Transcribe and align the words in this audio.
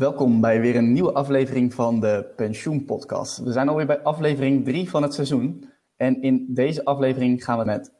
Welkom 0.00 0.40
bij 0.40 0.60
weer 0.60 0.76
een 0.76 0.92
nieuwe 0.92 1.12
aflevering 1.12 1.74
van 1.74 2.00
de 2.00 2.32
Pensioen 2.36 2.84
Podcast. 2.84 3.38
We 3.38 3.52
zijn 3.52 3.68
alweer 3.68 3.86
bij 3.86 4.02
aflevering 4.02 4.64
3 4.64 4.90
van 4.90 5.02
het 5.02 5.14
seizoen. 5.14 5.70
En 5.96 6.22
in 6.22 6.46
deze 6.48 6.84
aflevering 6.84 7.44
gaan 7.44 7.58
we 7.58 7.64
met 7.64 7.92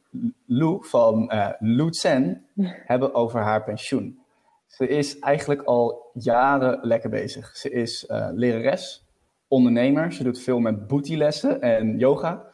Lou 0.46 0.86
van 0.86 1.30
uh, 1.32 1.48
Lou 1.58 1.90
Tsen 1.90 2.46
hebben 2.92 3.14
over 3.14 3.40
haar 3.40 3.64
pensioen. 3.64 4.18
Ze 4.66 4.88
is 4.88 5.18
eigenlijk 5.18 5.62
al 5.62 6.10
jaren 6.14 6.78
lekker 6.82 7.10
bezig. 7.10 7.56
Ze 7.56 7.70
is 7.70 8.06
uh, 8.08 8.28
lerares, 8.32 9.06
ondernemer. 9.48 10.12
Ze 10.12 10.22
doet 10.22 10.40
veel 10.40 10.58
met 10.58 10.86
bootylessen 10.86 11.60
en 11.60 11.98
yoga. 11.98 12.44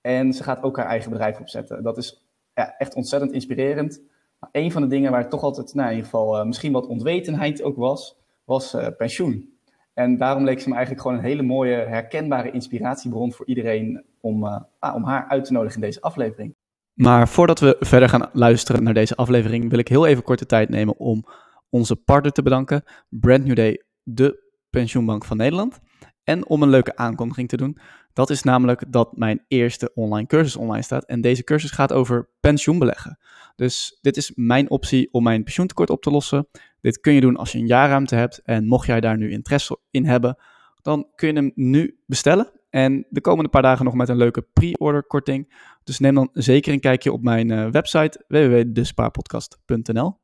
En 0.00 0.32
ze 0.32 0.42
gaat 0.42 0.62
ook 0.62 0.76
haar 0.76 0.86
eigen 0.86 1.10
bedrijf 1.10 1.40
opzetten. 1.40 1.82
Dat 1.82 1.96
is 1.96 2.26
ja, 2.54 2.74
echt 2.78 2.94
ontzettend 2.94 3.32
inspirerend. 3.32 4.02
Maar 4.38 4.50
een 4.52 4.72
van 4.72 4.82
de 4.82 4.88
dingen 4.88 5.10
waar 5.10 5.28
toch 5.28 5.42
altijd, 5.42 5.74
nou 5.74 5.88
in 5.88 5.94
ieder 5.94 6.10
geval, 6.10 6.38
uh, 6.38 6.46
misschien 6.46 6.72
wat 6.72 6.86
ontwetenheid 6.86 7.62
ook 7.62 7.76
was, 7.76 8.22
was 8.44 8.74
uh, 8.74 8.86
pensioen. 8.96 9.52
En 9.94 10.16
daarom 10.18 10.44
leek 10.44 10.60
ze 10.60 10.68
me 10.68 10.74
eigenlijk 10.74 11.04
gewoon 11.04 11.18
een 11.18 11.24
hele 11.24 11.42
mooie, 11.42 11.74
herkenbare 11.74 12.50
inspiratiebron 12.50 13.32
voor 13.32 13.46
iedereen 13.46 14.04
om, 14.20 14.44
uh, 14.44 14.60
ah, 14.78 14.94
om 14.94 15.04
haar 15.04 15.28
uit 15.28 15.44
te 15.44 15.52
nodigen 15.52 15.80
in 15.80 15.86
deze 15.86 16.00
aflevering. 16.00 16.54
Maar 16.94 17.28
voordat 17.28 17.60
we 17.60 17.76
verder 17.80 18.08
gaan 18.08 18.28
luisteren 18.32 18.82
naar 18.82 18.94
deze 18.94 19.16
aflevering, 19.16 19.70
wil 19.70 19.78
ik 19.78 19.88
heel 19.88 20.06
even 20.06 20.22
korte 20.22 20.46
tijd 20.46 20.68
nemen 20.68 20.96
om 20.98 21.24
onze 21.68 21.96
partner 21.96 22.32
te 22.32 22.42
bedanken, 22.42 22.84
Brand 23.08 23.44
New 23.44 23.56
Day, 23.56 23.82
de 24.02 24.42
pensioenbank 24.70 25.24
van 25.24 25.36
Nederland. 25.36 25.80
En 26.24 26.46
om 26.46 26.62
een 26.62 26.68
leuke 26.68 26.96
aankondiging 26.96 27.48
te 27.48 27.56
doen. 27.56 27.78
Dat 28.12 28.30
is 28.30 28.42
namelijk 28.42 28.84
dat 28.88 29.16
mijn 29.16 29.44
eerste 29.48 29.90
online 29.94 30.26
cursus 30.26 30.56
online 30.56 30.82
staat. 30.82 31.04
En 31.04 31.20
deze 31.20 31.44
cursus 31.44 31.70
gaat 31.70 31.92
over 31.92 32.28
pensioenbeleggen. 32.40 33.18
Dus 33.56 33.98
dit 34.00 34.16
is 34.16 34.32
mijn 34.34 34.70
optie 34.70 35.08
om 35.12 35.22
mijn 35.22 35.42
pensioentekort 35.42 35.90
op 35.90 36.02
te 36.02 36.10
lossen. 36.10 36.48
Dit 36.84 37.00
kun 37.00 37.12
je 37.12 37.20
doen 37.20 37.36
als 37.36 37.52
je 37.52 37.58
een 37.58 37.66
jaarruimte 37.66 38.14
hebt. 38.14 38.42
En 38.42 38.66
mocht 38.66 38.86
jij 38.86 39.00
daar 39.00 39.16
nu 39.16 39.30
interesse 39.30 39.78
in 39.90 40.04
hebben, 40.04 40.36
dan 40.82 41.08
kun 41.14 41.28
je 41.28 41.34
hem 41.34 41.52
nu 41.54 41.98
bestellen. 42.06 42.50
En 42.70 43.06
de 43.08 43.20
komende 43.20 43.50
paar 43.50 43.62
dagen 43.62 43.84
nog 43.84 43.94
met 43.94 44.08
een 44.08 44.16
leuke 44.16 44.46
pre-order 44.52 45.02
korting. 45.02 45.54
Dus 45.84 45.98
neem 45.98 46.14
dan 46.14 46.28
zeker 46.32 46.72
een 46.72 46.80
kijkje 46.80 47.12
op 47.12 47.22
mijn 47.22 47.50
uh, 47.50 47.70
website 47.70 48.24
www.despaarpodcast.nl. 48.28 50.18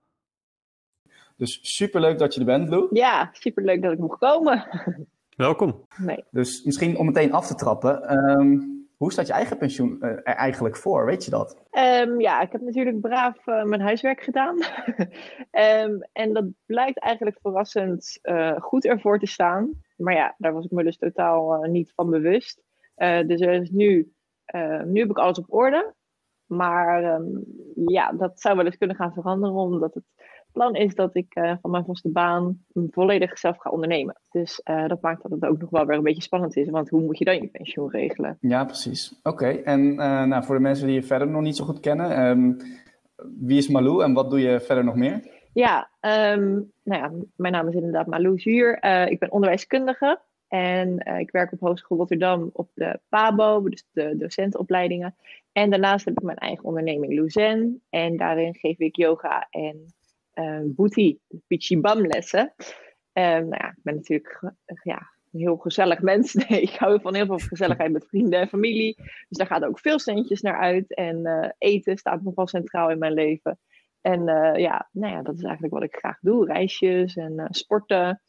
Dus 1.37 1.59
superleuk 1.63 2.19
dat 2.19 2.35
je 2.35 2.41
er 2.41 2.47
bent, 2.47 2.69
Lou. 2.69 2.89
Ja, 2.91 3.29
superleuk 3.33 3.83
dat 3.83 3.93
ik 3.93 3.99
mocht 3.99 4.19
komen. 4.19 4.67
Welkom. 5.37 5.87
Nee. 5.97 6.25
Dus 6.31 6.65
misschien 6.65 6.97
om 6.97 7.07
meteen 7.07 7.33
af 7.33 7.47
te 7.47 7.55
trappen. 7.55 8.19
Um, 8.19 8.80
hoe 9.01 9.13
staat 9.13 9.27
je 9.27 9.33
eigen 9.33 9.59
pensioen 9.59 9.99
uh, 10.01 10.09
er 10.09 10.23
eigenlijk 10.23 10.77
voor? 10.77 11.05
Weet 11.05 11.25
je 11.25 11.31
dat? 11.31 11.57
Um, 11.71 12.21
ja, 12.21 12.41
ik 12.41 12.53
heb 12.53 12.61
natuurlijk 12.61 13.01
braaf 13.01 13.47
uh, 13.47 13.65
mijn 13.65 13.81
huiswerk 13.81 14.21
gedaan. 14.21 14.57
um, 15.51 16.03
en 16.23 16.33
dat 16.33 16.45
blijkt 16.67 16.99
eigenlijk 16.99 17.39
verrassend 17.41 18.19
uh, 18.23 18.61
goed 18.61 18.85
ervoor 18.85 19.19
te 19.19 19.27
staan. 19.27 19.71
Maar 19.97 20.15
ja, 20.15 20.35
daar 20.39 20.53
was 20.53 20.65
ik 20.65 20.71
me 20.71 20.85
dus 20.85 20.97
totaal 20.97 21.63
niet 21.63 21.93
van 21.95 22.11
bewust. 22.11 22.63
dus 23.27 23.41
er 23.41 23.53
is 23.53 23.71
nu, 23.71 24.13
nu 24.85 25.01
heb 25.01 25.11
ik 25.11 25.19
alles 25.19 25.39
op 25.39 25.53
orde. 25.53 25.95
Maar 26.47 27.21
ja, 27.75 28.13
dat 28.13 28.41
zou 28.41 28.57
wel 28.57 28.65
eens 28.65 28.79
kunnen 28.79 28.97
gaan 28.97 29.13
veranderen, 29.13 29.57
omdat 29.57 29.95
het 29.95 30.05
plan 30.53 30.75
is 30.75 30.95
dat 30.95 31.17
ik 31.17 31.37
uh, 31.37 31.53
van 31.61 31.71
mijn 31.71 31.85
vaste 31.85 32.09
baan 32.09 32.65
volledig 32.91 33.39
zelf 33.39 33.59
ga 33.59 33.71
ondernemen. 33.71 34.21
Dus 34.31 34.61
uh, 34.71 34.87
dat 34.87 35.01
maakt 35.01 35.23
dat 35.23 35.31
het 35.31 35.45
ook 35.45 35.59
nog 35.61 35.71
wel 35.71 35.87
weer 35.87 35.97
een 35.97 36.03
beetje 36.03 36.23
spannend 36.23 36.57
is. 36.57 36.71
Want 36.71 36.89
hoe 36.89 37.01
moet 37.01 37.19
je 37.19 37.25
dan 37.25 37.35
je 37.35 37.47
pensioen 37.47 37.91
regelen? 37.91 38.37
Ja, 38.41 38.65
precies. 38.65 39.21
Oké, 39.23 39.29
okay. 39.29 39.63
en 39.63 39.81
uh, 39.81 40.25
nou, 40.25 40.45
voor 40.45 40.55
de 40.55 40.61
mensen 40.61 40.87
die 40.87 40.95
je 40.95 41.03
verder 41.03 41.29
nog 41.29 41.43
niet 41.43 41.57
zo 41.57 41.65
goed 41.65 41.81
kennen. 41.81 42.27
Um, 42.27 42.57
wie 43.41 43.59
is 43.59 43.69
Malou 43.69 44.03
en 44.03 44.13
wat 44.13 44.31
doe 44.31 44.41
je 44.41 44.61
verder 44.61 44.85
nog 44.85 44.95
meer? 44.95 45.39
Ja, 45.53 45.91
um, 46.01 46.73
nou 46.83 47.03
ja, 47.03 47.13
mijn 47.37 47.53
naam 47.53 47.69
is 47.69 47.75
inderdaad 47.75 48.07
Malou 48.07 48.39
Zuur. 48.39 48.83
ik 49.11 49.19
ben 49.19 49.33
onderwijskundige. 49.33 50.21
En 50.49 50.99
ik 51.19 51.31
werk 51.31 51.53
op 51.53 51.61
Hogeschool 51.61 51.99
Rotterdam 51.99 52.51
op 52.53 52.71
de 52.75 53.01
PABO, 53.09 53.69
dus 53.69 53.85
de 53.93 54.17
docentenopleidingen. 54.17 55.15
En 55.53 55.71
daarnaast 55.71 56.05
heb 56.05 56.19
ik 56.19 56.25
mijn 56.25 56.39
eigen 56.39 56.65
onderneming 56.65 57.13
Luzen. 57.13 57.83
En 57.91 58.17
daarin 58.17 58.55
geef 58.55 58.79
ik 58.79 58.97
yoga 58.97 59.47
en 59.51 59.87
uh, 60.35 60.61
booty, 60.65 61.19
pichibam 61.47 62.07
lessen. 62.07 62.55
Um, 63.13 63.49
nou 63.49 63.49
ja, 63.49 63.69
ik 63.69 63.83
ben 63.83 63.95
natuurlijk 63.95 64.53
ja, 64.83 65.11
een 65.33 65.41
heel 65.41 65.57
gezellig 65.57 66.01
mens. 66.01 66.35
Nee, 66.49 66.61
ik 66.61 66.77
hou 66.77 67.01
van 67.01 67.15
heel 67.15 67.27
veel 67.27 67.39
gezelligheid 67.39 67.93
met 67.93 68.07
vrienden 68.09 68.41
en 68.41 68.49
familie. 68.49 68.95
Dus 68.97 69.39
daar 69.39 69.47
gaat 69.47 69.65
ook 69.65 69.79
veel 69.79 69.99
centjes 69.99 70.41
naar 70.41 70.59
uit. 70.59 70.95
En 70.95 71.27
uh, 71.27 71.49
eten 71.59 71.97
staat 71.97 72.23
nog 72.23 72.35
wel 72.35 72.47
centraal 72.47 72.91
in 72.91 72.99
mijn 72.99 73.13
leven. 73.13 73.59
En 74.01 74.29
uh, 74.29 74.57
ja, 74.57 74.89
nou 74.93 75.13
ja, 75.15 75.23
dat 75.23 75.35
is 75.35 75.43
eigenlijk 75.43 75.75
wat 75.75 75.83
ik 75.83 75.97
graag 75.97 76.19
doe. 76.21 76.47
Reisjes 76.47 77.17
en 77.17 77.33
uh, 77.33 77.47
sporten. 77.49 78.23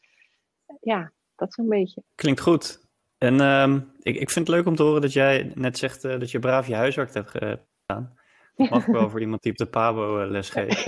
Ja, 0.81 1.11
dat 1.35 1.53
zo'n 1.53 1.67
beetje. 1.69 2.03
Klinkt 2.15 2.39
goed. 2.39 2.89
En 3.17 3.39
um, 3.39 3.91
ik, 3.99 4.15
ik 4.15 4.31
vind 4.31 4.47
het 4.47 4.55
leuk 4.55 4.65
om 4.65 4.75
te 4.75 4.83
horen 4.83 5.01
dat 5.01 5.13
jij 5.13 5.51
net 5.55 5.77
zegt 5.77 6.01
dat 6.01 6.31
je 6.31 6.39
braaf 6.39 6.67
je 6.67 6.75
huiswerk 6.75 7.13
hebt 7.13 7.29
gedaan. 7.29 8.19
Mag 8.55 8.87
ik 8.87 8.93
wel 8.93 9.09
voor 9.09 9.21
iemand 9.21 9.41
die 9.41 9.51
op 9.51 9.57
de 9.57 9.65
Pabo 9.65 10.25
les 10.25 10.49
geeft. 10.49 10.83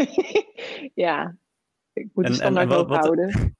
ja, 1.05 1.35
ik 1.93 2.09
moet 2.13 2.27
de 2.27 2.33
standaard 2.33 2.71
en, 2.71 2.77
en 2.77 2.87
wat, 2.87 2.97
houden. 2.97 3.55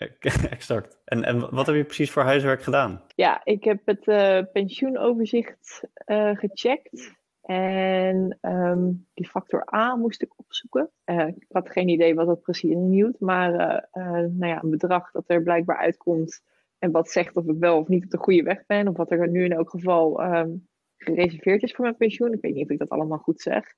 exact. 0.50 1.00
En, 1.04 1.24
en 1.24 1.54
wat 1.54 1.66
heb 1.66 1.76
je 1.76 1.84
precies 1.84 2.10
voor 2.10 2.22
huiswerk 2.22 2.62
gedaan? 2.62 3.02
Ja, 3.14 3.40
ik 3.44 3.64
heb 3.64 3.80
het 3.84 4.06
uh, 4.06 4.40
pensioenoverzicht 4.52 5.84
uh, 6.06 6.36
gecheckt. 6.36 7.18
En 7.40 8.38
um, 8.40 9.06
die 9.14 9.28
factor 9.28 9.74
A 9.74 9.94
moest 9.96 10.22
ik 10.22 10.32
opzoeken. 10.36 10.90
Uh, 11.04 11.26
ik 11.26 11.46
had 11.48 11.70
geen 11.70 11.88
idee 11.88 12.14
wat 12.14 12.26
dat 12.26 12.42
precies 12.42 12.70
inhield. 12.70 13.20
Maar 13.20 13.52
nou 13.92 14.46
ja, 14.46 14.62
een 14.62 14.70
bedrag 14.70 15.10
dat 15.10 15.24
er 15.26 15.42
blijkbaar 15.42 15.78
uitkomt. 15.78 16.42
En 16.78 16.90
wat 16.90 17.08
zegt 17.08 17.36
of 17.36 17.46
ik 17.46 17.58
wel 17.58 17.78
of 17.78 17.88
niet 17.88 18.04
op 18.04 18.10
de 18.10 18.18
goede 18.18 18.42
weg 18.42 18.66
ben. 18.66 18.88
Of 18.88 18.96
wat 18.96 19.10
er 19.10 19.28
nu 19.28 19.44
in 19.44 19.52
elk 19.52 19.70
geval 19.70 20.24
um, 20.24 20.68
gereserveerd 21.04 21.62
is 21.62 21.72
voor 21.74 21.84
mijn 21.84 21.96
pensioen. 21.96 22.32
Ik 22.32 22.40
weet 22.40 22.54
niet 22.54 22.64
of 22.64 22.70
ik 22.70 22.78
dat 22.78 22.88
allemaal 22.88 23.18
goed 23.18 23.40
zeg. 23.40 23.74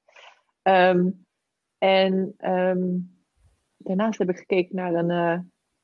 Um, 0.63 1.27
en 1.79 2.35
um, 2.39 3.17
daarnaast 3.77 4.19
heb 4.19 4.31
ik 4.31 4.37
gekeken 4.37 4.77
naar 4.77 4.95
een 4.95 5.11
uh, 5.11 5.39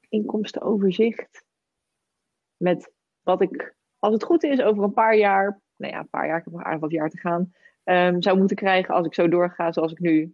inkomstenoverzicht. 0.08 1.44
Met 2.56 2.92
wat 3.22 3.42
ik, 3.42 3.76
als 3.98 4.12
het 4.12 4.24
goed 4.24 4.42
is, 4.42 4.62
over 4.62 4.82
een 4.82 4.92
paar 4.92 5.16
jaar, 5.16 5.60
nou 5.76 5.92
ja, 5.92 5.98
een 5.98 6.08
paar 6.08 6.26
jaar, 6.26 6.38
ik 6.38 6.44
heb 6.44 6.52
nog 6.52 6.62
aardig 6.62 6.80
wat 6.80 6.90
jaar 6.90 7.10
te 7.10 7.18
gaan, 7.18 7.52
um, 7.84 8.22
zou 8.22 8.38
moeten 8.38 8.56
krijgen 8.56 8.94
als 8.94 9.06
ik 9.06 9.14
zo 9.14 9.28
doorga 9.28 9.72
zoals 9.72 9.92
ik 9.92 9.98
nu 9.98 10.32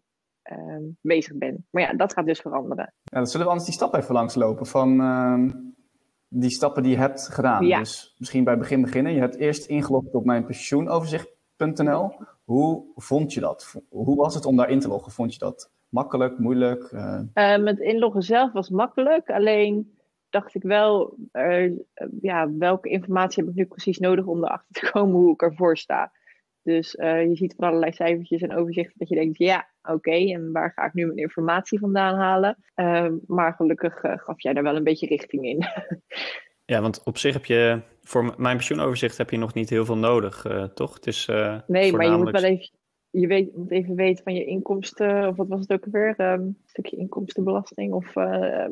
bezig 1.00 1.36
ben. 1.36 1.66
Maar 1.70 1.82
ja, 1.82 1.92
dat 1.92 2.12
gaat 2.12 2.26
dus 2.26 2.40
veranderen. 2.40 2.94
Ja, 3.02 3.18
dan 3.18 3.26
zullen 3.26 3.46
we 3.46 3.52
anders 3.52 3.68
die 3.68 3.78
stap 3.78 3.94
even 3.94 4.14
langslopen 4.14 4.66
van 4.66 5.00
die 6.36 6.50
stappen 6.50 6.82
die 6.82 6.92
je 6.92 6.98
hebt 6.98 7.28
gedaan. 7.28 7.66
Ja. 7.66 7.78
Dus 7.78 8.14
misschien 8.18 8.44
bij 8.44 8.52
het 8.52 8.62
begin 8.62 8.82
beginnen. 8.82 9.12
Je 9.12 9.20
hebt 9.20 9.36
eerst 9.36 9.66
ingelogd 9.66 10.14
op 10.14 10.24
mijn 10.24 10.44
pensioenoverzicht.nl. 10.44 12.14
Hoe 12.44 12.84
vond 12.96 13.32
je 13.32 13.40
dat? 13.40 13.74
Hoe 13.88 14.16
was 14.16 14.34
het 14.34 14.44
om 14.44 14.56
daarin 14.56 14.80
te 14.80 14.88
loggen? 14.88 15.12
Vond 15.12 15.32
je 15.32 15.38
dat 15.38 15.70
makkelijk, 15.88 16.38
moeilijk? 16.38 16.90
Uh... 16.92 17.20
Uh, 17.34 17.56
met 17.56 17.78
inloggen 17.78 18.22
zelf 18.22 18.52
was 18.52 18.70
makkelijk. 18.70 19.30
Alleen 19.30 19.96
dacht 20.30 20.54
ik 20.54 20.62
wel, 20.62 21.16
uh, 21.32 21.72
ja, 22.20 22.52
welke 22.52 22.88
informatie 22.88 23.42
heb 23.42 23.52
ik 23.52 23.58
nu 23.58 23.66
precies 23.66 23.98
nodig 23.98 24.26
om 24.26 24.44
erachter 24.44 24.74
te 24.80 24.90
komen 24.90 25.14
hoe 25.14 25.32
ik 25.32 25.42
ervoor 25.42 25.76
sta? 25.76 26.12
Dus 26.62 26.90
je 27.00 27.30
ziet 27.32 27.54
van 27.56 27.68
allerlei 27.68 27.92
cijfertjes 27.92 28.42
en 28.42 28.56
overzichten 28.56 28.98
dat 28.98 29.08
je 29.08 29.14
denkt, 29.14 29.38
ja, 29.38 29.68
oké, 29.84 29.92
okay, 29.92 30.32
en 30.32 30.52
waar 30.52 30.72
ga 30.74 30.84
ik 30.84 30.94
nu 30.94 31.06
mijn 31.06 31.18
informatie 31.18 31.78
vandaan 31.78 32.14
halen? 32.14 32.56
maar 33.26 33.52
gelukkig 33.52 34.00
gaf 34.00 34.42
jij 34.42 34.52
daar 34.52 34.62
wel 34.62 34.76
een 34.76 34.84
beetje 34.84 35.06
richting 35.06 35.44
in. 35.44 35.64
Ja, 36.66 36.80
want 36.80 37.02
op 37.04 37.18
zich 37.18 37.32
heb 37.32 37.44
je 37.44 37.80
voor 38.02 38.34
mijn 38.36 38.56
pensioenoverzicht 38.56 39.18
heb 39.18 39.30
je 39.30 39.36
nog 39.36 39.54
niet 39.54 39.70
heel 39.70 39.84
veel 39.84 39.96
nodig, 39.96 40.46
uh, 40.46 40.64
toch? 40.64 40.94
Het 40.94 41.06
is, 41.06 41.28
uh, 41.30 41.60
nee, 41.66 41.92
maar 41.92 42.06
je 42.06 42.16
moet 42.16 42.30
wel 42.30 42.42
even, 42.42 42.70
je 43.10 43.26
weet, 43.26 43.56
moet 43.56 43.70
even 43.70 43.94
weten 43.94 44.24
van 44.24 44.34
je 44.34 44.44
inkomsten, 44.44 45.28
of 45.28 45.36
wat 45.36 45.48
was 45.48 45.60
het 45.60 45.72
ook 45.72 45.84
alweer? 45.84 46.20
Um, 46.20 46.40
een 46.40 46.58
stukje 46.64 46.96
inkomstenbelasting, 46.96 47.92
of 47.92 48.16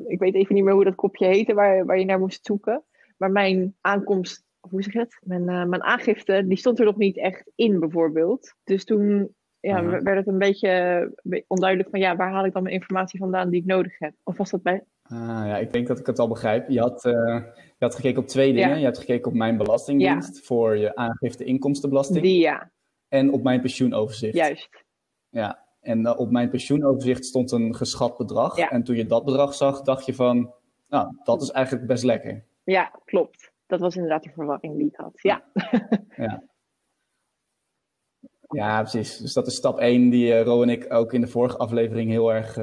ik 0.07 0.19
weet 0.19 0.35
even 0.35 0.55
niet 0.55 0.65
meer 0.65 0.73
hoe 0.73 0.85
dat 0.85 0.95
kopje 0.95 1.27
heette 1.27 1.55
waar, 1.55 1.87
waar 1.87 1.99
je 1.99 2.05
naar 2.05 2.19
moest 2.19 2.47
zoeken. 2.47 2.85
Maar 3.17 3.31
mijn 3.31 3.77
aankomst, 3.81 4.45
hoe 4.61 4.83
zeg 4.83 4.93
je 4.93 4.99
het? 4.99 5.19
Mijn, 5.23 5.45
mijn 5.45 5.83
aangifte, 5.83 6.47
die 6.47 6.59
stond 6.59 6.79
er 6.79 6.85
nog 6.85 6.97
niet 6.97 7.17
echt 7.17 7.51
in, 7.55 7.81
bijvoorbeeld. 7.81 8.55
Dus 8.65 8.85
toen 8.85 9.35
ja, 9.63 9.83
uh 9.83 9.91
-huh. 9.91 10.03
werd 10.03 10.19
het 10.19 10.27
een 10.27 10.39
beetje 10.39 11.11
onduidelijk 11.47 11.91
van 11.91 12.01
ja, 12.01 12.17
waar 12.17 12.31
haal 12.31 12.45
ik 12.45 12.53
dan 12.53 12.63
mijn 12.63 12.75
informatie 12.75 13.19
vandaan 13.19 13.51
die 13.51 13.61
ik 13.61 13.67
nodig 13.67 13.99
heb? 13.99 14.15
Of 14.23 14.37
was 14.37 14.51
dat 14.51 14.63
bij, 14.63 14.85
Ah, 15.03 15.47
ja, 15.47 15.57
ik 15.57 15.73
denk 15.73 15.87
dat 15.87 15.99
ik 15.99 16.07
het 16.07 16.19
al 16.19 16.29
begrijp. 16.29 16.69
Je 16.69 16.81
had, 16.81 17.05
uh, 17.05 17.13
je 17.55 17.75
had 17.79 17.95
gekeken 17.95 18.23
op 18.23 18.29
twee 18.29 18.53
dingen. 18.53 18.69
Ja. 18.69 18.77
Je 18.77 18.85
hebt 18.85 18.99
gekeken 18.99 19.31
op 19.31 19.37
mijn 19.37 19.57
belastingdienst 19.57 20.37
ja. 20.37 20.43
voor 20.43 20.77
je 20.77 20.95
aangifte 20.95 21.45
inkomstenbelasting. 21.45 22.23
Die 22.23 22.41
ja. 22.41 22.71
En 23.09 23.33
op 23.33 23.43
mijn 23.43 23.61
pensioenoverzicht. 23.61 24.35
Juist. 24.35 24.85
Ja, 25.29 25.65
en 25.81 26.01
uh, 26.01 26.19
op 26.19 26.31
mijn 26.31 26.51
pensioenoverzicht 26.51 27.25
stond 27.25 27.51
een 27.51 27.75
geschat 27.75 28.17
bedrag. 28.17 28.57
Ja. 28.57 28.71
En 28.71 28.83
toen 28.83 28.97
je 28.97 29.07
dat 29.07 29.25
bedrag 29.25 29.55
zag, 29.55 29.83
dacht 29.83 30.07
je 30.07 30.15
van, 30.15 30.53
nou, 30.89 31.17
dat 31.23 31.43
is 31.43 31.51
eigenlijk 31.51 31.87
best 31.87 32.05
lekker. 32.05 32.45
Ja, 32.65 32.93
klopt. 33.05 33.53
Dat 33.67 33.81
was 33.81 33.95
inderdaad 33.95 34.23
de 34.23 34.31
verwarring 34.31 34.77
die 34.77 34.87
ik 34.87 34.97
had. 34.97 35.13
Ja. 35.15 35.45
ja. 36.17 36.43
Ja, 38.53 38.81
precies. 38.81 39.17
Dus 39.17 39.33
dat 39.33 39.47
is 39.47 39.55
stap 39.55 39.79
1 39.79 40.11
die 40.11 40.27
uh, 40.29 40.43
Ro 40.43 40.63
en 40.63 40.69
ik 40.69 40.93
ook 40.93 41.13
in 41.13 41.21
de 41.21 41.27
vorige 41.27 41.57
aflevering 41.57 42.11
heel 42.11 42.33
erg 42.35 42.57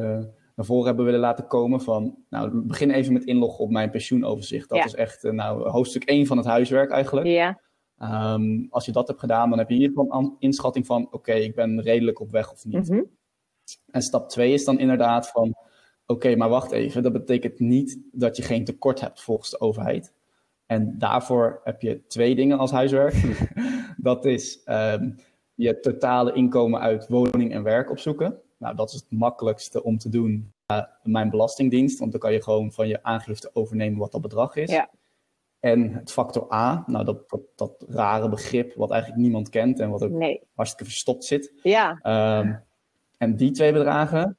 naar 0.56 0.68
voren 0.68 0.86
hebben 0.88 1.06
willen 1.06 1.20
laten 1.20 1.48
komen 1.48 1.82
van, 1.82 2.16
nou, 2.30 2.62
begin 2.62 2.92
even 2.92 3.14
met 3.14 3.24
inloggen 3.24 3.64
op 3.64 3.70
mijn 3.72 3.90
pensioenoverzicht. 3.90 4.70
Dat 4.70 4.78
Ja. 4.78 4.86
is 4.86 4.96
echt, 4.96 5.24
eh, 5.24 5.32
nou, 5.32 5.70
hoofdstuk 5.70 6.04
1 6.10 6.26
van 6.26 6.38
het 6.38 6.46
huiswerk 6.46 6.92
eigenlijk. 6.92 7.28
Ja, 7.28 7.60
Ehm, 7.98 8.66
als 8.70 8.86
je 8.86 8.92
dat 8.92 9.08
hebt 9.08 9.20
gedaan, 9.20 9.50
dan 9.50 9.58
heb 9.60 9.70
je 9.70 9.76
in 9.76 9.82
ieder 9.82 9.98
geval 9.98 10.20
een 10.20 10.36
inschatting 10.40 10.86
van, 10.86 11.08
oké, 11.12 11.34
ik 11.34 11.56
ben 11.56 11.82
redelijk 11.82 12.20
op 12.20 12.32
weg 12.32 12.52
of 12.52 12.66
niet. 12.66 12.90
mhm. 12.90 13.02
En 13.92 14.02
stap 14.02 14.30
2 14.30 14.54
is 14.54 14.66
dan 14.66 14.80
inderdaad 14.80 15.30
van, 15.30 15.56
oké, 16.06 16.36
maar 16.36 16.50
wacht 16.50 16.72
even, 16.72 17.04
dat 17.04 17.12
betekent 17.14 17.60
niet 17.60 18.00
dat 18.12 18.38
je 18.38 18.44
geen 18.44 18.64
tekort 18.66 19.02
hebt 19.02 19.22
volgens 19.22 19.50
de 19.50 19.60
overheid. 19.60 20.14
En 20.66 20.96
daarvoor 20.98 21.62
heb 21.64 21.82
je 21.82 22.06
twee 22.08 22.36
dingen 22.36 22.58
als 22.58 22.72
huiswerk. 22.72 23.16
dat 23.98 24.26
is 24.26 24.62
ehm, 24.64 25.12
je 25.60 25.80
totale 25.80 26.34
inkomen 26.34 26.80
uit 26.80 27.08
woning 27.08 27.54
en 27.54 27.64
werk 27.64 27.92
opzoeken. 27.92 28.42
Nou, 28.58 28.76
dat 28.76 28.90
is 28.90 28.96
het 28.96 29.12
makkelijkste 29.12 29.84
om 29.84 29.98
te 29.98 30.10
doen 30.10 30.54
uh, 30.72 30.82
mijn 31.04 31.30
belastingdienst, 31.30 32.00
want 32.00 32.12
dan 32.12 32.20
kan 32.20 32.34
je 32.34 32.44
gewoon 32.44 32.72
van 32.72 32.88
je 32.88 33.04
aangifte 33.04 33.50
overnemen 33.54 34.00
wat 34.00 34.12
dat 34.12 34.22
bedrag 34.22 34.56
is. 34.56 34.72
Ja. 34.72 34.90
En 35.60 35.94
het 35.94 36.12
factor 36.12 36.54
A, 36.54 36.84
nou 36.88 37.06
dat, 37.06 37.30
dat, 37.30 37.42
dat 37.56 37.86
rare 37.88 38.30
begrip 38.30 38.74
wat 38.74 38.92
eigenlijk 38.92 39.22
niemand 39.22 39.50
kent 39.50 39.80
en 39.80 39.90
wat 39.90 40.04
ook 40.04 40.12
nee. 40.12 40.42
hartstikke 40.56 40.86
verstopt 40.86 41.26
zit. 41.26 41.54
Ja, 41.64 42.00
Ehm, 42.02 42.56
en 43.18 43.36
die 43.36 43.52
twee 43.52 43.74
bedragen, 43.74 44.38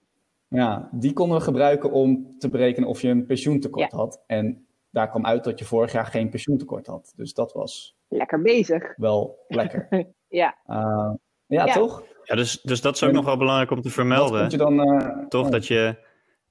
ja, 0.48 0.88
die 0.92 1.12
konden 1.12 1.38
we 1.38 1.44
gebruiken 1.44 1.90
om 1.90 2.38
te 2.38 2.48
berekenen 2.48 2.88
of 2.88 3.02
je 3.02 3.08
een 3.08 3.26
pensioentekort 3.26 3.92
had. 3.92 4.22
En 4.26 4.66
daar 4.90 5.10
kwam 5.10 5.26
uit 5.26 5.44
dat 5.44 5.58
je 5.58 5.64
vorig 5.64 5.92
jaar 5.92 6.06
geen 6.06 6.30
pensioentekort 6.30 6.86
had. 6.86 7.12
Dus 7.16 7.34
dat 7.34 7.52
was 7.52 7.96
lekker 8.08 8.42
bezig. 8.42 8.96
wel 8.96 9.44
lekker. 9.48 9.88
Ja, 10.30 10.56
Uh, 10.66 11.12
ja, 11.46 11.66
Ja. 11.66 11.72
toch? 11.72 12.02
Ja, 12.24 12.36
dus, 12.36 12.60
dus 12.62 12.80
dat 12.80 12.94
is 12.94 13.02
ook 13.02 13.12
nog 13.12 13.24
wel 13.24 13.36
belangrijk 13.36 13.70
om 13.70 13.80
te 13.80 13.90
vermelden. 13.90 14.50
je 14.50 14.56
dan? 14.56 14.80
eh, 14.80 15.26
Toch 15.28 15.48
dat 15.48 15.66
je, 15.66 15.96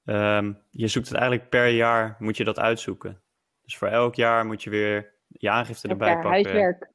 ehm, 0.04 0.52
je 0.70 0.88
zoekt 0.88 1.08
het 1.08 1.16
eigenlijk 1.16 1.48
per 1.50 1.68
jaar, 1.68 2.16
moet 2.18 2.36
je 2.36 2.44
dat 2.44 2.58
uitzoeken. 2.58 3.22
Dus 3.62 3.76
voor 3.76 3.88
elk 3.88 4.14
jaar 4.14 4.46
moet 4.46 4.62
je 4.62 4.70
weer 4.70 5.14
je 5.26 5.50
aangifte 5.50 5.88
erbij 5.88 6.12
pakken. 6.12 6.30
huiswerk. 6.30 6.90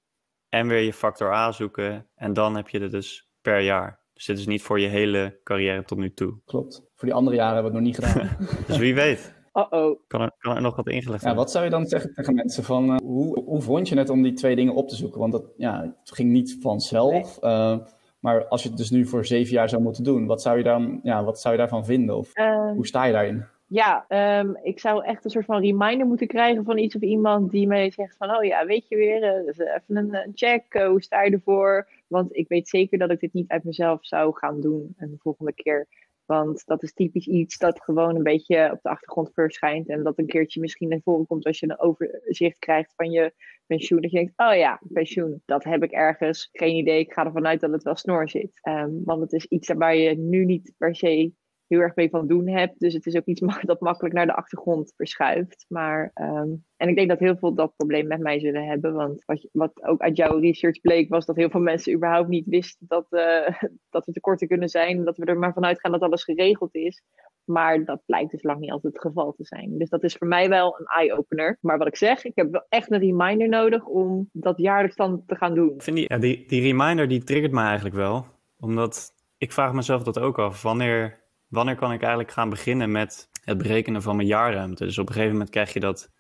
En 0.50 0.68
weer 0.68 0.82
je 0.82 0.94
factor 0.94 1.34
A 1.34 1.52
zoeken. 1.52 2.08
En 2.16 2.34
dan 2.34 2.56
heb 2.56 2.70
je 2.70 2.80
het 2.80 2.92
dus 2.92 3.30
per 3.42 3.60
jaar. 3.60 4.00
Dus 4.14 4.26
dit 4.26 4.38
is 4.38 4.46
niet 4.46 4.62
voor 4.62 4.80
je 4.80 4.88
hele 4.88 5.40
carrière 5.44 5.84
tot 5.84 5.98
nu 5.98 6.14
toe. 6.14 6.40
Klopt. 6.46 6.76
Voor 6.96 7.08
die 7.08 7.14
andere 7.14 7.36
jaren 7.36 7.54
hebben 7.54 7.72
we 7.72 7.78
het 7.78 7.88
nog 7.88 8.04
niet 8.04 8.14
gedaan. 8.14 8.38
Dus 8.68 8.78
wie 8.78 8.96
weet, 8.96 9.35
Oh-oh. 9.56 10.00
kan 10.08 10.22
er, 10.22 10.32
kan 10.40 10.56
er 10.56 10.62
nog 10.62 10.76
wat 10.76 10.88
ingelegd 10.88 11.22
ja, 11.22 11.28
worden. 11.28 11.44
wat 11.44 11.52
zou 11.52 11.64
je 11.64 11.70
dan 11.70 11.86
zeggen 11.86 12.14
tegen 12.14 12.36
mensen 12.36 12.64
van, 12.64 12.90
eh, 12.90 12.98
hoe, 12.98 13.40
hoe 13.44 13.62
vond 13.62 13.90
je 13.90 13.98
het 13.98 14.10
om 14.10 14.22
die 14.22 14.34
twee 14.34 14.56
dingen 14.56 14.74
op 14.76 14.90
te 14.90 14.96
zoeken? 14.96 15.20
Want 15.20 15.32
dat, 15.32 15.44
ja, 15.58 15.96
het 16.00 16.12
ging 16.12 16.32
niet 16.32 16.58
vanzelf. 16.62 17.38
eh, 17.38 17.78
maar 18.20 18.48
als 18.48 18.64
je 18.64 18.70
het 18.70 18.78
dus 18.78 18.90
nu 18.90 19.06
voor 19.06 19.26
zeven 19.26 19.54
jaar 19.54 19.70
zou 19.70 19.82
moeten 19.82 20.04
doen, 20.04 20.26
wat 20.26 20.42
zou 20.42 20.58
je, 20.58 20.64
dan, 20.64 21.00
ja, 21.04 21.24
wat 21.24 21.40
zou 21.40 21.54
je 21.54 21.60
daarvan 21.60 21.86
vinden? 21.86 22.18
Of 22.18 22.34
Ehm, 22.34 22.74
hoe 22.74 22.88
sta 22.88 23.04
je 23.06 23.14
daarin? 23.14 23.46
Ja, 23.68 24.06
ehm, 24.08 24.50
ik 24.64 24.80
zou 24.80 25.04
echt 25.06 25.26
een 25.26 25.32
soort 25.32 25.46
van 25.46 25.62
reminder 25.62 26.08
moeten 26.08 26.28
krijgen 26.28 26.64
van 26.64 26.78
iets 26.78 26.96
of 26.96 27.02
iemand 27.02 27.52
die 27.52 27.68
mij 27.68 27.92
zegt 27.92 28.16
van, 28.18 28.36
oh 28.36 28.44
ja, 28.44 28.66
weet 28.66 28.88
je 28.88 28.96
weer, 28.96 29.24
eh, 29.24 29.46
dus 29.46 29.58
even 29.58 29.96
een, 29.98 30.14
een 30.16 30.32
check, 30.36 30.74
hoe 30.88 31.02
sta 31.02 31.24
je 31.24 31.32
ervoor? 31.32 31.88
Want 32.08 32.36
ik 32.36 32.48
weet 32.48 32.68
zeker 32.70 32.98
dat 32.98 33.12
ik 33.12 33.20
dit 33.20 33.34
niet 33.34 33.50
uit 33.50 33.64
mezelf 33.64 34.06
zou 34.06 34.38
gaan 34.38 34.62
doen 34.62 34.94
een 34.98 35.20
volgende 35.22 35.54
keer. 35.54 35.88
Want 36.26 36.66
dat 36.66 36.84
is 36.84 36.94
typisch 36.94 37.28
iets 37.28 37.58
dat 37.58 37.84
gewoon 37.84 38.16
een 38.16 38.24
beetje 38.24 38.72
op 38.72 38.80
de 38.82 38.90
achtergrond 38.90 39.34
verschijnt 39.34 39.90
en 39.90 40.04
dat 40.04 40.18
een 40.18 40.26
keertje 40.26 40.60
misschien 40.60 40.90
naar 40.90 41.02
voren 41.04 41.26
komt 41.26 41.46
als 41.46 41.60
je 41.60 41.70
een 41.70 41.80
overzicht 41.80 42.60
krijgt 42.60 42.94
van 42.96 43.12
je 43.12 43.34
pensioen. 43.66 44.02
Dat 44.02 44.12
je 44.12 44.18
denkt, 44.18 44.34
oh 44.36 44.56
ja, 44.56 44.82
pensioen, 44.94 45.42
dat 45.46 45.64
heb 45.64 45.84
ik 45.84 45.92
ergens. 45.92 46.50
Geen 46.52 46.76
idee, 46.76 47.00
ik 47.00 47.14
ga 47.14 47.26
ervan 47.26 47.48
uit 47.48 47.60
dat 47.60 47.72
het 47.72 47.84
wel 47.84 47.96
snor 47.96 48.30
zit. 48.30 48.60
Ehm, 48.62 49.04
want 49.04 49.22
het 49.22 49.34
is 49.34 49.46
iets 49.46 49.74
waar 49.74 49.96
je 49.96 50.18
nu 50.18 50.46
niet 50.46 50.74
per 50.78 50.96
se 50.96 51.34
heel 51.68 51.80
erg 51.80 51.96
mee 51.96 52.10
van 52.10 52.28
doen 52.28 52.48
hebt. 52.48 52.80
Dus 52.80 52.94
het 52.94 53.06
is 53.06 53.16
ook 53.16 53.26
iets 53.26 53.42
dat 53.62 53.80
makkelijk 53.80 54.14
naar 54.14 54.26
de 54.26 54.36
achtergrond 54.36 54.94
verschuift. 54.96 55.66
Maar, 55.68 56.12
ehm, 56.14 56.50
en 56.78 56.90
ik 56.90 56.96
denk 56.96 57.10
dat 57.10 57.20
heel 57.20 57.38
veel 57.38 57.54
dat 57.54 57.76
probleem 57.76 58.08
met 58.08 58.20
mij 58.20 58.40
zullen 58.40 58.68
hebben. 58.68 58.94
Want 58.94 59.26
wat, 59.26 59.48
wat 59.52 59.84
ook 59.84 60.02
uit 60.02 60.18
jouw 60.18 60.40
research 60.40 60.82
bleek, 60.82 61.10
was 61.10 61.26
dat 61.26 61.36
heel 61.36 61.50
veel 61.50 61.62
mensen 61.72 61.94
überhaupt 61.94 62.30
niet 62.30 62.46
wisten 62.46 62.88
dat, 62.88 63.06
eh, 63.10 63.62
dat 63.90 64.08
er 64.08 64.14
tekorten 64.14 64.48
kunnen 64.48 64.70
zijn. 64.70 65.04
Dat 65.04 65.18
we 65.18 65.26
er 65.26 65.38
maar 65.38 65.54
vanuit 65.54 65.80
gaan 65.80 65.92
dat 65.92 66.02
alles 66.02 66.24
geregeld 66.24 66.76
is. 66.76 67.04
Maar 67.46 67.86
dat 67.86 68.02
blijkt 68.06 68.32
dus 68.32 68.44
lang 68.44 68.60
niet 68.60 68.72
altijd 68.72 68.94
het 68.94 69.02
geval 69.02 69.34
te 69.34 69.46
zijn. 69.46 69.78
Dus 69.78 69.90
dat 69.90 70.04
is 70.04 70.16
voor 70.16 70.28
mij 70.28 70.50
wel 70.50 70.80
een 70.80 70.86
eye-opener. 70.86 71.58
Maar 71.62 71.78
wat 71.78 71.88
ik 71.88 71.96
zeg, 71.96 72.26
ik 72.26 72.36
heb 72.36 72.52
wel 72.52 72.66
echt 72.70 72.92
een 72.92 73.00
reminder 73.00 73.50
nodig 73.50 73.86
om 73.86 74.30
dat 74.32 74.58
jaarlijks 74.58 74.96
dan 74.96 75.24
te 75.26 75.36
gaan 75.36 75.56
doen. 75.56 75.74
Vind 75.78 75.96
die, 75.96 76.06
ja, 76.08 76.18
die, 76.18 76.48
die 76.48 76.62
reminder 76.62 77.08
die 77.08 77.24
triggert 77.24 77.52
me 77.52 77.62
eigenlijk 77.62 77.96
wel. 77.96 78.26
Omdat 78.60 79.14
ik 79.38 79.52
vraag 79.52 79.74
mezelf 79.74 80.04
dat 80.04 80.20
ook 80.20 80.40
af. 80.40 80.62
Wanneer, 80.62 81.24
wanneer 81.56 81.76
kan 81.76 81.92
ik 81.92 82.00
eigenlijk 82.00 82.32
gaan 82.32 82.50
beginnen 82.50 82.92
met 82.92 83.30
het 83.44 83.58
berekenen 83.58 84.02
van 84.02 84.16
mijn 84.16 84.28
jaarruimte? 84.28 84.86
Dus 84.86 84.98
op 84.98 85.08
een 85.08 85.14
gegeven 85.14 85.34
moment 85.34 85.50
krijg 85.50 85.74
je 85.74 85.80
dat 85.80 86.12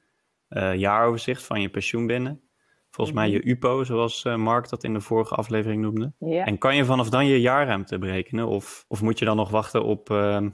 eh, 0.47 0.75
jaaroverzicht 0.75 1.43
van 1.43 1.61
je 1.61 1.69
pensioen 1.69 2.07
binnen. 2.07 2.41
Volgens 2.89 3.15
mij 3.15 3.29
je 3.29 3.43
UPO, 3.43 3.83
zoals 3.83 4.23
eh, 4.23 4.35
Mark 4.35 4.69
dat 4.69 4.83
in 4.83 4.93
de 4.93 5.01
vorige 5.01 5.35
aflevering 5.35 5.81
noemde. 5.81 6.13
Ja. 6.19 6.45
En 6.45 6.57
kan 6.57 6.75
je 6.75 6.85
vanaf 6.85 7.09
dan 7.09 7.25
je 7.25 7.41
jaarruimte 7.41 7.97
berekenen? 7.97 8.47
Of, 8.47 8.85
of 8.87 9.01
moet 9.01 9.19
je 9.19 9.25
dan 9.25 9.35
nog 9.35 9.49
wachten 9.49 9.83
op, 9.83 10.09
ehm, 10.09 10.49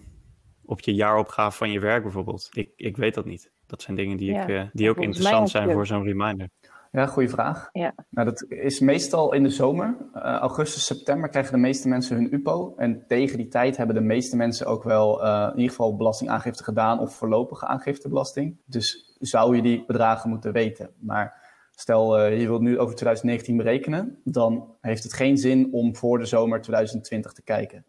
op 0.63 0.79
je 0.79 0.93
jaaropgave 0.93 1.57
van 1.57 1.71
je 1.71 1.79
werk 1.79 2.03
bijvoorbeeld? 2.03 2.49
Ik, 2.51 2.71
ik 2.75 2.97
weet 2.97 3.13
dat 3.13 3.25
niet. 3.25 3.51
Dat 3.65 3.81
zijn 3.81 3.95
dingen 3.95 4.17
die, 4.17 4.31
Ja, 4.31 4.41
ik, 4.41 4.49
eh, 4.49 4.63
die 4.73 4.89
ook 4.89 4.95
volgens 4.95 5.17
interessant 5.17 5.49
zijn 5.49 5.71
voor 5.71 5.87
zo'n 5.87 6.03
reminder. 6.03 6.49
Ja, 6.91 7.05
goede 7.05 7.29
vraag. 7.29 7.69
Ja. 7.71 7.93
Nou, 8.09 8.27
dat 8.27 8.45
is 8.49 8.79
meestal 8.79 9.33
in 9.33 9.43
de 9.43 9.49
zomer. 9.49 9.97
Eh, 10.13 10.21
augustus, 10.23 10.85
september 10.85 11.29
krijgen 11.29 11.53
de 11.53 11.59
meeste 11.59 11.87
mensen 11.87 12.15
hun 12.15 12.33
UPO. 12.33 12.73
En 12.77 13.03
tegen 13.07 13.37
die 13.37 13.47
tijd 13.47 13.77
hebben 13.77 13.95
de 13.95 14.01
meeste 14.01 14.35
mensen 14.35 14.65
ook 14.65 14.83
wel 14.83 15.23
eh, 15.23 15.47
in 15.51 15.55
ieder 15.55 15.69
geval 15.69 15.95
belastingaangifte 15.95 16.63
gedaan 16.63 16.99
of 16.99 17.15
voorlopige 17.15 17.65
aangiftebelasting. 17.65 18.57
Dus 18.65 19.15
zou 19.19 19.55
je 19.55 19.61
die 19.61 19.83
bedragen 19.85 20.29
moeten 20.29 20.51
weten. 20.51 20.89
Maar 20.99 21.41
stel 21.71 22.19
eh, 22.19 22.39
je 22.39 22.47
wilt 22.47 22.61
nu 22.61 22.79
over 22.79 22.95
2019 22.95 23.57
berekenen, 23.57 24.19
dan 24.23 24.75
heeft 24.81 25.03
het 25.03 25.13
geen 25.13 25.37
zin 25.37 25.73
om 25.73 25.95
voor 25.95 26.19
de 26.19 26.25
zomer 26.25 26.61
2020 26.61 27.31
te 27.31 27.43
kijken. 27.43 27.85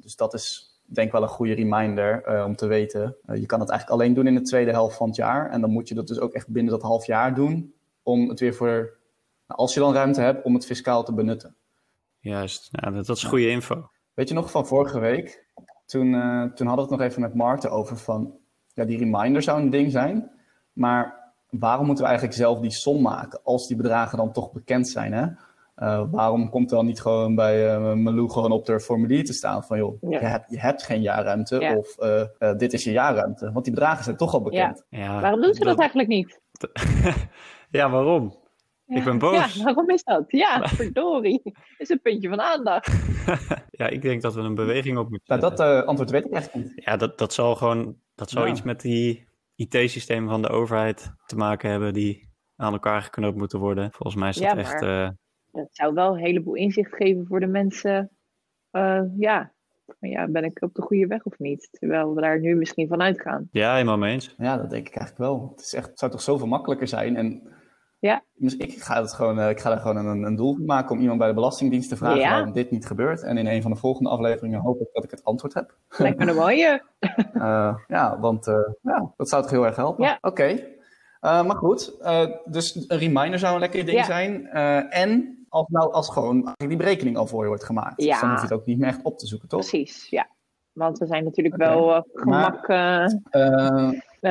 Dus 0.00 0.16
dat 0.16 0.34
is 0.34 0.72
denk 0.86 1.06
ik 1.06 1.12
wel 1.12 1.22
een 1.22 1.28
goede 1.28 1.54
reminder 1.54 2.44
om 2.44 2.56
te 2.56 2.66
weten. 2.66 3.16
Je 3.32 3.46
kan 3.46 3.60
het 3.60 3.70
eigenlijk 3.70 4.00
alleen 4.00 4.14
doen 4.14 4.26
in 4.26 4.34
de 4.34 4.40
tweede 4.40 4.70
helft 4.70 4.96
van 4.96 5.06
het 5.06 5.16
jaar. 5.16 5.50
En 5.50 5.60
dan 5.60 5.70
moet 5.70 5.88
je 5.88 5.94
dat 5.94 6.08
dus 6.08 6.20
ook 6.20 6.32
echt 6.32 6.48
binnen 6.48 6.72
dat 6.72 6.82
half 6.82 7.06
jaar 7.06 7.34
doen 7.34 7.73
om 8.04 8.28
het 8.28 8.40
weer 8.40 8.54
voor, 8.54 8.96
als 9.46 9.74
je 9.74 9.80
dan 9.80 9.92
ruimte 9.94 10.20
hebt, 10.20 10.44
om 10.44 10.54
het 10.54 10.66
fiscaal 10.66 11.04
te 11.04 11.14
benutten. 11.14 11.56
Juist, 12.18 12.68
ja, 12.70 12.90
dat, 12.90 13.06
dat 13.06 13.16
is 13.16 13.24
goede 13.24 13.48
info. 13.48 13.90
Weet 14.14 14.28
je 14.28 14.34
nog 14.34 14.50
van 14.50 14.66
vorige 14.66 14.98
week? 14.98 15.46
Toen, 15.86 16.14
eh, 16.14 16.42
toen 16.42 16.66
hadden 16.66 16.86
we 16.86 16.90
het 16.90 16.90
nog 16.90 17.00
even 17.00 17.20
met 17.20 17.34
Marten 17.34 17.70
over 17.70 17.96
van, 17.96 18.36
ja, 18.74 18.84
die 18.84 18.98
reminder 18.98 19.42
zou 19.42 19.60
een 19.60 19.70
ding 19.70 19.90
zijn, 19.90 20.30
maar 20.72 21.32
waarom 21.50 21.86
moeten 21.86 22.04
we 22.04 22.10
eigenlijk 22.10 22.38
zelf 22.40 22.60
die 22.60 22.70
som 22.70 23.00
maken 23.02 23.40
als 23.42 23.66
die 23.66 23.76
bedragen 23.76 24.18
dan 24.18 24.32
toch 24.32 24.52
bekend 24.52 24.88
zijn? 24.88 25.12
Hè? 25.12 25.26
Eh, 25.74 26.04
waarom 26.10 26.50
komt 26.50 26.70
er 26.70 26.76
dan 26.76 26.86
niet 26.86 27.00
gewoon 27.00 27.34
bij 27.34 27.74
eh 27.74 27.92
Malou 27.94 28.30
gewoon 28.30 28.52
op 28.52 28.66
de 28.66 28.80
formulier 28.80 29.24
te 29.24 29.32
staan 29.32 29.64
van, 29.64 29.78
joh, 29.78 29.96
Ja. 30.00 30.18
je, 30.20 30.26
hebt, 30.26 30.50
je 30.50 30.60
hebt 30.60 30.82
geen 30.82 31.02
jaarruimte 31.02 31.58
Ja. 31.60 31.76
of 31.76 31.94
dit 32.58 32.72
is 32.72 32.84
je 32.84 32.90
jaarruimte, 32.92 33.52
want 33.52 33.64
die 33.64 33.74
bedragen 33.74 34.04
zijn 34.04 34.16
toch 34.16 34.34
al 34.34 34.42
bekend. 34.42 34.84
Ja, 34.88 35.20
Waarom 35.20 35.40
doen 35.40 35.54
ze 35.54 35.64
dat 35.64 35.78
eigenlijk 35.78 36.08
niet? 36.08 36.40
ja, 37.76 37.90
waarom? 37.90 38.42
Ik 38.86 39.04
ben 39.04 39.18
boos. 39.18 39.54
Ja, 39.54 39.62
waarom 39.64 39.90
is 39.90 40.02
dat? 40.04 40.24
Ja, 40.26 40.66
verdorie. 40.68 41.40
Dat 41.44 41.54
is 41.78 41.88
een 41.88 42.00
puntje 42.00 42.28
van 42.28 42.40
aandacht. 42.40 42.92
Ja, 43.76 43.86
ik 43.88 44.02
denk 44.02 44.22
dat 44.22 44.34
we 44.34 44.40
een 44.40 44.54
beweging 44.54 44.98
op 44.98 45.10
moeten 45.10 45.38
Nou, 45.38 45.40
dat 45.56 45.60
eh, 45.60 45.82
antwoord 45.86 46.10
weet 46.10 46.24
ik 46.24 46.32
eigenlijk 46.32 46.64
niet. 46.66 46.84
Ja, 46.84 46.96
dat, 46.96 47.18
dat 47.18 47.32
zal 47.32 47.54
gewoon 47.56 47.96
dat 48.14 48.30
zal 48.30 48.44
Ja. 48.44 48.50
iets 48.50 48.62
met 48.62 48.80
die 48.80 49.26
IT-systemen 49.56 50.28
van 50.28 50.42
de 50.42 50.48
overheid 50.48 51.12
te 51.26 51.36
maken 51.36 51.70
hebben 51.70 51.92
die 51.92 52.30
aan 52.56 52.72
elkaar 52.72 53.02
geknoopt 53.02 53.36
moeten 53.36 53.58
worden. 53.58 53.92
Volgens 53.92 54.14
mij 54.20 54.28
is 54.28 54.36
dat 54.36 54.44
Ja, 54.44 54.56
echt. 54.56 54.80
maar- 54.80 55.04
eh, 55.04 55.10
Dat 55.52 55.68
zou 55.70 55.94
wel 55.94 56.12
een 56.12 56.24
heleboel 56.24 56.54
inzicht 56.54 56.94
geven 56.94 57.26
voor 57.26 57.40
de 57.40 57.46
mensen. 57.46 58.10
Eh, 58.70 59.00
ja. 59.16 59.52
Maar 60.00 60.10
ja, 60.10 60.26
ben 60.28 60.44
ik 60.44 60.62
op 60.62 60.74
de 60.74 60.82
goede 60.82 61.06
weg 61.06 61.24
of 61.24 61.38
niet? 61.38 61.68
Terwijl 61.72 62.14
we 62.14 62.20
daar 62.20 62.40
nu 62.40 62.54
misschien 62.56 62.88
van 62.88 63.02
uitgaan. 63.02 63.48
ja, 63.50 63.72
helemaal 63.72 63.98
mee 63.98 64.12
eens. 64.12 64.34
Ja, 64.38 64.56
dat 64.56 64.70
denk 64.70 64.86
ik 64.88 64.96
eigenlijk 64.96 65.18
wel. 65.30 65.48
Het, 65.50 65.60
is 65.60 65.74
echt, 65.74 65.86
het 65.88 65.98
zou 65.98 66.10
toch 66.10 66.20
zoveel 66.22 66.46
makkelijker 66.46 66.88
zijn. 66.88 67.16
En 67.16 67.42
Ja. 68.04 68.22
dus 68.34 68.56
ik, 68.56 68.82
ga 68.82 69.00
het 69.00 69.12
gewoon, 69.12 69.38
eh, 69.38 69.50
ik 69.50 69.60
ga 69.60 69.70
er 69.70 69.78
gewoon 69.78 70.06
een, 70.06 70.22
een 70.22 70.36
doel 70.36 70.54
van 70.54 70.64
maken 70.64 70.94
om 70.94 71.00
iemand 71.00 71.18
bij 71.18 71.28
de 71.28 71.34
Belastingdienst 71.34 71.88
te 71.88 71.96
vragen 71.96 72.18
Ja. 72.20 72.30
waarom 72.30 72.52
dit 72.52 72.70
niet 72.70 72.86
gebeurt. 72.86 73.22
En 73.22 73.38
in 73.38 73.46
een 73.46 73.62
van 73.62 73.70
de 73.70 73.76
volgende 73.76 74.10
afleveringen 74.10 74.60
hoop 74.60 74.80
ik 74.80 74.88
dat 74.92 75.04
ik 75.04 75.10
het 75.10 75.24
antwoord 75.24 75.54
heb. 75.54 75.76
Lijkt 75.88 76.18
me 76.18 76.26
een 76.28 76.36
mooie. 76.36 76.82
Eh, 77.34 77.76
ja, 77.86 78.18
want 78.20 78.46
eh, 78.46 78.72
ja, 78.82 79.12
dat 79.16 79.28
zou 79.28 79.42
toch 79.42 79.50
heel 79.50 79.66
erg 79.66 79.76
helpen. 79.76 80.04
Ja. 80.04 80.18
Oké. 80.20 80.72
Maar 81.20 81.56
goed, 81.56 81.96
dus 82.44 82.74
een 82.74 82.98
reminder 82.98 83.38
zou 83.38 83.54
een 83.54 83.60
lekker 83.60 83.84
ding 83.84 84.04
zijn. 84.04 84.46
En 84.90 85.38
als, 85.48 85.68
nou, 85.68 85.92
als 85.92 86.10
gewoon 86.10 86.54
die 86.56 86.76
berekening 86.76 87.16
al 87.16 87.26
voor 87.26 87.42
je 87.42 87.48
wordt 87.48 87.64
gemaakt. 87.64 87.96
Dus 87.96 88.20
dan 88.20 88.30
hoef 88.30 88.38
je 88.38 88.46
het 88.46 88.52
ook 88.52 88.66
niet 88.66 88.78
meer 88.78 88.88
echt 88.88 89.02
op 89.02 89.18
te 89.18 89.26
zoeken, 89.26 89.48
toch? 89.48 89.60
Precies, 89.60 90.08
ja. 90.10 90.28
Want 90.72 90.98
we 90.98 91.06
zijn 91.06 91.24
natuurlijk 91.24 91.56
wel 91.56 92.06
gemak. 92.12 92.66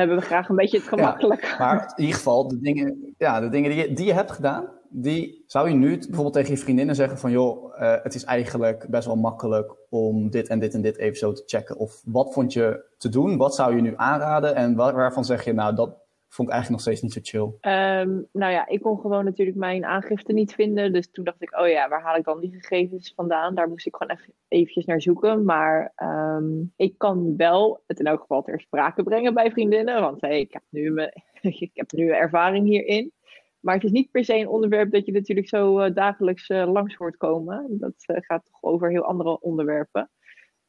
hebben 0.00 0.22
graag 0.22 0.48
een 0.48 0.56
beetje 0.56 0.78
het 0.78 0.88
gemakkelijk. 0.88 1.54
Maar 1.58 1.92
in 1.96 2.02
ieder 2.02 2.16
geval, 2.16 2.48
de 2.48 2.60
dingen, 2.60 3.14
ja, 3.18 3.40
de 3.40 3.48
dingen 3.48 3.70
die, 3.70 3.88
je, 3.88 3.92
die 3.92 4.06
je 4.06 4.12
hebt 4.12 4.32
gedaan, 4.32 4.68
die, 4.88 5.44
zou 5.46 5.68
je 5.68 5.74
nu 5.74 5.98
bijvoorbeeld 5.98 6.32
tegen 6.32 6.50
je 6.50 6.58
vriendinnen 6.58 6.94
zeggen 6.94 7.18
van 7.18 7.30
joh, 7.30 7.78
uh, 7.80 7.94
het 8.02 8.14
is 8.14 8.24
eigenlijk 8.24 8.86
best 8.88 9.06
wel 9.06 9.16
makkelijk 9.16 9.76
om 9.90 10.30
dit 10.30 10.48
en 10.48 10.58
dit 10.58 10.74
en 10.74 10.82
dit 10.82 10.96
even 10.96 11.16
zo 11.16 11.32
te 11.32 11.42
checken? 11.46 11.76
Of 11.76 12.02
wat 12.04 12.32
vond 12.32 12.52
je 12.52 12.84
te 12.98 13.08
doen? 13.08 13.36
Wat 13.36 13.54
zou 13.54 13.76
je 13.76 13.82
nu 13.82 13.92
aanraden? 13.96 14.54
En 14.54 14.74
waar, 14.74 14.94
waarvan 14.94 15.24
zeg 15.24 15.44
je 15.44 15.52
nou, 15.52 15.74
dat 15.74 16.03
vond 16.34 16.48
ik 16.48 16.54
eigenlijk 16.54 16.70
nog 16.70 16.80
steeds 16.80 17.02
niet 17.02 17.12
zo 17.12 17.20
chill? 17.22 17.72
Um, 17.72 18.28
nou 18.32 18.52
ja, 18.52 18.66
ik 18.66 18.80
kon 18.80 18.98
gewoon 18.98 19.24
natuurlijk 19.24 19.56
mijn 19.56 19.84
aangifte 19.84 20.32
niet 20.32 20.54
vinden. 20.54 20.92
Dus 20.92 21.10
toen 21.10 21.24
dacht 21.24 21.42
ik, 21.42 21.58
oh 21.60 21.68
ja, 21.68 21.88
waar 21.88 22.02
haal 22.02 22.16
ik 22.16 22.24
dan 22.24 22.40
die 22.40 22.52
gegevens 22.52 23.12
vandaan? 23.16 23.54
Daar 23.54 23.68
moest 23.68 23.86
ik 23.86 23.96
gewoon 23.96 24.16
even 24.16 24.34
eventjes 24.48 24.84
naar 24.84 25.02
zoeken. 25.02 25.44
Maar 25.44 25.92
um, 26.02 26.72
ik 26.76 26.98
kan 26.98 27.36
wel 27.36 27.82
het 27.86 27.98
in 27.98 28.06
elk 28.06 28.20
geval 28.20 28.42
ter 28.42 28.60
sprake 28.60 29.02
brengen 29.02 29.34
bij 29.34 29.50
vriendinnen. 29.50 30.00
Want 30.00 30.20
hey, 30.20 30.40
ik, 30.40 30.52
heb 30.52 30.62
nu 30.68 30.90
me, 30.90 31.12
ik 31.42 31.70
heb 31.74 31.92
nu 31.92 32.10
ervaring 32.10 32.66
hierin. 32.66 33.12
Maar 33.60 33.74
het 33.74 33.84
is 33.84 33.90
niet 33.90 34.10
per 34.10 34.24
se 34.24 34.34
een 34.34 34.48
onderwerp 34.48 34.92
dat 34.92 35.06
je 35.06 35.12
natuurlijk 35.12 35.48
zo 35.48 35.80
uh, 35.80 35.94
dagelijks 35.94 36.48
uh, 36.48 36.72
langs 36.72 36.94
hoort 36.94 37.16
komen. 37.16 37.66
Dat 37.78 37.94
uh, 38.06 38.16
gaat 38.20 38.44
toch 38.44 38.62
over 38.62 38.90
heel 38.90 39.04
andere 39.04 39.40
onderwerpen. 39.40 40.10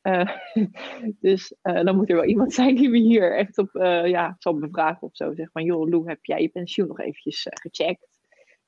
dus 1.19 1.55
dan 1.61 1.95
moet 1.95 2.09
er 2.09 2.15
wel 2.15 2.25
iemand 2.25 2.53
zijn 2.59 2.75
die 2.75 2.89
me 2.89 2.97
hier 2.97 3.37
echt 3.37 3.57
op 3.57 3.69
ja, 4.05 4.35
zal 4.39 4.59
bevragen 4.59 5.01
of 5.01 5.15
zo. 5.15 5.33
Zeg 5.33 5.51
van, 5.51 5.63
joh 5.63 5.89
Lou, 5.89 6.07
heb 6.07 6.25
jij 6.25 6.41
je 6.41 6.49
pensioen 6.49 6.87
nog 6.87 6.99
eventjes 6.99 7.47
gecheckt? 7.49 8.14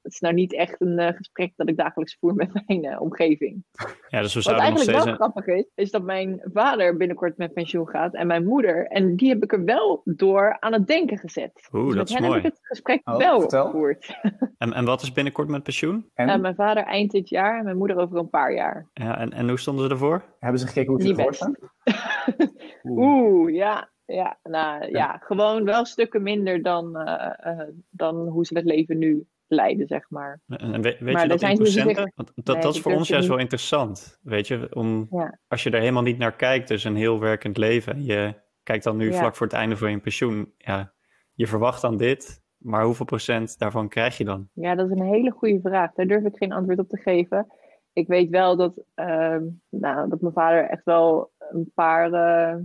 Het 0.07 0.15
is 0.15 0.21
nou 0.21 0.33
niet 0.33 0.53
echt 0.53 0.81
een 0.81 0.99
uh, 0.99 1.07
gesprek 1.07 1.53
dat 1.55 1.69
ik 1.69 1.77
dagelijks 1.77 2.17
voer 2.19 2.35
met 2.35 2.49
mijn 2.67 2.85
uh, 2.85 3.01
omgeving. 3.01 3.63
Ja, 4.07 4.21
dus 4.21 4.33
we 4.33 4.41
Wat 4.41 4.59
eigenlijk 4.59 5.03
wel 5.03 5.13
grappig 5.13 5.45
is, 5.47 5.65
is 5.75 5.91
dat 5.91 6.03
mijn 6.03 6.41
vader 6.53 6.97
binnenkort 6.97 7.37
met 7.37 7.53
pensioen 7.53 7.87
gaat 7.87 8.13
en 8.13 8.27
mijn 8.27 8.45
moeder. 8.45 8.87
En 8.87 9.15
die 9.15 9.29
heb 9.29 9.43
ik 9.43 9.51
er 9.53 9.63
wel 9.63 10.01
door 10.05 10.57
aan 10.59 10.73
het 10.73 10.87
denken 10.87 11.17
gezet. 11.17 11.69
Oeh, 11.73 11.85
dus 11.85 11.95
dat 11.95 11.97
met 11.97 12.07
is 12.09 12.13
hen 12.13 12.23
mooi. 12.23 12.33
heb 12.33 12.45
ik 12.45 12.57
het 12.57 12.67
gesprek 12.67 13.01
Oh, 13.03 13.17
wel 13.17 13.39
vertel. 13.39 13.65
gevoerd. 13.65 14.15
En, 14.57 14.73
en 14.73 14.85
wat 14.85 15.01
is 15.01 15.11
binnenkort 15.11 15.47
met 15.47 15.63
pensioen? 15.63 16.09
En 16.13 16.29
Uh, 16.29 16.37
mijn 16.37 16.55
vader 16.55 16.83
eind 16.83 17.11
dit 17.11 17.29
jaar 17.29 17.57
en 17.57 17.63
mijn 17.63 17.77
moeder 17.77 17.97
over 17.97 18.17
een 18.17 18.29
paar 18.29 18.53
jaar. 18.53 18.89
Ja, 18.93 19.17
en, 19.17 19.33
en 19.33 19.49
hoe 19.49 19.59
stonden 19.59 19.85
ze 19.85 19.91
ervoor? 19.91 20.23
hebben 20.39 20.59
ze 20.59 20.67
gekeken 20.67 20.93
hoe 20.93 21.01
het 21.01 21.17
ervoor 21.17 21.33
staat? 21.33 21.59
Oeh. 22.83 23.05
Oeh, 23.07 23.53
ja. 23.55 23.89
Ja, 24.05 24.39
nou, 24.43 24.89
ja. 24.91 25.17
gewoon 25.17 25.63
wel 25.63 25.85
stukken 25.85 26.23
minder 26.23 26.61
dan, 26.61 26.97
eh, 26.97 27.51
eh, 27.51 27.67
dan 27.89 28.27
hoe 28.27 28.45
ze 28.45 28.57
het 28.57 28.65
leven 28.65 28.97
nu 28.97 29.27
leiden, 29.47 29.87
zeg 29.87 30.09
maar. 30.09 30.39
En, 30.47 30.71
weet, 30.81 30.99
weet 30.99 31.13
Maar 31.13 31.21
je 31.23 31.27
dat 31.29 31.41
in 31.41 31.47
dus 31.49 31.57
procenten? 31.57 32.11
Want 32.15 32.31
dat, 32.35 32.55
Nee, 32.55 32.63
dat 32.63 32.75
is 32.75 32.81
voor 32.81 32.91
ons 32.93 33.07
juist 33.07 33.23
niet. 33.23 33.31
wel 33.33 33.41
interessant. 33.41 34.19
Weet 34.21 34.47
je, 34.47 34.67
om, 34.75 35.07
Ja. 35.11 35.39
als 35.47 35.63
je 35.63 35.69
er 35.69 35.79
helemaal 35.79 36.03
niet 36.03 36.17
naar 36.17 36.35
kijkt, 36.35 36.67
dus 36.67 36.83
een 36.83 36.95
heel 36.95 37.19
werkend 37.19 37.57
leven. 37.57 38.03
Je 38.03 38.33
kijkt 38.63 38.83
dan 38.83 38.97
nu 38.97 39.11
Ja. 39.11 39.17
vlak 39.17 39.35
voor 39.35 39.47
het 39.47 39.55
einde 39.55 39.77
van 39.77 39.91
je 39.91 39.99
pensioen. 39.99 40.53
Ja, 40.57 40.93
je 41.33 41.47
verwacht 41.47 41.81
dan 41.81 41.97
dit, 41.97 42.41
maar 42.57 42.83
hoeveel 42.83 43.05
procent 43.05 43.57
daarvan 43.59 43.87
krijg 43.89 44.17
je 44.17 44.23
dan? 44.25 44.49
Ja, 44.53 44.75
dat 44.75 44.89
is 44.91 44.97
een 44.99 45.05
hele 45.07 45.31
goede 45.31 45.59
vraag. 45.61 45.93
Daar 45.93 46.07
durf 46.07 46.23
ik 46.23 46.37
geen 46.37 46.51
antwoord 46.51 46.79
op 46.79 46.89
te 46.89 46.97
geven. 46.97 47.47
Ik 47.93 48.07
weet 48.07 48.29
wel 48.29 48.55
dat, 48.57 48.83
ehm, 48.93 49.43
nou, 49.69 50.09
dat 50.09 50.21
mijn 50.21 50.33
vader 50.33 50.69
echt 50.69 50.83
wel 50.83 51.31
een 51.49 51.71
paar. 51.73 52.11
eh, 52.13 52.55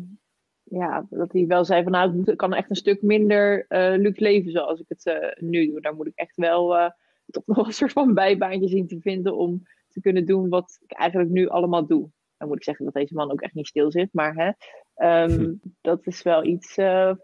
ja, 0.72 1.06
dat 1.10 1.32
hij 1.32 1.46
wel 1.46 1.64
zei 1.64 1.82
van 1.82 1.92
nou, 1.92 2.08
ik 2.10 2.14
moet- 2.14 2.28
ik 2.28 2.36
kan 2.36 2.54
echt 2.54 2.70
een 2.70 2.76
stuk 2.76 3.02
minder 3.02 3.64
eh 3.68 3.94
luxe 3.98 4.22
leven 4.22 4.50
zoals 4.50 4.80
ik 4.80 4.88
het 4.88 5.06
eh, 5.06 5.28
nu 5.44 5.66
doe. 5.66 5.80
Daar 5.80 5.94
moet 5.94 6.06
ik 6.06 6.14
echt 6.16 6.36
wel 6.36 6.76
eh, 6.76 6.90
toch 7.26 7.46
nog 7.56 7.66
een 7.66 7.72
soort 7.72 7.92
van 7.92 8.14
bijbaantje 8.14 8.68
zien 8.68 8.86
te 8.86 9.00
vinden 9.00 9.36
om 9.36 9.62
te 9.88 10.00
kunnen 10.00 10.26
doen 10.26 10.48
wat 10.48 10.78
ik 10.86 10.92
eigenlijk 10.92 11.30
nu 11.30 11.48
allemaal 11.48 11.86
doe. 11.86 12.10
Dan 12.36 12.48
moet 12.48 12.56
ik 12.56 12.64
zeggen 12.64 12.84
dat 12.84 12.94
deze 12.94 13.14
man 13.14 13.32
ook 13.32 13.40
echt 13.40 13.54
niet 13.54 13.66
stil 13.66 13.90
zit, 13.90 14.08
maar 14.12 14.34
hè, 14.34 14.50
ehm, 14.94 15.52
dat 15.80 16.06
is 16.06 16.22
wel 16.22 16.44
iets 16.44 16.74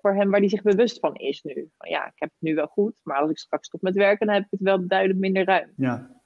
voor 0.00 0.14
hem 0.14 0.30
waar 0.30 0.40
hij 0.40 0.48
zich 0.48 0.62
bewust 0.62 0.98
van 0.98 1.14
is 1.14 1.42
nu. 1.42 1.70
Van, 1.78 1.90
ja, 1.90 2.06
ik 2.06 2.12
heb 2.14 2.30
het 2.30 2.40
nu 2.48 2.54
wel 2.54 2.66
goed, 2.66 2.92
maar 3.02 3.20
als 3.20 3.30
ik 3.30 3.38
straks 3.38 3.66
stop 3.66 3.82
met 3.82 3.94
werken, 3.94 4.26
dan 4.26 4.34
heb 4.34 4.44
ik 4.44 4.50
het 4.50 4.60
wel 4.60 4.86
duidelijk 4.86 5.18
minder 5.18 5.44
ruim. 5.44 5.72
Ja. 5.76 6.17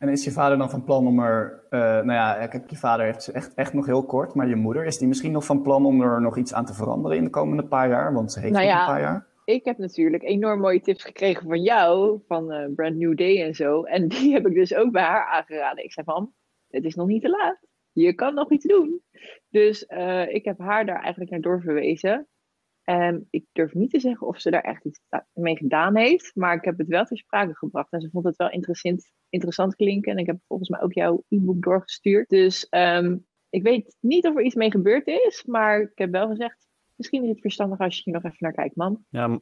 En 0.00 0.08
is 0.08 0.24
je 0.24 0.30
vader 0.30 0.58
dan 0.58 0.70
van 0.70 0.84
plan 0.84 1.06
om 1.06 1.18
er, 1.18 1.64
eh, 1.70 1.80
nou 1.80 2.12
ja, 2.12 2.46
kijk, 2.46 2.70
je 2.70 2.76
vader 2.76 3.04
heeft 3.04 3.22
ze 3.22 3.32
echt, 3.32 3.54
echt 3.54 3.72
nog 3.72 3.86
heel 3.86 4.04
kort, 4.04 4.34
maar 4.34 4.48
je 4.48 4.56
moeder, 4.56 4.84
is 4.84 4.98
die 4.98 5.08
misschien 5.08 5.32
nog 5.32 5.44
van 5.44 5.62
plan 5.62 5.86
om 5.86 6.00
er 6.00 6.20
nog 6.20 6.36
iets 6.36 6.54
aan 6.54 6.64
te 6.64 6.74
veranderen 6.74 7.16
in 7.16 7.24
de 7.24 7.30
komende 7.30 7.64
paar 7.64 7.88
jaar? 7.88 8.12
Want 8.12 8.32
ze 8.32 8.40
heeft 8.40 8.52
Nou 8.52 8.64
nog 8.64 8.74
ja, 8.74 8.80
een 8.80 8.92
paar 8.92 9.00
jaar. 9.00 9.26
Ik 9.44 9.64
heb 9.64 9.78
natuurlijk 9.78 10.22
enorm 10.22 10.60
mooie 10.60 10.80
tips 10.80 11.04
gekregen 11.04 11.48
van 11.48 11.62
jou, 11.62 12.20
van 12.26 12.52
eh, 12.52 12.74
Brand 12.74 12.96
New 12.96 13.16
Day 13.16 13.42
en 13.42 13.54
zo. 13.54 13.82
En 13.82 14.08
die 14.08 14.32
heb 14.32 14.46
ik 14.46 14.54
dus 14.54 14.74
ook 14.74 14.92
bij 14.92 15.02
haar 15.02 15.26
aangeraden. 15.26 15.84
Ik 15.84 15.92
zei 15.92 16.06
van, 16.06 16.32
het 16.68 16.84
is 16.84 16.94
nog 16.94 17.06
niet 17.06 17.22
te 17.22 17.30
laat. 17.30 17.58
Je 17.92 18.14
kan 18.14 18.34
nog 18.34 18.50
iets 18.50 18.66
doen. 18.66 19.02
Dus 19.48 19.86
eh, 19.86 20.34
ik 20.34 20.44
heb 20.44 20.58
haar 20.58 20.86
daar 20.86 21.00
eigenlijk 21.00 21.30
naar 21.30 21.40
doorverwezen. 21.40 22.28
En 22.84 23.26
ik 23.30 23.44
durf 23.52 23.74
niet 23.74 23.90
te 23.90 24.00
zeggen 24.00 24.26
of 24.26 24.40
ze 24.40 24.50
daar 24.50 24.60
echt 24.62 24.84
iets 24.84 25.00
mee 25.32 25.56
gedaan 25.56 25.96
heeft. 25.96 26.32
Maar 26.34 26.54
ik 26.56 26.64
heb 26.64 26.78
het 26.78 26.86
wel 26.88 27.04
ter 27.04 27.16
sprake 27.18 27.54
gebracht. 27.56 27.92
En 27.92 28.00
ze 28.00 28.10
vond 28.10 28.24
het 28.24 28.36
wel 28.36 28.50
interessant, 28.50 29.12
interessant 29.28 29.74
klinken. 29.76 30.12
En 30.12 30.18
ik 30.18 30.26
heb 30.26 30.36
volgens 30.46 30.68
mij 30.68 30.80
ook 30.80 30.92
jouw 30.92 31.24
e-book 31.28 31.62
doorgestuurd. 31.62 32.28
Dus 32.28 32.68
ehm, 32.68 33.16
ik 33.50 33.62
weet 33.62 33.96
niet 34.00 34.26
of 34.26 34.36
er 34.36 34.42
iets 34.42 34.54
mee 34.54 34.70
gebeurd 34.70 35.06
is. 35.06 35.44
Maar 35.46 35.80
ik 35.80 35.90
heb 35.94 36.10
wel 36.10 36.28
gezegd, 36.28 36.68
misschien 36.94 37.22
is 37.22 37.28
het 37.28 37.40
verstandig 37.40 37.78
als 37.78 37.96
je 37.96 38.02
hier 38.04 38.14
nog 38.14 38.24
even 38.24 38.36
naar 38.38 38.52
kijkt, 38.52 38.76
man. 38.76 39.04
Ja, 39.08 39.40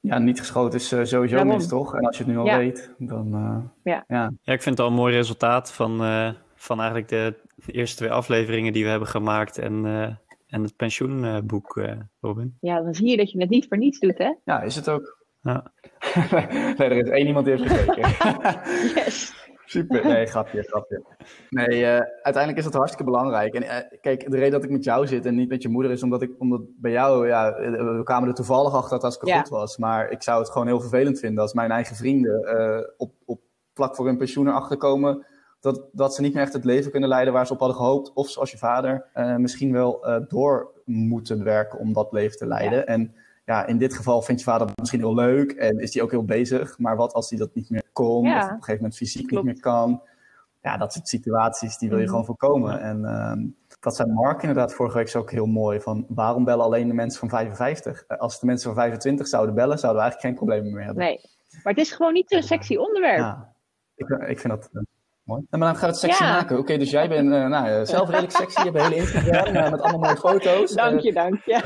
Ja, 0.00 0.18
niet 0.18 0.38
geschoten 0.38 0.78
is 0.78 0.92
eh, 0.92 1.04
sowieso 1.04 1.44
mis, 1.44 1.68
toch? 1.68 1.94
En 1.94 2.06
als 2.06 2.16
je 2.18 2.24
het 2.24 2.32
nu 2.32 2.38
al 2.38 2.46
Ja. 2.46 2.58
weet, 2.58 2.94
dan... 2.98 3.34
eh, 3.34 3.58
Ja. 3.92 4.04
ja. 4.08 4.32
ja, 4.42 4.52
ik 4.52 4.62
vind 4.62 4.76
het 4.76 4.80
al 4.80 4.86
een 4.86 4.98
mooi 4.98 5.14
resultaat 5.14 5.72
van, 5.72 6.02
eh, 6.02 6.32
van 6.54 6.78
eigenlijk 6.78 7.08
de 7.08 7.34
eerste 7.66 7.96
twee 7.96 8.10
afleveringen 8.10 8.72
die 8.72 8.84
we 8.84 8.90
hebben 8.90 9.08
gemaakt 9.08 9.58
en, 9.58 9.86
eh, 9.86 10.16
en 10.52 10.62
het 10.62 10.76
pensioenboek, 10.76 11.76
eh, 11.76 11.92
Robin. 12.20 12.56
Ja, 12.60 12.82
dan 12.82 12.94
zie 12.94 13.08
je 13.10 13.16
dat 13.16 13.30
je 13.30 13.40
het 13.40 13.50
niet 13.50 13.66
voor 13.68 13.78
niets 13.78 13.98
doet, 13.98 14.18
hè? 14.18 14.32
Ja, 14.44 14.62
is 14.62 14.76
het 14.76 14.88
ook. 14.88 15.18
Ja. 15.40 15.72
nee, 16.78 16.88
er 16.88 16.92
is 16.92 17.08
één 17.08 17.26
iemand 17.26 17.46
die 17.46 17.56
heeft 17.56 17.72
gekeken. 17.72 18.10
Yes. 18.94 19.40
Super. 19.64 20.06
Nee, 20.06 20.26
grapje, 20.26 20.62
grapje. 20.62 21.02
Nee, 21.50 21.84
eh, 21.84 22.00
uiteindelijk 22.22 22.56
is 22.56 22.64
dat 22.64 22.74
hartstikke 22.74 23.04
belangrijk. 23.10 23.54
En 23.54 23.62
eh, 23.62 23.98
kijk, 24.00 24.30
de 24.30 24.36
reden 24.36 24.52
dat 24.52 24.64
ik 24.64 24.70
met 24.70 24.84
jou 24.84 25.06
zit 25.06 25.26
en 25.26 25.34
niet 25.34 25.48
met 25.48 25.62
je 25.62 25.68
moeder 25.68 25.92
is 25.92 26.02
omdat 26.02 26.22
ik, 26.22 26.30
omdat 26.38 26.60
bij 26.76 26.90
jou, 26.90 27.26
ja, 27.26 27.52
we 27.96 28.00
kwamen 28.04 28.28
er 28.28 28.34
toevallig 28.34 28.72
achter 28.72 28.90
dat 28.90 28.92
het 28.92 29.02
hartstikke 29.02 29.34
Ja. 29.34 29.40
goed 29.40 29.48
was. 29.48 29.76
Maar 29.76 30.10
ik 30.10 30.22
zou 30.22 30.40
het 30.40 30.50
gewoon 30.50 30.66
heel 30.66 30.80
vervelend 30.80 31.18
vinden 31.18 31.42
als 31.42 31.52
mijn 31.52 31.70
eigen 31.70 31.96
vrienden 31.96 32.42
eh, 32.44 32.88
op, 32.96 33.12
op 33.24 33.40
vlak 33.74 33.96
voor 33.96 34.06
hun 34.06 34.16
pensioen 34.16 34.48
erachter 34.48 34.76
komen 34.76 35.26
dat, 35.62 35.82
dat 35.92 36.14
ze 36.14 36.20
niet 36.20 36.34
meer 36.34 36.42
echt 36.42 36.52
het 36.52 36.64
leven 36.64 36.90
kunnen 36.90 37.08
leiden 37.08 37.32
waar 37.32 37.46
ze 37.46 37.52
op 37.52 37.58
hadden 37.58 37.76
gehoopt. 37.76 38.12
Of 38.12 38.28
zoals 38.28 38.50
je 38.50 38.58
vader, 38.58 39.06
eh, 39.12 39.36
misschien 39.36 39.72
wel 39.72 40.06
eh, 40.06 40.20
door 40.28 40.70
moeten 40.84 41.44
werken 41.44 41.78
om 41.78 41.92
dat 41.92 42.12
leven 42.12 42.38
te 42.38 42.46
leiden. 42.46 42.78
Ja. 42.78 42.84
En 42.84 43.14
ja, 43.44 43.66
in 43.66 43.78
dit 43.78 43.94
geval 43.94 44.22
vindt 44.22 44.40
je 44.40 44.46
vader 44.50 44.68
misschien 44.74 45.00
heel 45.00 45.14
leuk 45.14 45.52
en 45.52 45.78
is 45.78 45.94
hij 45.94 46.02
ook 46.02 46.10
heel 46.10 46.24
bezig. 46.24 46.78
Maar 46.78 46.96
wat 46.96 47.12
als 47.12 47.30
hij 47.30 47.38
dat 47.38 47.54
niet 47.54 47.70
meer 47.70 47.82
kon, 47.92 48.24
Ja, 48.24 48.36
of 48.38 48.44
op 48.44 48.48
een 48.50 48.54
gegeven 48.56 48.74
moment 48.76 48.96
fysiek 48.96 49.26
klopt. 49.26 49.44
niet 49.44 49.52
meer 49.54 49.62
kan? 49.62 50.02
Ja, 50.62 50.76
dat 50.76 50.92
soort 50.92 51.08
situaties, 51.08 51.78
die 51.78 51.88
wil 51.88 51.98
je 51.98 52.02
Mhm. 52.02 52.12
gewoon 52.12 52.26
voorkomen. 52.26 52.80
En 52.80 53.04
ehm, 53.04 53.46
dat 53.80 53.96
zei 53.96 54.12
Mark 54.12 54.40
inderdaad 54.40 54.74
vorige 54.74 54.96
week 54.98 55.16
ook 55.16 55.30
heel 55.30 55.46
mooi. 55.46 55.80
Van 55.80 56.06
waarom 56.08 56.44
bellen 56.44 56.64
alleen 56.64 56.88
de 56.88 56.94
mensen 56.94 57.20
van 57.20 57.28
55? 57.28 58.04
Eh, 58.08 58.18
Als 58.18 58.40
de 58.40 58.46
mensen 58.46 58.66
van 58.74 58.82
25 58.82 59.26
zouden 59.26 59.54
bellen, 59.54 59.78
zouden 59.78 60.02
we 60.02 60.08
eigenlijk 60.08 60.38
geen 60.38 60.46
problemen 60.46 60.74
meer 60.76 60.84
hebben. 60.86 61.04
Nee. 61.04 61.20
Maar 61.62 61.72
het 61.72 61.82
is 61.82 61.92
gewoon 61.92 62.12
niet 62.12 62.28
zo'n 62.30 62.42
sexy 62.42 62.76
onderwerp. 62.76 63.18
Ja, 63.18 63.52
ik, 63.94 64.08
ik 64.08 64.38
vind 64.40 64.52
dat 64.52 64.70
mooi. 65.24 65.42
En 65.50 65.58
maar 65.58 65.68
dan 65.72 65.76
gaat 65.80 65.88
het 65.90 65.98
sexy 65.98 66.22
Ja. 66.22 66.32
maken. 66.32 66.58
Oké, 66.58 66.76
dus 66.78 66.90
jij 66.90 67.08
bent 67.08 67.32
eh, 67.32 67.46
nou, 67.46 67.68
eh, 67.68 67.84
zelf 67.84 68.08
redelijk 68.08 68.32
sexy. 68.32 68.58
Je 68.58 68.64
hebt 68.70 68.76
een 68.76 68.82
hele 68.90 68.96
Instagram 68.96 69.54
eh, 69.54 69.70
met 69.70 69.80
allemaal 69.80 70.00
mooie 70.00 70.16
foto's. 70.16 70.72
Dank 70.84 71.00
je, 71.00 71.12
dank 71.12 71.40
je. 71.44 71.60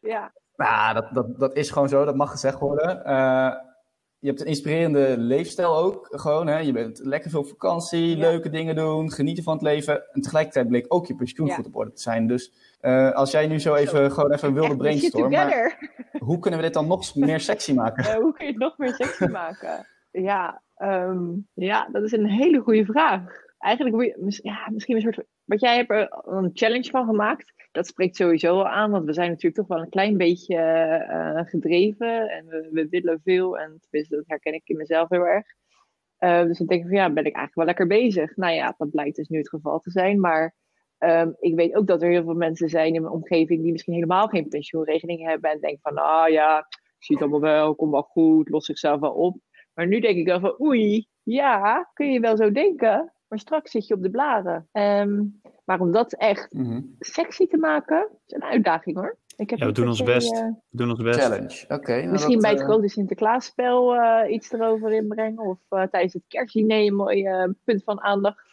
ja. 0.12 0.32
Nou, 0.56 0.94
dat, 0.94 1.08
dat, 1.12 1.38
dat 1.38 1.56
is 1.56 1.70
gewoon 1.70 1.88
zo, 1.88 2.04
dat 2.04 2.14
mag 2.16 2.30
gezegd 2.30 2.58
worden. 2.58 3.02
Je 4.22 4.28
hebt 4.28 4.40
een 4.40 4.46
inspirerende 4.46 5.14
leefstijl 5.18 5.76
ook, 5.76 6.08
gewoon. 6.10 6.46
Hè? 6.46 6.58
Je 6.58 6.72
bent 6.72 6.98
lekker 7.02 7.30
veel 7.30 7.40
op 7.40 7.48
vakantie, 7.48 8.16
Ja. 8.16 8.28
leuke 8.28 8.50
dingen 8.50 8.74
doen, 8.74 9.10
genieten 9.12 9.44
van 9.44 9.52
het 9.52 9.62
leven. 9.62 10.02
En 10.12 10.20
tegelijkertijd 10.20 10.68
bleek 10.68 10.84
ook 10.88 11.06
je 11.06 11.14
pensioen 11.14 11.46
Ja. 11.46 11.54
goed 11.54 11.66
op 11.66 11.76
orde 11.76 11.92
te 11.92 12.02
zijn. 12.02 12.26
Dus 12.26 12.52
als 13.12 13.30
jij 13.30 13.46
nu 13.46 13.60
zo 13.60 13.74
even, 13.74 14.12
gewoon 14.12 14.32
even 14.32 14.54
wilde 14.54 14.76
brainstormen, 14.76 15.74
hoe 16.18 16.38
kunnen 16.38 16.60
we 16.60 16.64
dit 16.66 16.74
dan 16.74 16.86
nog 16.86 17.14
meer 17.14 17.40
sexy 17.40 17.72
maken? 17.72 18.14
Hoe 18.22 18.32
kun 18.32 18.46
je 18.46 18.52
het 18.52 18.60
nog 18.60 18.78
meer 18.78 18.94
sexy 18.94 19.24
maken? 19.24 19.86
Ja, 20.10 20.62
ehm, 20.80 21.28
ja, 21.54 21.88
dat 21.92 22.02
is 22.02 22.12
een 22.12 22.28
hele 22.28 22.60
goede 22.60 22.84
vraag. 22.84 23.48
Eigenlijk 23.58 24.14
ja, 24.42 24.68
misschien 24.72 24.96
een 24.96 25.02
soort. 25.02 25.24
Wat 25.44 25.60
jij 25.60 25.76
hebt 25.76 25.90
er 25.90 26.18
een 26.24 26.50
challenge 26.52 26.90
van 26.90 27.06
gemaakt. 27.06 27.52
Dat 27.72 27.86
spreekt 27.86 28.16
sowieso 28.16 28.58
al 28.58 28.68
aan, 28.68 28.90
want 28.90 29.04
we 29.04 29.12
zijn 29.12 29.28
natuurlijk 29.28 29.56
toch 29.56 29.66
wel 29.66 29.80
een 29.80 29.88
klein 29.88 30.16
beetje 30.16 30.56
eh, 30.56 31.40
gedreven. 31.44 32.30
En 32.30 32.46
we, 32.46 32.68
we 32.72 32.88
willen 32.88 33.20
veel. 33.24 33.58
En 33.58 33.78
tenminste, 33.80 34.16
dat 34.16 34.24
herken 34.26 34.54
ik 34.54 34.68
in 34.68 34.76
mezelf 34.76 35.08
heel 35.08 35.26
erg. 35.26 35.46
Eh, 36.16 36.42
dus 36.42 36.58
dan 36.58 36.66
denk 36.66 36.82
ik 36.82 36.88
van 36.88 36.96
ja, 36.96 37.12
ben 37.12 37.24
ik 37.24 37.34
eigenlijk 37.34 37.54
wel 37.54 37.64
lekker 37.64 37.86
bezig. 37.86 38.36
Nou 38.36 38.54
ja, 38.54 38.74
dat 38.76 38.90
blijkt 38.90 39.16
dus 39.16 39.28
nu 39.28 39.38
het 39.38 39.48
geval 39.48 39.78
te 39.78 39.90
zijn. 39.90 40.20
Maar 40.20 40.54
ehm, 40.98 41.30
ik 41.38 41.54
weet 41.54 41.74
ook 41.74 41.86
dat 41.86 42.02
er 42.02 42.10
heel 42.10 42.24
veel 42.24 42.34
mensen 42.34 42.68
zijn 42.68 42.94
in 42.94 43.02
mijn 43.02 43.14
omgeving 43.14 43.62
die 43.62 43.72
misschien 43.72 43.94
helemaal 43.94 44.28
geen 44.28 44.48
pensioenregeling 44.48 45.26
hebben. 45.26 45.50
En 45.50 45.60
denken 45.60 45.80
van, 45.82 45.96
ah 45.96 46.28
ja, 46.28 46.58
ik 46.58 47.04
zie 47.04 47.16
het 47.16 47.24
allemaal 47.24 47.50
wel, 47.50 47.74
komt 47.74 47.90
wel 47.90 48.02
goed, 48.02 48.48
lost 48.48 48.66
zichzelf 48.66 49.00
wel 49.00 49.12
op. 49.12 49.38
Maar 49.80 49.88
nu 49.88 50.00
denk 50.00 50.16
ik 50.16 50.26
wel 50.26 50.40
van, 50.40 50.60
oei, 50.60 51.06
ja, 51.22 51.88
kun 51.94 52.12
je 52.12 52.20
wel 52.20 52.36
zo 52.36 52.50
denken. 52.52 53.12
Maar 53.28 53.38
straks 53.38 53.70
zit 53.70 53.86
je 53.86 53.94
op 53.94 54.02
de 54.02 54.10
blaren. 54.10 54.68
Ehm, 54.72 55.22
maar 55.64 55.80
om 55.80 55.92
dat 55.92 56.12
echt 56.12 56.52
Mhm. 56.52 56.80
sexy 56.98 57.46
te 57.46 57.56
maken, 57.56 58.08
is 58.26 58.34
een 58.34 58.44
uitdaging 58.44 58.96
hoor. 58.96 59.16
Ik 59.36 59.50
heb 59.50 59.58
Ja, 59.58 59.66
we 59.66 59.72
doen 59.72 59.86
ons 59.88 60.02
best. 60.02 60.32
eh, 60.34 60.44
We 60.44 60.54
doen 60.70 60.90
ons 60.90 61.02
best. 61.02 61.20
Challenge. 61.20 61.64
Oké. 61.68 61.96
nou 61.96 62.10
misschien 62.10 62.32
dat, 62.32 62.42
bij 62.42 62.50
het 62.50 62.60
eh, 62.60 62.66
grote 62.66 62.88
Sinterklaasspel 62.88 63.94
eh 63.94 64.32
iets 64.32 64.52
erover 64.52 64.92
inbrengen. 64.92 65.44
Of 65.44 65.58
eh, 65.68 65.82
tijdens 65.82 66.12
het 66.12 66.22
kerstdiner 66.28 66.86
een 66.86 66.94
mooi 66.94 67.24
punt 67.64 67.84
van 67.84 68.00
aandacht 68.00 68.50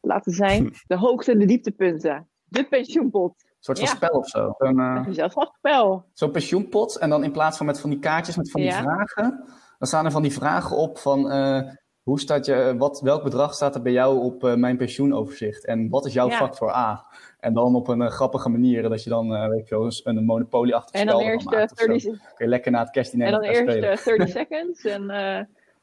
laten 0.00 0.32
zijn. 0.32 0.72
De 0.86 0.96
hoogte- 0.96 1.32
en 1.32 1.38
de 1.38 1.44
dieptepunten. 1.46 2.28
De 2.44 2.64
pensioenpot. 2.68 3.34
Een 3.44 3.56
soort 3.64 3.78
van 3.78 3.88
Ja. 3.88 3.94
spel 3.94 4.18
of 4.18 4.28
zo. 4.28 4.54
Zo'n 4.58 4.78
eh, 4.80 4.94
Een 4.96 5.04
gezelschap 5.04 5.54
spel. 5.56 6.04
zo'n 6.12 6.30
pensioenpot. 6.30 6.98
En 6.98 7.10
dan 7.10 7.24
in 7.24 7.32
plaats 7.32 7.56
van 7.56 7.66
met 7.66 7.80
van 7.80 7.90
die 7.90 7.98
kaartjes 7.98 8.36
met 8.36 8.50
van 8.50 8.60
die 8.60 8.70
Ja. 8.70 8.82
vragen. 8.82 9.44
Dan 9.78 9.88
staan 9.88 10.04
er 10.04 10.10
van 10.10 10.22
die 10.22 10.32
vragen 10.32 10.76
op 10.76 10.98
van... 10.98 11.30
eh, 11.30 11.60
hoe 12.02 12.20
staat 12.20 12.46
je, 12.46 12.74
wat, 12.78 13.00
welk 13.00 13.22
bedrag 13.22 13.54
staat 13.54 13.74
er 13.74 13.82
bij 13.82 13.92
jou 13.92 14.18
op 14.24 14.44
eh, 14.44 14.54
mijn 14.54 14.76
pensioenoverzicht? 14.76 15.64
En 15.64 15.88
wat 15.88 16.06
is 16.06 16.12
jouw 16.12 16.28
Ja. 16.28 16.36
factor 16.36 16.70
A? 16.74 17.06
En 17.40 17.54
dan 17.54 17.74
op 17.74 17.88
een 17.88 18.02
eh, 18.02 18.10
grappige 18.10 18.48
manier 18.48 18.82
dat 18.88 19.02
je 19.04 19.10
dan, 19.10 19.48
weet 19.48 19.60
ik 19.60 19.66
veel, 19.66 19.84
een, 19.84 20.16
een 20.16 20.24
monopolie-achtig 20.24 20.94
En 20.94 21.00
spel 21.00 21.12
dan 21.18 21.26
ervan 21.26 21.32
eerst 21.32 21.50
maakt 21.50 21.72
of 21.72 21.78
zo. 21.78 21.86
30, 21.86 22.34
Kun 22.34 22.44
je 22.46 22.50
lekker 22.50 22.70
na 22.72 22.78
het 22.80 22.90
kerstdiner 22.90 23.26
en 23.26 23.32
dan 23.32 23.42
eerst 23.42 23.60
spelen. 23.60 23.90
eh, 23.90 24.04
30 24.04 24.28
seconds. 24.40 24.84
En, 24.84 25.10
eh, 25.10 25.36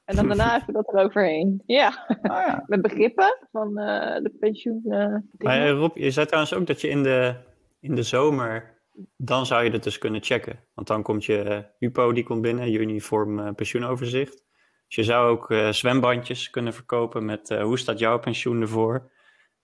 en 0.06 0.16
dan 0.16 0.28
daarna 0.28 0.62
even 0.62 0.74
dat 0.74 0.94
eroverheen. 0.94 1.62
Ja, 1.66 2.06
Ah, 2.08 2.30
ja. 2.48 2.64
met 2.66 2.82
begrippen 2.82 3.38
van 3.52 3.78
eh, 3.78 4.22
de 4.24 4.32
pensioen. 4.40 4.82
eh, 4.86 4.92
Maar 4.98 5.22
dingen. 5.32 5.70
Rob, 5.72 5.98
je 5.98 6.12
zei 6.12 6.26
trouwens 6.26 6.54
ook 6.54 6.68
dat 6.68 6.82
je 6.82 6.90
in 6.90 7.04
de, 7.04 7.36
in 7.80 7.96
de 7.96 8.04
zomer, 8.04 8.74
dan 9.18 9.46
zou 9.46 9.64
je 9.64 9.70
dat 9.72 9.84
dus 9.84 9.98
kunnen 9.98 10.24
checken. 10.24 10.60
Want 10.74 10.88
dan 10.88 11.04
komt 11.04 11.26
je 11.26 11.42
eh, 11.42 11.60
UPO, 11.80 12.12
die 12.14 12.24
komt 12.24 12.42
binnen, 12.42 12.72
je 12.72 12.80
uniform 12.80 13.40
eh, 13.40 13.54
pensioenoverzicht. 13.54 14.44
Dus 14.88 14.96
je 14.96 15.04
zou 15.04 15.30
ook 15.30 15.52
eh, 15.52 15.70
zwembandjes 15.72 16.50
kunnen 16.50 16.74
verkopen 16.74 17.26
met 17.26 17.50
eh, 17.50 17.64
hoe 17.64 17.80
staat 17.80 18.00
jouw 18.00 18.20
pensioen 18.20 18.62
ervoor. 18.62 19.12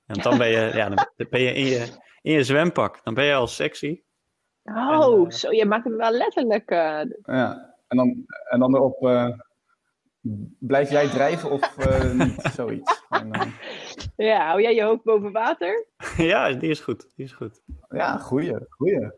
En 0.05 0.21
dan 0.21 0.37
ben 0.37 0.47
je, 0.47 0.71
ja, 0.79 0.89
dan 0.89 1.07
ben 1.29 1.41
je 1.41 1.53
in 1.53 1.65
je, 1.65 1.87
in 2.21 2.33
je 2.33 2.43
zwempak. 2.43 3.03
Dan 3.03 3.13
ben 3.13 3.25
je 3.25 3.33
al 3.33 3.47
sexy. 3.47 4.01
Oh, 4.63 5.25
en, 5.25 5.31
zo, 5.31 5.51
je 5.51 5.65
maakt 5.65 5.83
hem 5.83 5.97
wel 5.97 6.11
letterlijk. 6.11 6.69
eh, 6.69 7.01
ja. 7.25 7.75
En 7.87 7.97
dan, 7.97 8.25
en 8.49 8.59
dan 8.59 8.75
erop... 8.75 9.05
eh, 9.07 9.29
blijf 10.59 10.89
jij 10.89 11.07
drijven 11.09 11.51
of 11.51 11.77
eh, 11.77 12.11
niet? 12.25 12.41
Zoiets. 12.53 13.05
En, 13.09 13.31
eh, 13.31 13.51
ja, 14.15 14.45
hou 14.47 14.61
jij 14.61 14.75
je 14.75 14.83
hoofd 14.83 15.03
boven 15.03 15.31
water? 15.31 15.87
ja, 16.17 16.51
die 16.51 16.69
is 16.69 16.79
goed. 16.79 17.11
Die 17.15 17.25
is 17.25 17.31
goed. 17.31 17.61
ja, 17.89 18.17
goeie, 18.17 18.55
goeie. 18.69 19.11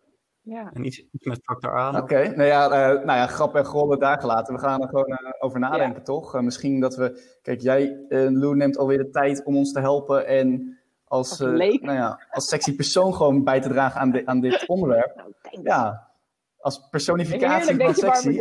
Ja. 0.46 0.70
En 0.74 0.86
iets, 0.86 1.00
iets 1.12 1.26
met 1.26 1.40
factor 1.44 1.78
A. 1.80 1.92
nog. 1.92 2.02
Oké, 2.02 2.28
nou, 2.36 2.44
ja, 2.44 2.64
eh, 2.66 2.88
nou 3.06 3.18
ja, 3.20 3.28
grap 3.28 3.56
en 3.56 3.66
grollen 3.66 4.00
daar 4.00 4.20
gelaten. 4.20 4.54
We 4.54 4.60
gaan 4.60 4.82
er 4.82 4.88
gewoon 4.88 5.06
eh, 5.08 5.18
over 5.40 5.60
nadenken, 5.60 6.04
toch? 6.04 6.36
Eh, 6.36 6.42
misschien 6.42 6.80
dat 6.80 6.96
we... 6.96 7.38
Kijk, 7.42 7.62
jij, 7.62 8.06
eh 8.10 8.28
Lou, 8.30 8.56
neemt 8.56 8.78
alweer 8.78 8.98
de 8.98 9.10
tijd 9.10 9.44
om 9.44 9.56
ons 9.58 9.72
te 9.72 9.80
helpen 9.80 10.28
en 10.28 10.78
als, 11.04 11.40
eh, 11.40 11.48
nou 11.48 11.92
ja, 11.94 12.20
als 12.32 12.48
sexy 12.48 12.76
persoon 12.76 13.14
gewoon 13.14 13.44
bij 13.44 13.60
te 13.62 13.70
dragen 13.70 14.02
aan, 14.02 14.12
di- 14.12 14.22
aan 14.26 14.40
dit 14.40 14.64
onderwerp. 14.76 15.16
Nou. 15.16 15.30
Ja, 15.64 16.08
als 16.58 16.88
personificatie 16.90 17.76
van 17.84 17.94
sexy. 17.96 18.40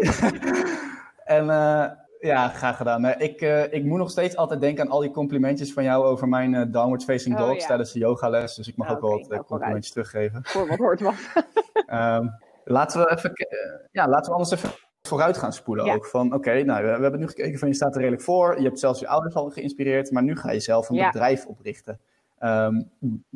en 1.25 1.51
eh, 1.51 1.91
ja, 2.27 2.49
graag 2.49 2.77
gedaan. 2.77 3.05
Ik, 3.07 3.41
eh, 3.41 3.73
ik 3.73 3.85
moet 3.85 3.99
nog 3.99 4.11
steeds 4.11 4.37
altijd 4.37 4.61
denken 4.61 4.85
aan 4.85 4.91
al 4.91 5.01
die 5.01 5.11
complimentjes 5.11 5.73
van 5.73 5.85
jou 5.85 6.05
over 6.05 6.29
mijn 6.29 6.55
eh, 6.55 6.63
downward 6.73 7.05
facing 7.05 7.39
Oh, 7.41 7.47
dogs 7.47 7.61
ja. 7.61 7.67
tijdens 7.67 7.93
de 7.93 7.99
yogales. 7.99 8.55
Dus 8.55 8.69
ik 8.69 8.77
mag 8.77 8.89
Ah, 8.89 8.95
ook 8.95 9.01
wel 9.01 9.11
wat 9.11 9.21
eh, 9.23 9.29
nou, 9.29 9.45
complimentjes 9.45 9.93
teruggeven. 9.93 10.41
Voor 10.53 10.67
wat 10.67 10.79
hoort 10.79 11.01
wat. 11.01 11.15
Ehm, 11.87 12.27
laten 12.65 13.01
we 13.01 13.11
even, 13.17 13.33
eh, 13.33 13.49
ja, 13.93 14.09
laten 14.09 14.25
we 14.25 14.33
anders 14.39 14.51
even 14.51 14.71
vooruit 15.03 15.37
gaan 15.37 15.53
spoelen 15.53 15.85
Ja. 15.85 15.95
ook. 15.95 16.07
Van 16.07 16.35
oké, 16.35 16.63
nou, 16.63 16.85
we, 16.85 16.97
we 16.97 17.03
hebben 17.03 17.21
nu 17.21 17.27
gekeken 17.29 17.59
van 17.59 17.69
je 17.69 17.75
staat 17.75 17.93
er 17.95 17.99
redelijk 18.01 18.23
voor. 18.23 18.57
Je 18.59 18.65
hebt 18.67 18.79
zelfs 18.79 19.01
je 19.01 19.09
ouders 19.09 19.35
al 19.35 19.51
geïnspireerd, 19.51 20.11
maar 20.11 20.23
nu 20.23 20.37
ga 20.37 20.51
je 20.51 20.61
zelf 20.61 20.89
een 20.89 20.97
Ja. 20.97 21.11
bedrijf 21.11 21.47
oprichten. 21.47 21.99
Ehm, 22.39 22.83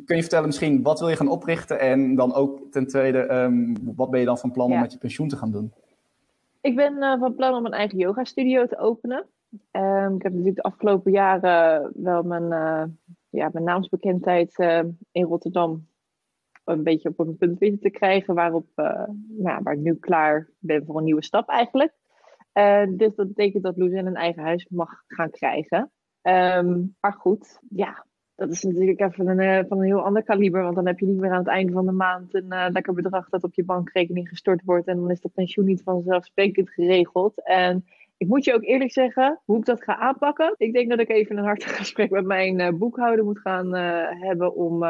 kun 0.05 0.15
je 0.15 0.21
vertellen 0.21 0.45
misschien, 0.45 0.81
wat 0.83 0.99
wil 0.99 1.09
je 1.09 1.15
gaan 1.15 1.27
oprichten? 1.29 1.79
En 1.79 2.15
dan 2.15 2.33
ook 2.33 2.59
ten 2.71 2.87
tweede, 2.87 3.19
ehm, 3.19 3.75
wat 3.95 4.09
ben 4.09 4.19
je 4.19 4.25
dan 4.25 4.37
van 4.37 4.51
plan 4.51 4.71
om 4.71 4.79
met 4.79 4.91
je 4.91 4.97
pensioen 4.97 5.27
te 5.27 5.37
gaan 5.37 5.51
doen? 5.51 5.73
Ik 6.67 6.75
ben 6.75 7.01
eh, 7.01 7.19
van 7.19 7.35
plan 7.35 7.53
om 7.53 7.65
een 7.65 7.71
eigen 7.71 7.97
yoga 7.97 8.23
studio 8.23 8.65
te 8.65 8.77
openen. 8.77 9.29
Ehm, 9.71 10.15
ik 10.15 10.21
heb 10.21 10.31
natuurlijk 10.31 10.55
de 10.55 10.61
afgelopen 10.61 11.11
jaren 11.11 11.91
wel 11.95 12.23
mijn, 12.23 12.51
eh, 12.51 12.83
ja, 13.29 13.49
mijn 13.53 13.65
naamsbekendheid 13.65 14.57
eh, 14.59 14.83
in 15.11 15.23
Rotterdam 15.23 15.87
een 16.63 16.83
beetje 16.83 17.09
op 17.09 17.19
een 17.19 17.37
punt 17.37 17.59
weten 17.59 17.79
te 17.79 17.89
krijgen 17.89 18.35
waarop, 18.35 18.67
eh, 18.75 19.07
nou, 19.27 19.63
waar 19.63 19.73
ik 19.73 19.79
nu 19.79 19.95
klaar 19.95 20.49
ben 20.59 20.85
voor 20.85 20.97
een 20.97 21.03
nieuwe 21.03 21.23
stap 21.23 21.49
eigenlijk. 21.49 21.93
Dus 22.89 23.15
dat 23.15 23.27
betekent 23.27 23.63
dat 23.63 23.77
Loes 23.77 23.91
een 23.91 24.15
eigen 24.15 24.43
huis 24.43 24.67
mag 24.69 25.03
gaan 25.07 25.29
krijgen. 25.29 25.91
Ehm, 26.21 26.83
maar 26.99 27.13
goed, 27.13 27.59
ja, 27.69 28.05
dat 28.37 28.49
is 28.49 28.63
natuurlijk 28.63 28.99
even 28.99 29.39
eh, 29.39 29.63
van 29.67 29.77
een 29.77 29.85
heel 29.85 30.03
ander 30.03 30.23
kaliber. 30.23 30.63
Want 30.63 30.75
dan 30.75 30.87
heb 30.87 30.99
je 30.99 31.05
niet 31.05 31.19
meer 31.19 31.31
aan 31.31 31.37
het 31.37 31.47
einde 31.47 31.71
van 31.71 31.85
de 31.85 31.91
maand 31.91 32.33
een 32.33 32.51
eh, 32.51 32.65
lekker 32.71 32.93
bedrag 32.93 33.29
dat 33.29 33.43
op 33.43 33.53
je 33.53 33.63
bankrekening 33.63 34.29
gestort 34.29 34.61
wordt. 34.65 34.87
En 34.87 34.95
dan 34.95 35.11
is 35.11 35.21
dat 35.21 35.33
pensioen 35.33 35.65
niet 35.65 35.83
vanzelfsprekend 35.83 36.69
geregeld. 36.69 37.43
En 37.43 37.85
ik 38.17 38.27
moet 38.27 38.43
je 38.43 38.53
ook 38.53 38.63
eerlijk 38.63 38.91
zeggen, 38.91 39.41
hoe 39.45 39.57
ik 39.57 39.65
dat 39.65 39.83
ga 39.83 39.97
aanpakken. 39.97 40.55
Ik 40.57 40.73
denk 40.73 40.89
dat 40.89 40.99
ik 40.99 41.09
even 41.09 41.37
een 41.37 41.43
hartig 41.43 41.77
gesprek 41.77 42.09
met 42.09 42.25
mijn 42.25 42.59
eh, 42.59 42.73
boekhouder 42.73 43.25
moet 43.25 43.39
gaan 43.39 43.73
hebben 44.21 44.55
om, 44.55 44.83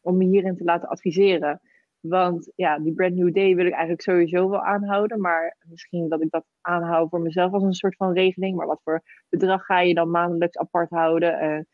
om 0.00 0.16
me 0.16 0.24
hierin 0.24 0.56
te 0.56 0.64
laten 0.64 0.88
adviseren. 0.88 1.60
Want 2.00 2.52
ja, 2.54 2.78
die 2.78 2.94
brand 2.94 3.14
new 3.14 3.34
day 3.34 3.54
wil 3.54 3.66
ik 3.66 3.72
eigenlijk 3.72 4.02
sowieso 4.02 4.50
wel 4.50 4.62
aanhouden. 4.62 5.20
Maar 5.20 5.56
misschien 5.68 6.08
dat 6.08 6.22
ik 6.22 6.30
dat 6.30 6.44
aanhoud 6.60 7.08
voor 7.08 7.20
mezelf 7.20 7.52
als 7.52 7.62
een 7.62 7.72
soort 7.72 7.96
van 7.96 8.12
regeling. 8.12 8.56
Maar 8.56 8.66
wat 8.66 8.80
voor 8.84 9.02
bedrag 9.28 9.64
ga 9.64 9.80
je 9.80 9.94
dan 9.94 10.10
maandelijks 10.10 10.58
apart 10.58 10.90
houden? 10.90 11.66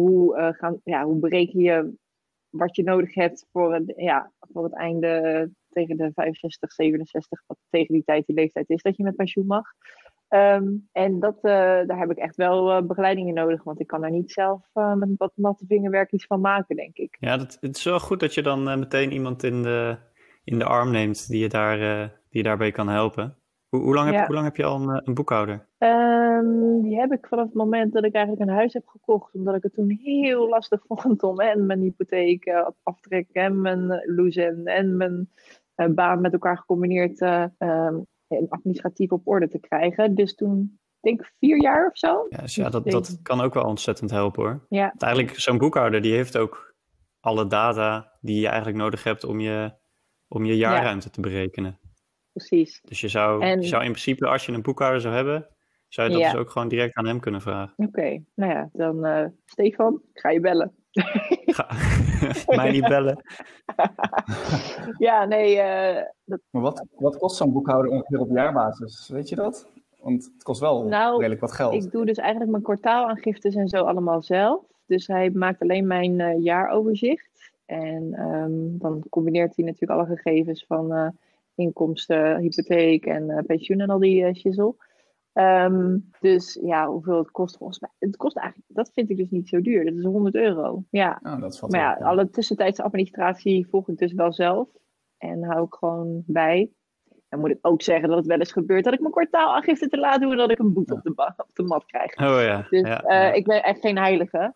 Hoe, 0.00 0.54
gaan, 0.58 0.80
ja, 0.84 1.04
hoe 1.04 1.18
bereken 1.18 1.60
je 1.60 1.94
wat 2.50 2.76
je 2.76 2.82
nodig 2.82 3.14
hebt 3.14 3.46
voor 3.52 3.74
het, 3.74 3.92
ja, 3.96 4.32
voor 4.52 4.64
het 4.64 4.74
einde 4.74 5.50
tegen 5.70 5.96
de 5.96 6.10
65, 6.14 6.72
67, 6.72 7.42
wat 7.46 7.58
tegen 7.70 7.94
die 7.94 8.04
tijd 8.04 8.26
die 8.26 8.36
leeftijd 8.36 8.70
is 8.70 8.82
dat 8.82 8.96
je 8.96 9.02
met 9.02 9.16
pensioen 9.16 9.46
mag. 9.46 9.64
Ehm, 10.28 10.64
en 10.92 11.20
dat, 11.20 11.36
eh, 11.36 11.52
daar 11.86 11.98
heb 11.98 12.10
ik 12.10 12.16
echt 12.16 12.36
wel 12.36 12.70
eh, 12.70 12.82
begeleiding 12.82 13.28
in 13.28 13.34
nodig, 13.34 13.62
want 13.62 13.80
ik 13.80 13.86
kan 13.86 14.00
daar 14.00 14.10
niet 14.10 14.32
zelf 14.32 14.62
eh, 14.72 14.94
met 14.94 15.08
wat 15.16 15.32
natte 15.34 15.64
vingerwerk 15.68 16.12
iets 16.12 16.26
van 16.26 16.40
maken, 16.40 16.76
denk 16.76 16.96
ik. 16.96 17.16
Ja, 17.20 17.36
dat, 17.36 17.56
het 17.60 17.76
is 17.76 17.84
wel 17.84 18.00
goed 18.00 18.20
dat 18.20 18.34
je 18.34 18.42
dan 18.42 18.78
meteen 18.78 19.12
iemand 19.12 19.42
in 19.42 19.62
de, 19.62 19.96
in 20.44 20.58
de 20.58 20.64
arm 20.64 20.90
neemt 20.90 21.28
die 21.28 21.40
je, 21.40 21.48
daar, 21.48 21.78
die 22.28 22.38
je 22.38 22.42
daarbij 22.42 22.70
kan 22.70 22.88
helpen. 22.88 23.36
Hoe, 23.76 23.84
hoe, 23.84 23.94
lang, 23.94 24.06
heb, 24.06 24.14
Ja. 24.14 24.26
hoe 24.26 24.34
lang 24.34 24.46
heb 24.46 24.56
je 24.56 24.64
al 24.64 24.80
een, 24.80 24.88
eh, 24.88 25.00
een 25.04 25.14
boekhouder? 25.14 25.66
Ehm, 25.78 26.80
die 26.82 26.98
heb 26.98 27.12
ik 27.12 27.26
vanaf 27.26 27.44
het 27.44 27.54
moment 27.54 27.92
dat 27.92 28.04
ik 28.04 28.14
eigenlijk 28.14 28.48
een 28.48 28.56
huis 28.56 28.72
heb 28.72 28.86
gekocht, 28.86 29.34
omdat 29.34 29.54
ik 29.54 29.62
het 29.62 29.74
toen 29.74 30.00
heel 30.02 30.48
lastig 30.48 30.82
vond 30.88 31.22
om 31.22 31.40
en 31.40 31.66
mijn 31.66 31.80
hypotheek 31.80 32.44
eh, 32.44 32.68
aftrek 32.82 33.28
en 33.32 33.60
mijn 33.60 34.02
loezen 34.06 34.64
en 34.64 34.96
mijn 34.96 35.30
eh, 35.74 35.88
baan 35.88 36.20
met 36.20 36.32
elkaar 36.32 36.58
gecombineerd 36.58 37.20
en 37.20 38.46
administratief 38.48 39.10
op 39.10 39.26
orde 39.28 39.48
te 39.48 39.58
krijgen. 39.58 40.14
Dus 40.14 40.34
toen, 40.34 40.78
denk 41.00 41.20
ik 41.20 41.32
vier 41.38 41.62
jaar 41.62 41.88
of 41.88 41.98
zo. 41.98 42.26
Ja, 42.28 42.38
dus 42.38 42.54
ja, 42.54 42.70
dat, 42.70 42.84
dat 42.84 43.18
kan 43.22 43.40
ook 43.40 43.54
wel 43.54 43.64
ontzettend 43.64 44.10
helpen 44.10 44.42
hoor. 44.42 44.66
Ja, 44.68 44.88
Want 44.88 45.02
eigenlijk, 45.02 45.38
zo'n 45.38 45.58
boekhouder 45.58 46.00
die 46.00 46.12
heeft 46.12 46.36
ook 46.36 46.74
alle 47.20 47.46
data 47.46 48.12
die 48.20 48.40
je 48.40 48.46
eigenlijk 48.46 48.76
nodig 48.76 49.04
hebt 49.04 49.24
om 49.24 49.40
je, 49.40 49.72
om 50.28 50.44
je 50.44 50.56
jaarruimte 50.56 51.10
te 51.10 51.20
berekenen. 51.20 51.78
Precies. 52.36 52.80
Dus 52.84 53.00
je 53.00 53.08
zou, 53.08 53.42
En- 53.42 53.60
je 53.60 53.66
zou 53.66 53.82
in 53.84 53.90
principe, 53.90 54.26
als 54.26 54.46
je 54.46 54.52
een 54.52 54.62
boekhouder 54.62 55.00
zou 55.00 55.14
hebben, 55.14 55.46
zou 55.88 56.06
je 56.08 56.12
dat 56.14 56.22
Ja. 56.22 56.30
dus 56.30 56.40
ook 56.40 56.50
gewoon 56.50 56.68
direct 56.68 56.94
aan 56.96 57.06
hem 57.06 57.20
kunnen 57.20 57.40
vragen. 57.40 57.72
Oké, 57.76 58.22
nou 58.34 58.52
ja, 58.52 58.68
dan 58.72 59.04
eh, 59.04 59.24
Stefan, 59.44 60.00
ik 60.12 60.20
ga 60.20 60.30
je 60.30 60.40
bellen. 60.40 60.72
Ga, 61.56 61.66
mij 62.56 62.70
niet 62.70 62.88
bellen. 62.88 63.22
ja, 64.98 65.24
nee, 65.24 65.58
eh, 65.60 66.02
dat, 66.24 66.40
Maar 66.50 66.62
wat, 66.62 66.86
wat 66.96 67.18
kost 67.18 67.36
zo'n 67.36 67.52
boekhouder 67.52 67.90
ongeveer 67.90 68.20
op 68.20 68.30
jaarbasis? 68.30 69.08
Weet 69.08 69.28
je 69.28 69.36
dat? 69.36 69.68
Want 70.00 70.24
het 70.34 70.42
kost 70.42 70.60
wel 70.60 70.84
Nou, 70.84 71.16
redelijk 71.16 71.40
wat 71.40 71.52
geld. 71.52 71.74
ik 71.74 71.90
doe 71.90 72.04
dus 72.06 72.16
eigenlijk 72.18 72.50
mijn 72.50 72.62
kwartaalaangiftes 72.62 73.54
en 73.54 73.68
zo 73.68 73.84
allemaal 73.84 74.22
zelf. 74.22 74.64
Dus 74.86 75.06
hij 75.06 75.30
maakt 75.30 75.60
alleen 75.62 75.86
mijn 75.86 76.20
eh, 76.20 76.42
jaaroverzicht. 76.42 77.52
En 77.66 78.14
ehm, 78.14 78.78
dan 78.78 79.02
combineert 79.10 79.56
hij 79.56 79.64
natuurlijk 79.64 80.00
alle 80.00 80.16
gegevens 80.16 80.64
van 80.68 80.92
eh, 80.92 81.08
inkomsten, 81.56 82.38
hypotheek 82.38 83.06
en 83.06 83.30
eh, 83.30 83.44
pensioen 83.46 83.80
en 83.80 83.90
al 83.90 83.98
die 83.98 84.24
eh 84.24 84.34
shizzle. 84.34 84.74
Ehm, 85.32 85.98
dus 86.20 86.58
ja, 86.62 86.88
hoeveel 86.88 87.18
het 87.18 87.30
kost 87.30 87.56
volgens 87.56 87.80
mij. 87.80 87.90
Het 87.98 88.16
kost 88.16 88.36
eigenlijk, 88.36 88.68
dat 88.74 88.90
vind 88.92 89.10
ik 89.10 89.16
dus 89.16 89.30
niet 89.30 89.48
zo 89.48 89.60
duur. 89.60 89.84
Dat 89.84 89.94
is 89.94 90.04
100 90.04 90.34
euro. 90.34 90.84
Ja, 90.90 91.18
Ja, 91.22 91.36
dat 91.36 91.58
valt 91.58 91.72
maar 91.72 91.80
ja, 91.80 92.06
alle 92.06 92.30
tussentijdse 92.30 92.82
administratie 92.82 93.66
volg 93.68 93.88
ik 93.88 93.98
dus 93.98 94.12
wel 94.12 94.32
zelf. 94.32 94.68
En 95.18 95.44
hou 95.44 95.64
ik 95.64 95.74
gewoon 95.74 96.22
bij. 96.26 96.70
Dan 97.28 97.40
moet 97.40 97.50
ik 97.50 97.58
ook 97.60 97.82
zeggen 97.82 98.08
dat 98.08 98.18
het 98.18 98.26
wel 98.26 98.38
eens 98.38 98.52
gebeurt 98.52 98.84
dat 98.84 98.92
ik 98.92 99.00
mijn 99.00 99.12
kwartaalaangifte 99.12 99.88
te 99.88 99.98
laat 99.98 100.20
doe 100.20 100.30
en 100.30 100.36
dat 100.36 100.50
ik 100.50 100.58
een 100.58 100.72
boete 100.72 100.94
op, 100.94 101.02
de 101.02 101.32
op 101.36 101.50
de 101.52 101.62
mat 101.62 101.84
krijg. 101.86 102.16
Oh 102.16 102.42
ja. 102.42 102.66
Dus 102.70 102.88
ja, 102.88 103.02
eh, 103.02 103.16
ja. 103.16 103.32
ik 103.32 103.44
ben 103.44 103.62
echt 103.62 103.80
geen 103.80 103.98
heilige. 103.98 104.54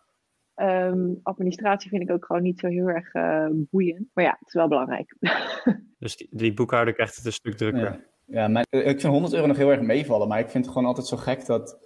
Ehm, 0.60 1.08
administratie 1.22 1.90
vind 1.90 2.02
ik 2.02 2.10
ook 2.10 2.24
gewoon 2.24 2.42
niet 2.42 2.58
zo 2.60 2.66
heel 2.66 2.86
erg 2.88 3.12
eh, 3.12 3.46
boeiend. 3.50 4.06
Maar 4.14 4.24
ja, 4.24 4.36
het 4.38 4.48
is 4.48 4.54
wel 4.54 4.68
belangrijk. 4.68 5.16
Dus 5.98 6.16
die, 6.16 6.28
die 6.30 6.54
boekhouder 6.54 6.94
krijgt 6.94 7.16
het 7.16 7.24
een 7.26 7.32
stuk 7.32 7.56
drukker. 7.56 7.80
Ja, 7.82 8.00
ja 8.26 8.48
mijn- 8.48 8.66
eh, 8.70 8.80
ik 8.86 9.00
vind 9.00 9.12
100 9.12 9.34
euro 9.34 9.46
nog 9.46 9.56
heel 9.56 9.70
erg 9.70 9.80
meevallen, 9.80 10.28
maar 10.28 10.38
ik 10.38 10.50
vind 10.50 10.64
het 10.64 10.72
gewoon 10.72 10.88
altijd 10.88 11.06
zo 11.06 11.16
gek 11.16 11.46
dat 11.46 11.78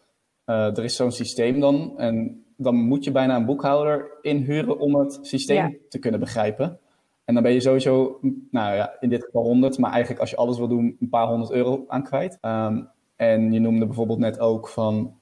eh, 0.44 0.76
er 0.76 0.84
is 0.84 0.96
zo'n 0.96 1.12
systeem 1.12 1.60
dan 1.60 1.98
en 1.98 2.44
dan 2.56 2.74
moet 2.74 3.04
je 3.04 3.10
bijna 3.12 3.36
een 3.36 3.44
boekhouder 3.46 4.18
inhuren 4.20 4.78
om 4.78 4.94
het 4.94 5.18
systeem 5.22 5.56
Ja. 5.56 5.72
te 5.88 5.98
kunnen 5.98 6.20
begrijpen. 6.20 6.78
En 7.24 7.34
dan 7.34 7.42
ben 7.42 7.52
je 7.52 7.60
sowieso, 7.60 8.18
nou 8.50 8.74
ja, 8.74 8.96
in 9.00 9.08
dit 9.08 9.24
geval 9.24 9.42
100, 9.42 9.78
maar 9.78 9.90
eigenlijk 9.90 10.20
als 10.20 10.30
je 10.30 10.36
alles 10.36 10.58
wil 10.58 10.68
doen, 10.68 10.96
een 11.00 11.08
paar 11.08 11.26
honderd 11.26 11.50
euro 11.52 11.84
aan 11.88 12.02
kwijt. 12.02 12.38
Ehm, 12.40 12.82
en 13.16 13.52
je 13.52 13.60
noemde 13.60 13.86
bijvoorbeeld 13.86 14.18
net 14.18 14.40
ook 14.40 14.68
van, 14.68 15.18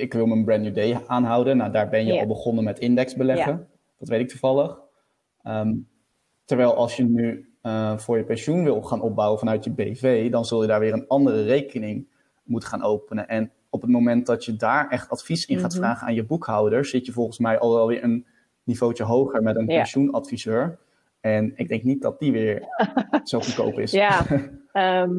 ik 0.00 0.12
wil 0.12 0.26
mijn 0.26 0.44
brand 0.44 0.62
new 0.62 0.74
day 0.74 1.00
aanhouden. 1.06 1.56
Nou, 1.56 1.72
daar 1.72 1.88
ben 1.88 2.06
je 2.06 2.20
al 2.20 2.26
begonnen 2.26 2.64
met 2.64 2.78
index 2.78 3.14
beleggen. 3.14 3.68
Dat 3.98 4.08
weet 4.08 4.20
ik 4.20 4.28
toevallig. 4.28 4.78
Ehm, 5.42 5.74
terwijl 6.44 6.74
als 6.74 6.96
je 6.96 7.04
nu 7.04 7.52
eh, 7.62 7.98
voor 7.98 8.16
je 8.16 8.24
pensioen 8.24 8.64
wil 8.64 8.82
gaan 8.82 9.00
opbouwen 9.00 9.38
vanuit 9.38 9.64
je 9.64 9.70
BV, 9.70 10.30
dan 10.30 10.44
zul 10.44 10.62
je 10.62 10.68
daar 10.68 10.80
weer 10.80 10.92
een 10.92 11.06
andere 11.08 11.42
rekening 11.42 12.06
moeten 12.42 12.68
gaan 12.68 12.82
openen. 12.82 13.28
En 13.28 13.50
op 13.70 13.82
het 13.82 13.90
moment 13.90 14.26
dat 14.26 14.44
je 14.44 14.56
daar 14.56 14.88
echt 14.88 15.10
advies 15.10 15.46
in 15.46 15.58
gaat 15.58 15.70
Mhm. 15.72 15.80
vragen 15.80 16.06
aan 16.06 16.14
je 16.14 16.24
boekhouder, 16.24 16.84
zit 16.84 17.06
je 17.06 17.12
volgens 17.12 17.38
mij 17.38 17.58
al 17.58 17.74
wel 17.74 17.86
weer 17.86 18.04
een 18.04 18.26
niveautje 18.62 19.04
hoger 19.04 19.42
met 19.42 19.56
een 19.56 19.66
pensioenadviseur. 19.66 20.78
En 21.20 21.52
ik 21.56 21.68
denk 21.68 21.82
niet 21.82 22.02
dat 22.02 22.18
die 22.18 22.32
weer 22.32 22.62
zo 23.24 23.40
goedkoop 23.40 23.78
is. 23.78 23.90
Ja, 23.90 24.26
ehm, 24.72 25.16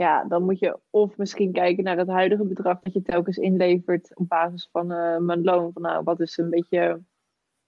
ja, 0.00 0.24
dan 0.24 0.44
moet 0.44 0.58
je 0.58 0.78
of 0.90 1.16
misschien 1.16 1.52
kijken 1.52 1.84
naar 1.84 1.98
het 1.98 2.08
huidige 2.08 2.44
bedrag 2.44 2.80
dat 2.80 2.92
je 2.92 3.02
telkens 3.02 3.36
inlevert 3.36 4.16
op 4.16 4.28
basis 4.28 4.68
van 4.72 4.92
eh, 4.92 5.18
mijn 5.18 5.42
loon. 5.42 5.72
Van 5.72 5.82
nou, 5.82 6.04
wat 6.04 6.20
is 6.20 6.36
een 6.36 6.50
beetje, 6.50 7.02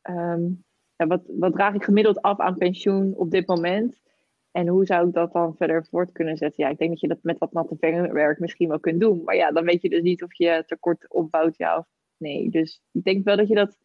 ehm, 0.03 0.42
ja, 0.97 1.07
wat, 1.07 1.23
wat 1.27 1.53
draag 1.53 1.75
ik 1.75 1.85
gemiddeld 1.85 2.23
af 2.23 2.38
aan 2.38 2.57
pensioen 2.57 3.14
op 3.16 3.31
dit 3.31 3.47
moment? 3.47 4.01
En 4.51 4.68
hoe 4.68 4.87
zou 4.87 5.07
ik 5.09 5.14
dat 5.14 5.33
dan 5.33 5.57
verder 5.57 5.87
voort 5.87 6.12
kunnen 6.12 6.37
zetten? 6.37 6.64
Ja, 6.64 6.71
ik 6.71 6.79
denk 6.79 6.90
dat 6.90 7.01
je 7.01 7.09
dat 7.09 7.23
met 7.23 7.38
wat 7.38 7.53
natte 7.53 7.77
vingerwerk 7.81 8.38
misschien 8.38 8.68
wel 8.68 8.81
kunt 8.81 9.01
doen. 9.01 9.23
Maar 9.25 9.37
ja, 9.37 9.51
dan 9.51 9.64
weet 9.64 9.83
je 9.83 9.88
dus 9.88 10.03
niet 10.03 10.23
of 10.23 10.35
je 10.35 10.62
tekort 10.66 11.11
opbouwt, 11.11 11.57
ja 11.57 11.79
of 11.79 11.87
nee. 12.16 12.51
Dus 12.51 12.83
ik 12.92 13.05
denk 13.05 13.25
wel 13.25 13.37
dat 13.37 13.49
je 13.49 13.55
dat 13.55 13.79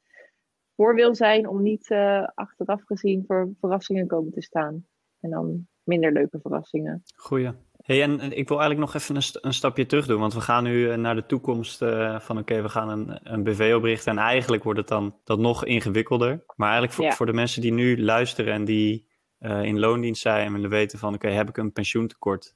voor 0.76 0.96
wil 0.96 1.16
zijn 1.16 1.48
om 1.48 1.62
niet 1.62 1.90
eh, 1.90 2.28
achteraf 2.34 2.84
gezien 2.84 3.24
voor 3.28 3.50
verrassingen 3.60 4.08
komen 4.08 4.32
te 4.32 4.42
staan. 4.42 4.86
En 5.20 5.30
dan 5.30 5.68
minder 5.84 6.12
leuke 6.12 6.40
verrassingen. 6.40 7.04
Goeie. 7.16 7.52
Hey, 7.88 8.02
en 8.04 8.20
en 8.20 8.38
ik 8.38 8.48
wil 8.48 8.60
eigenlijk 8.60 8.92
nog 8.92 9.02
even 9.02 9.16
een, 9.16 9.22
st- 9.24 9.38
een 9.42 9.54
stapje 9.54 9.86
terug 9.86 10.06
doen, 10.06 10.20
want 10.20 10.34
we 10.34 10.42
gaan 10.42 10.64
nu 10.64 10.90
eh, 10.92 10.98
naar 10.98 11.16
de 11.16 11.26
toekomst 11.26 11.82
eh, 11.82 12.20
van 12.20 12.38
oké, 12.38 12.62
we 12.62 12.70
gaan 12.70 12.90
een, 12.90 13.20
een 13.34 13.44
BV 13.44 13.74
oprichten 13.76 14.12
en 14.12 14.18
eigenlijk 14.18 14.64
wordt 14.64 14.80
het 14.80 14.88
dan 14.88 15.16
dat 15.24 15.40
nog 15.40 15.66
ingewikkelder. 15.66 16.44
Maar 16.56 16.68
eigenlijk 16.68 16.94
voor, 16.98 17.06
Ja. 17.06 17.12
voor 17.12 17.26
de 17.26 17.34
mensen 17.34 17.62
die 17.62 17.72
nu 17.74 18.02
luisteren 18.04 18.54
en 18.54 18.66
die 18.66 19.08
eh, 19.38 19.64
in 19.64 19.80
loondienst 19.80 20.22
zijn 20.22 20.46
en 20.46 20.54
willen 20.54 20.70
weten 20.70 21.00
van 21.00 21.14
oké, 21.14 21.28
heb 21.30 21.50
ik 21.50 21.58
een 21.58 21.72
pensioentekort? 21.72 22.56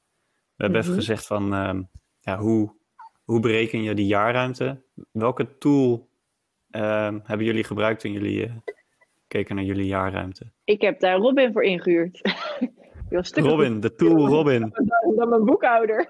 We 0.56 0.64
hebben 0.64 0.80
even 0.80 0.92
Mhm. 0.92 1.00
gezegd 1.00 1.28
van 1.28 1.54
ehm, 1.54 1.82
ja, 2.20 2.38
hoe, 2.38 2.76
hoe 3.24 3.40
bereken 3.40 3.84
je 3.84 3.94
die 3.94 4.08
jaarruimte? 4.08 4.82
Welke 5.12 5.58
tool 5.58 6.10
ehm, 6.70 7.20
hebben 7.24 7.46
jullie 7.46 7.64
gebruikt 7.64 8.00
toen 8.02 8.12
jullie 8.12 8.52
keken 9.28 9.56
naar 9.56 9.64
jullie 9.66 9.86
jaarruimte? 9.86 10.52
Ik 10.64 10.82
heb 10.82 11.00
daar 11.00 11.18
Robin 11.18 11.52
voor 11.52 11.64
ingehuurd. 11.64 12.22
Robin, 13.20 13.80
de 13.80 13.96
tool 13.96 14.28
Robin. 14.28 14.62
goedkoper 14.62 15.16
dan 15.16 15.30
mijn 15.30 15.46
boekhouder. 15.46 16.08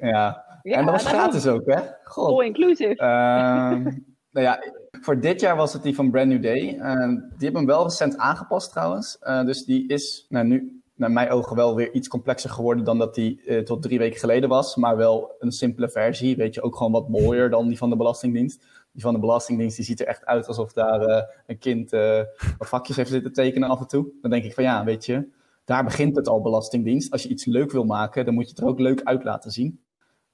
Ja. 0.00 0.44
Ja, 0.66 0.76
en 0.76 0.84
dat 0.84 0.94
was 0.94 1.06
gratis 1.06 1.46
ook, 1.46 1.66
hè? 1.66 1.80
God. 2.04 2.28
All 2.28 2.46
inclusive. 2.46 2.96
Ehm, 2.96 3.82
nou 4.34 4.46
ja, 4.46 4.62
voor 5.00 5.20
dit 5.20 5.40
jaar 5.40 5.56
was 5.56 5.72
het 5.72 5.82
die 5.82 5.94
van 5.94 6.10
Brand 6.10 6.28
New 6.28 6.42
Day. 6.42 6.78
Ehm, 6.78 7.10
die 7.10 7.44
hebben 7.44 7.54
hem 7.54 7.66
wel 7.66 7.82
recent 7.82 8.16
aangepast 8.16 8.70
trouwens. 8.70 9.18
Eh, 9.18 9.44
dus 9.44 9.64
die 9.64 9.88
is 9.88 10.26
nou, 10.28 10.46
nu 10.46 10.82
naar 10.94 11.10
mijn 11.10 11.30
ogen 11.30 11.56
wel 11.56 11.74
weer 11.74 11.92
iets 11.92 12.08
complexer 12.08 12.50
geworden 12.50 12.84
dan 12.84 12.98
dat 12.98 13.14
die 13.14 13.42
eh, 13.42 13.58
tot 13.62 13.82
drie 13.82 13.98
weken 13.98 14.20
geleden 14.20 14.48
was. 14.48 14.76
Maar 14.76 14.96
wel 14.96 15.34
een 15.38 15.52
simpele 15.52 15.88
versie. 15.90 16.36
Weet 16.36 16.54
je, 16.54 16.62
ook 16.62 16.76
gewoon 16.76 16.92
wat 16.92 17.08
mooier 17.08 17.50
dan 17.50 17.68
die 17.68 17.78
van 17.78 17.90
de 17.90 17.96
Belastingdienst. 17.96 18.64
Die 18.96 19.04
van 19.04 19.14
de 19.14 19.20
Belastingdienst 19.20 19.76
die 19.76 19.84
ziet 19.84 20.00
er 20.00 20.06
echt 20.06 20.24
uit 20.24 20.46
alsof 20.46 20.72
daar 20.72 21.00
eh, 21.00 21.22
een 21.46 21.58
kind 21.58 21.92
eh, 21.92 22.22
wat 22.58 22.68
vakjes 22.68 22.96
heeft 22.96 23.10
zitten 23.10 23.32
tekenen 23.32 23.68
af 23.68 23.80
en 23.80 23.86
toe. 23.86 24.06
Dan 24.20 24.30
denk 24.30 24.44
ik 24.44 24.54
van 24.54 24.64
ja, 24.64 24.84
weet 24.84 25.06
je, 25.06 25.28
daar 25.64 25.84
begint 25.84 26.16
het 26.16 26.28
al 26.28 26.40
Belastingdienst. 26.40 27.12
Als 27.12 27.22
je 27.22 27.28
iets 27.28 27.44
leuk 27.44 27.72
wil 27.72 27.84
maken, 27.84 28.24
dan 28.24 28.34
moet 28.34 28.44
je 28.44 28.50
het 28.50 28.58
er 28.58 28.66
ook 28.66 28.78
leuk 28.78 29.00
uit 29.02 29.24
laten 29.24 29.50
zien. 29.50 29.80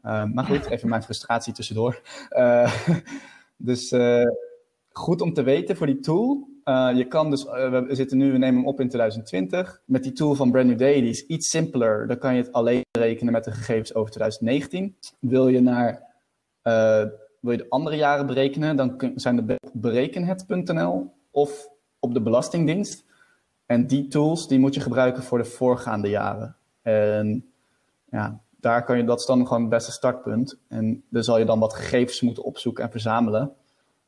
Eh, 0.03 0.25
maar 0.25 0.45
goed, 0.45 0.67
even 0.71 0.89
mijn 0.89 1.03
frustratie 1.03 1.53
tussendoor. 1.53 2.01
Dus 3.57 3.95
goed 4.93 5.21
om 5.21 5.33
te 5.33 5.43
weten 5.43 5.77
voor 5.77 5.87
die 5.87 6.01
tool. 6.01 6.49
Je 6.95 7.07
kan 7.09 7.31
dus, 7.31 7.45
we 7.45 7.87
zitten 7.89 8.19
nu, 8.19 8.33
we 8.33 8.39
nemen 8.39 8.61
hem 8.61 8.67
op 8.67 8.81
in 8.81 8.89
2020. 8.89 9.83
Met 9.85 10.03
die 10.03 10.13
tool 10.13 10.35
van 10.35 10.51
Brand 10.51 10.67
New 10.67 10.79
Day, 10.79 11.01
die 11.01 11.11
is 11.11 11.27
iets 11.27 11.49
simpeler. 11.49 12.07
Dan 12.07 12.19
kan 12.19 12.35
je 12.35 12.43
het 12.43 12.53
alleen 12.53 12.83
berekenen 12.91 13.33
met 13.33 13.45
de 13.45 13.51
gegevens 13.51 13.95
over 13.95 14.11
2019. 14.11 14.97
Wil 15.21 15.49
je 15.49 15.61
naar 15.61 16.15
wil 17.43 17.53
je 17.53 17.59
de 17.59 17.69
andere 17.69 17.97
jaren 17.97 18.27
berekenen, 18.27 18.77
dan 18.77 19.13
zijn 19.15 19.37
de 19.37 19.43
be- 19.43 19.71
berekenhet.nl 19.73 21.13
of 21.31 21.69
op 21.99 22.15
de 22.15 22.21
Belastingdienst. 22.21 23.05
En 23.67 23.87
die 23.87 24.09
tools 24.09 24.49
die 24.49 24.59
moet 24.59 24.75
je 24.75 24.81
gebruiken 24.81 25.23
voor 25.23 25.39
de 25.39 25.45
voorgaande 25.45 26.09
jaren. 26.09 26.57
En 26.83 27.45
ja, 28.11 28.41
daar 28.61 28.85
kan 28.85 28.97
je, 28.97 29.05
dat 29.05 29.21
is 29.21 29.27
dan 29.27 29.47
gewoon 29.47 29.61
het 29.61 29.71
beste 29.71 29.93
startpunt. 29.93 30.59
En 30.69 31.03
daar 31.09 31.25
zal 31.25 31.39
je 31.39 31.45
dan 31.45 31.59
wat 31.59 31.75
gegevens 31.75 32.21
moeten 32.21 32.45
opzoeken 32.45 32.85
en 32.85 32.91
verzamelen. 32.91 33.53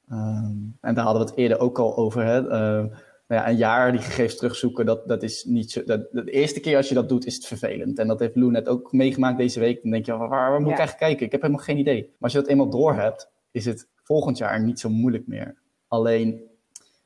Ehm, 0.08 0.56
en 0.80 0.94
daar 0.94 1.04
hadden 1.04 1.22
we 1.22 1.28
het 1.28 1.38
eerder 1.38 1.58
ook 1.58 1.78
al 1.78 1.96
over. 1.96 2.24
Hè? 2.24 2.48
Ehm, 2.48 2.86
nou 3.26 3.42
ja, 3.42 3.48
een 3.48 3.56
jaar 3.56 3.92
die 3.92 4.00
gegevens 4.00 4.36
terugzoeken, 4.36 4.86
dat, 4.86 5.08
dat 5.08 5.22
is 5.22 5.44
niet 5.44 5.70
zo. 5.70 5.84
Dat, 5.84 6.12
de 6.12 6.30
eerste 6.30 6.60
keer 6.60 6.76
als 6.76 6.88
je 6.88 6.94
dat 6.94 7.08
doet, 7.08 7.26
is 7.26 7.34
het 7.34 7.46
vervelend. 7.46 7.98
En 7.98 8.06
dat 8.06 8.18
heeft 8.18 8.36
Lou 8.36 8.50
net 8.50 8.68
ook 8.68 8.92
meegemaakt 8.92 9.38
deze 9.38 9.60
week. 9.60 9.82
Dan 9.82 9.90
denk 9.90 10.06
je, 10.06 10.16
waar, 10.16 10.28
waar 10.28 10.60
moet 10.60 10.70
ik 10.70 10.78
eigenlijk 10.78 10.98
kijken? 10.98 11.26
Ik 11.26 11.32
heb 11.32 11.40
helemaal 11.42 11.64
geen 11.64 11.78
idee. 11.78 12.02
Maar 12.02 12.16
als 12.18 12.32
je 12.32 12.38
dat 12.38 12.48
eenmaal 12.48 12.70
door 12.70 12.94
hebt, 12.94 13.30
is 13.50 13.64
het 13.64 13.88
volgend 14.02 14.38
jaar 14.38 14.62
niet 14.62 14.80
zo 14.80 14.88
moeilijk 14.88 15.26
meer. 15.26 15.54
Alleen, 15.88 16.42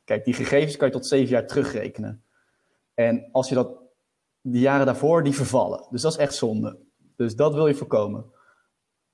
kijk, 0.05 0.25
die 0.25 0.35
gegevens 0.35 0.77
kan 0.77 0.89
je 0.89 0.95
tot 0.95 1.07
zeven 1.07 1.29
jaar 1.29 1.47
terugrekenen. 1.47 2.23
En 2.95 3.29
als 3.33 3.49
je 3.49 3.55
dat, 3.55 3.71
die 4.41 4.61
jaren 4.61 4.87
daarvoor, 4.87 5.23
die 5.23 5.35
vervallen. 5.35 5.87
Dus 5.91 6.03
dat 6.03 6.13
is 6.13 6.19
echt 6.19 6.35
zonde. 6.35 6.79
Dus 7.17 7.37
dat 7.37 7.55
wil 7.55 7.67
je 7.67 7.75
voorkomen. 7.75 8.25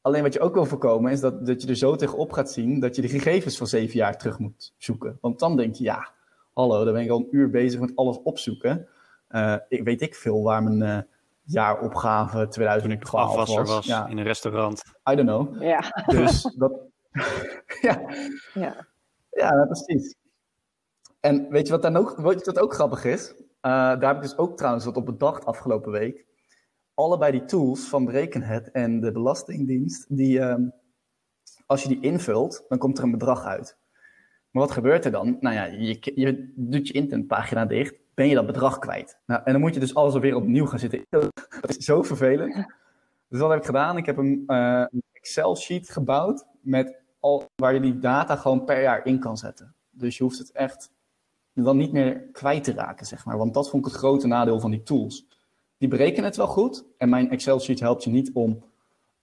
Alleen 0.00 0.22
wat 0.22 0.32
je 0.32 0.40
ook 0.40 0.54
wil 0.54 0.64
voorkomen 0.64 1.12
is 1.12 1.20
dat, 1.20 1.46
dat 1.46 1.62
je 1.62 1.68
er 1.68 1.76
zo 1.76 1.96
tegenop 1.96 2.32
gaat 2.32 2.50
zien 2.50 2.80
dat 2.80 2.96
je 2.96 3.02
de 3.02 3.08
gegevens 3.08 3.56
van 3.56 3.66
zeven 3.66 3.96
jaar 3.96 4.18
terug 4.18 4.38
moet 4.38 4.74
zoeken. 4.76 5.18
Want 5.20 5.38
dan 5.38 5.56
denk 5.56 5.74
je, 5.74 5.84
ja, 5.84 6.12
hallo, 6.54 6.84
dan 6.84 6.92
ben 6.92 7.02
ik 7.02 7.10
al 7.10 7.18
een 7.18 7.28
uur 7.30 7.50
bezig 7.50 7.80
met 7.80 7.96
alles 7.96 8.22
opzoeken. 8.22 8.88
Eh, 9.28 9.56
ik 9.68 9.84
weet 9.84 10.00
ik 10.00 10.14
veel 10.14 10.42
waar 10.42 10.62
mijn 10.62 10.82
eh, 10.82 11.02
jaaropgave 11.42 12.32
Toen 12.32 12.42
ik 12.42 12.50
2012 12.50 13.30
afwasser 13.30 13.64
was. 13.64 13.74
was 13.74 13.86
Ja, 13.86 14.06
in 14.06 14.18
een 14.18 14.24
restaurant. 14.24 14.82
I 15.10 15.14
don't 15.14 15.28
know. 15.28 15.62
Ja, 15.62 16.04
Dus 16.06 16.42
dat. 16.58 16.72
ja, 17.80 18.02
ja. 18.54 18.86
ja, 19.30 19.64
precies. 19.64 20.16
En 21.20 21.48
weet 21.50 21.66
je 21.66 21.72
wat 21.72 21.82
dan 21.82 21.96
ook, 21.96 22.16
weet 22.16 22.38
je 22.38 22.52
wat 22.52 22.58
ook 22.58 22.74
grappig 22.74 23.04
is? 23.04 23.34
Eh, 23.60 23.70
daar 23.70 24.06
heb 24.06 24.16
ik 24.16 24.22
dus 24.22 24.38
ook 24.38 24.56
trouwens 24.56 24.84
wat 24.84 24.96
op 24.96 25.06
bedacht 25.06 25.44
afgelopen 25.44 25.92
week. 25.92 26.26
Allebei 26.94 27.32
die 27.32 27.44
tools 27.44 27.88
van 27.88 28.04
Berekenhet 28.04 28.70
en 28.70 29.00
de 29.00 29.12
Belastingdienst, 29.12 30.16
die, 30.16 30.40
ehm, 30.40 30.68
als 31.66 31.82
je 31.82 31.88
die 31.88 32.00
invult, 32.00 32.64
dan 32.68 32.78
komt 32.78 32.98
er 32.98 33.04
een 33.04 33.10
bedrag 33.10 33.44
uit. 33.44 33.78
Maar 34.54 34.62
wat 34.62 34.72
gebeurt 34.72 35.04
er 35.04 35.10
dan? 35.10 35.36
Nou 35.40 35.54
ja, 35.54 35.64
je, 35.64 36.12
je 36.14 36.52
doet 36.54 36.88
je 36.88 36.94
internetpagina 36.94 37.64
dicht, 37.64 37.94
ben 38.14 38.28
je 38.28 38.34
dat 38.34 38.46
bedrag 38.46 38.78
kwijt. 38.78 39.18
Nou, 39.26 39.40
en 39.44 39.52
dan 39.52 39.60
moet 39.60 39.74
je 39.74 39.80
dus 39.80 39.94
alles 39.94 40.14
weer 40.14 40.36
opnieuw 40.36 40.66
gaan 40.66 40.78
zitten. 40.78 41.02
Dat 41.60 41.76
is 41.76 41.76
zo 41.76 42.02
vervelend. 42.02 42.54
Dus 43.28 43.40
wat 43.40 43.50
heb 43.50 43.58
ik 43.58 43.64
gedaan? 43.64 43.96
Ik 43.96 44.06
heb 44.06 44.16
een, 44.16 44.42
eh, 44.46 44.84
Excel-sheet 45.12 45.90
gebouwd 45.90 46.46
met 46.60 46.96
al, 47.20 47.44
waar 47.56 47.74
je 47.74 47.80
die 47.80 47.98
data 47.98 48.36
gewoon 48.36 48.64
per 48.64 48.82
jaar 48.82 49.06
in 49.06 49.18
kan 49.18 49.36
zetten. 49.36 49.74
Dus 49.90 50.16
je 50.16 50.22
hoeft 50.22 50.38
het 50.38 50.52
echt 50.52 50.90
dan 51.52 51.76
niet 51.76 51.92
meer 51.92 52.28
kwijt 52.32 52.64
te 52.64 52.72
raken, 52.72 53.06
zeg 53.06 53.24
maar. 53.24 53.38
Want 53.38 53.54
dat 53.54 53.70
vond 53.70 53.86
ik 53.86 53.92
het 53.92 54.00
grote 54.00 54.26
nadeel 54.26 54.60
van 54.60 54.70
die 54.70 54.82
tools. 54.82 55.26
Die 55.78 55.88
berekenen 55.88 56.24
het 56.24 56.36
wel 56.36 56.46
goed. 56.46 56.84
En 56.98 57.08
mijn 57.08 57.30
Excel-sheet 57.30 57.80
helpt 57.80 58.04
je 58.04 58.10
niet 58.10 58.30
om 58.32 58.64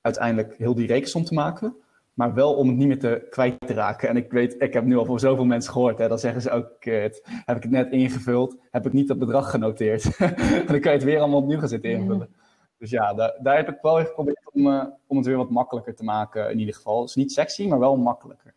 uiteindelijk 0.02 0.58
heel 0.58 0.76
die 0.76 0.88
rekensom 0.88 1.24
te 1.24 1.34
maken. 1.34 1.76
Maar 2.22 2.34
wel 2.34 2.54
om 2.54 2.68
het 2.68 2.78
niet 2.78 2.88
meer 2.88 3.00
te 3.00 3.28
kwijt 3.30 3.60
te 3.60 3.74
raken. 3.74 4.10
En 4.10 4.18
ik 4.18 4.32
weet, 4.32 4.62
ik 4.62 4.74
heb 4.74 4.84
nu 4.84 4.98
al 4.98 5.06
van 5.06 5.20
zoveel 5.20 5.46
mensen 5.46 5.72
gehoord. 5.72 5.98
Hè, 5.98 6.08
dan 6.08 6.20
zeggen 6.20 6.42
ze 6.42 6.52
ook, 6.52 6.70
kut, 6.80 7.22
heb 7.46 7.58
ik 7.58 7.64
het 7.64 7.72
net 7.72 7.92
ingevuld, 7.92 8.58
heb 8.72 8.86
ik 8.86 8.94
niet 8.94 9.08
dat 9.08 9.20
bedrag 9.20 9.50
genoteerd. 9.50 10.18
en 10.18 10.66
dan 10.68 10.80
kan 10.80 10.92
je 10.92 10.98
het 10.98 11.04
weer 11.04 11.20
allemaal 11.20 11.40
opnieuw 11.40 11.60
gaan 11.60 11.68
zitten 11.68 11.90
invullen. 11.90 12.36
Dus 12.78 12.90
ja, 12.90 13.14
daar, 13.14 13.38
daar 13.42 13.56
heb 13.56 13.70
ik 13.70 13.78
wel 13.82 13.96
even 13.96 14.08
geprobeerd 14.08 14.52
om, 14.54 14.68
eh, 14.68 14.84
om 15.08 15.18
het 15.18 15.26
weer 15.26 15.38
wat 15.38 15.50
makkelijker 15.50 15.96
te 15.96 16.04
maken 16.04 16.52
in 16.52 16.60
ieder 16.60 16.76
geval. 16.76 17.00
Het 17.00 17.10
is 17.10 17.16
niet 17.16 17.32
sexy, 17.32 17.68
maar 17.68 17.80
wel 17.80 17.98
makkelijker. 17.98 18.54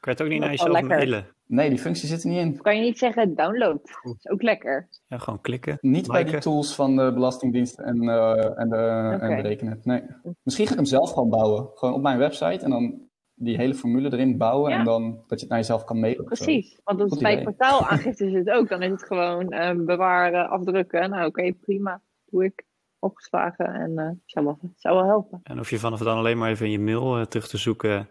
je 0.00 0.10
het 0.10 0.22
ook 0.22 0.28
niet 0.28 0.40
naar 0.40 0.50
jezelf 0.50 0.82
mailen? 0.82 1.35
Nee, 1.46 1.68
die 1.68 1.78
functie 1.78 2.08
zit 2.08 2.22
er 2.22 2.28
niet 2.28 2.38
in. 2.38 2.56
Kan 2.56 2.76
je 2.76 2.82
niet 2.82 2.98
zeggen 2.98 3.34
download? 3.34 3.80
Dat 4.02 4.14
is 4.18 4.28
ook 4.28 4.42
lekker. 4.42 4.88
Ja, 5.06 5.18
gewoon 5.18 5.40
klikken. 5.40 5.78
Niet 5.80 6.06
bij 6.06 6.16
die 6.16 6.24
Liken. 6.24 6.40
tools 6.40 6.74
van 6.74 6.96
de 6.96 7.12
Belastingdienst 7.12 7.78
en, 7.78 8.08
eh 8.08 8.58
en, 8.60 8.68
de, 8.68 9.56
en. 9.58 9.80
Nee. 9.82 10.02
Misschien 10.42 10.66
ga 10.66 10.72
ik 10.72 10.78
hem 10.78 10.86
zelf 10.88 11.12
gewoon 11.12 11.30
bouwen. 11.30 11.70
Gewoon 11.74 11.94
op 11.94 12.02
mijn 12.02 12.18
website 12.18 12.64
en 12.64 12.70
dan 12.70 13.00
die 13.34 13.56
hele 13.56 13.74
formule 13.74 14.12
erin 14.12 14.36
bouwen. 14.36 14.70
Ja. 14.70 14.78
En 14.78 14.84
dan 14.84 15.02
dat 15.02 15.24
je 15.28 15.36
het 15.36 15.48
naar 15.48 15.58
jezelf 15.58 15.84
kan 15.84 16.00
mailen. 16.00 16.18
zo. 16.18 16.44
Precies. 16.44 16.80
Want 16.84 16.98
dat 16.98 17.12
is 17.12 17.18
bij 17.18 17.32
idee. 17.32 17.44
kwartaalaangifte 17.44 18.26
is 18.26 18.32
het 18.32 18.50
ook. 18.50 18.68
Dan 18.68 18.82
is 18.82 18.90
het 18.90 19.04
gewoon 19.04 19.48
eh, 19.48 19.76
bewaren, 19.76 20.48
afdrukken. 20.48 21.10
Nou 21.10 21.26
oké, 21.26 21.52
prima. 21.52 22.00
Doe 22.24 22.44
ik. 22.44 22.64
Opgeslagen 22.98 23.66
en 23.66 23.98
eh 23.98 24.10
zou, 24.24 24.44
wel, 24.44 24.58
zou 24.76 24.94
wel 24.94 25.04
helpen. 25.04 25.40
En 25.42 25.58
of 25.58 25.70
je 25.70 25.78
vanaf 25.78 26.00
dan 26.00 26.16
alleen 26.16 26.38
maar 26.38 26.50
even 26.50 26.66
in 26.66 26.72
je 26.72 26.78
mail 26.78 27.26
terug 27.26 27.48
te 27.48 27.56
zoeken 27.56 28.08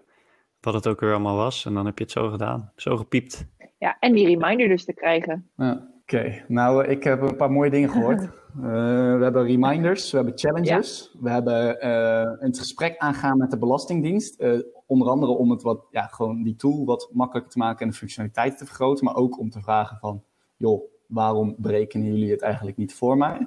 wat 0.65 0.73
het 0.73 0.87
ook 0.87 0.99
weer 0.99 1.11
allemaal 1.11 1.35
was. 1.35 1.65
En 1.65 1.73
dan 1.73 1.85
heb 1.85 1.97
je 1.97 2.03
het 2.03 2.13
zo 2.13 2.29
gedaan. 2.29 2.71
Zo 2.75 2.97
gepiept. 2.97 3.45
Ja, 3.79 3.97
en 3.99 4.13
die 4.13 4.25
reminder 4.25 4.67
dus 4.67 4.85
te 4.85 4.93
krijgen. 4.93 5.49
Ja. 5.55 5.93
Oké, 6.01 6.43
nou 6.47 6.85
ik 6.85 7.03
heb 7.03 7.21
een 7.21 7.35
paar 7.35 7.51
mooie 7.51 7.69
dingen 7.69 7.89
gehoord. 7.89 8.21
Uh, 8.21 8.29
we 9.17 9.19
hebben 9.21 9.45
reminders, 9.45 10.11
we 10.11 10.17
hebben 10.17 10.37
challenges, 10.37 11.15
we 11.19 11.29
hebben 11.29 11.77
uh, 11.85 12.31
het 12.39 12.59
gesprek 12.59 12.97
aangaan 12.97 13.37
met 13.37 13.51
de 13.51 13.57
Belastingdienst. 13.57 14.41
Uh, 14.41 14.59
onder 14.85 15.07
andere 15.07 15.31
om 15.31 15.51
het 15.51 15.61
wat, 15.61 15.85
ja, 15.91 16.07
gewoon 16.07 16.43
die 16.43 16.55
tool 16.55 16.85
wat 16.85 17.09
makkelijker 17.13 17.51
te 17.51 17.57
maken 17.57 17.85
en 17.85 17.91
de 17.91 17.97
functionaliteit 17.97 18.57
te 18.57 18.65
vergroten. 18.65 19.05
Maar 19.05 19.15
ook 19.15 19.39
om 19.39 19.49
te 19.49 19.61
vragen 19.61 19.97
van, 19.97 20.23
joh, 20.57 20.81
waarom 21.07 21.55
berekenen 21.57 22.07
jullie 22.07 22.31
het 22.31 22.41
eigenlijk 22.41 22.77
niet 22.77 22.93
voor 22.93 23.17
mij? 23.17 23.37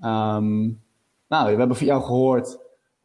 Um, 0.00 0.82
nou, 1.28 1.52
we 1.52 1.58
hebben 1.58 1.76
van 1.76 1.86
jou 1.86 2.02
gehoord 2.02 2.58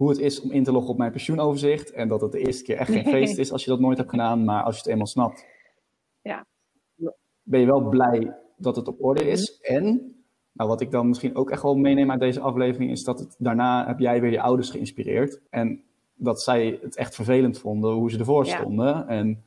hoe 0.04 0.12
het 0.12 0.22
is 0.22 0.42
om 0.42 0.52
in 0.52 0.64
te 0.64 0.72
loggen 0.72 0.92
op 0.92 0.98
mijn 0.98 1.12
pensioenoverzicht. 1.12 1.92
En 1.92 2.08
dat 2.08 2.22
het 2.22 2.32
de 2.32 2.40
eerste 2.40 2.64
keer 2.64 2.78
echt 2.78 2.92
geen 2.92 3.06
feest 3.16 3.38
is 3.38 3.52
als 3.52 3.64
je 3.64 3.70
dat 3.70 3.80
nooit 3.80 3.98
hebt 3.98 4.10
gedaan. 4.10 4.44
Maar 4.44 4.64
als 4.64 4.76
je 4.76 4.82
het 4.82 4.92
eenmaal 4.92 5.08
snapt, 5.08 5.46
ja. 6.22 6.46
ben 7.44 7.60
je 7.60 7.66
wel 7.66 7.90
blij 7.90 8.36
dat 8.58 8.76
het 8.76 8.88
op 8.88 9.04
orde 9.04 9.30
is. 9.30 9.60
En 9.62 10.16
nou, 10.52 10.70
wat 10.70 10.82
ik 10.82 10.92
dan 10.92 11.08
misschien 11.08 11.36
ook 11.36 11.50
echt 11.50 11.62
wel 11.62 11.76
meeneem 11.76 12.12
uit 12.12 12.20
deze 12.20 12.40
aflevering, 12.40 12.92
is 12.92 13.04
dat 13.04 13.20
het, 13.20 13.36
daarna 13.38 13.88
heb 13.88 14.00
jij 14.00 14.22
weer 14.22 14.32
je 14.32 14.42
ouders 14.42 14.70
geïnspireerd. 14.70 15.42
En 15.50 15.84
dat 16.16 16.42
zij 16.42 16.80
het 16.82 16.96
echt 16.96 17.16
vervelend 17.16 17.60
vonden 17.60 17.94
hoe 17.94 18.12
ze 18.12 18.20
ervoor 18.20 18.46
stonden. 18.46 18.88
Ja. 18.88 19.08
En 19.08 19.44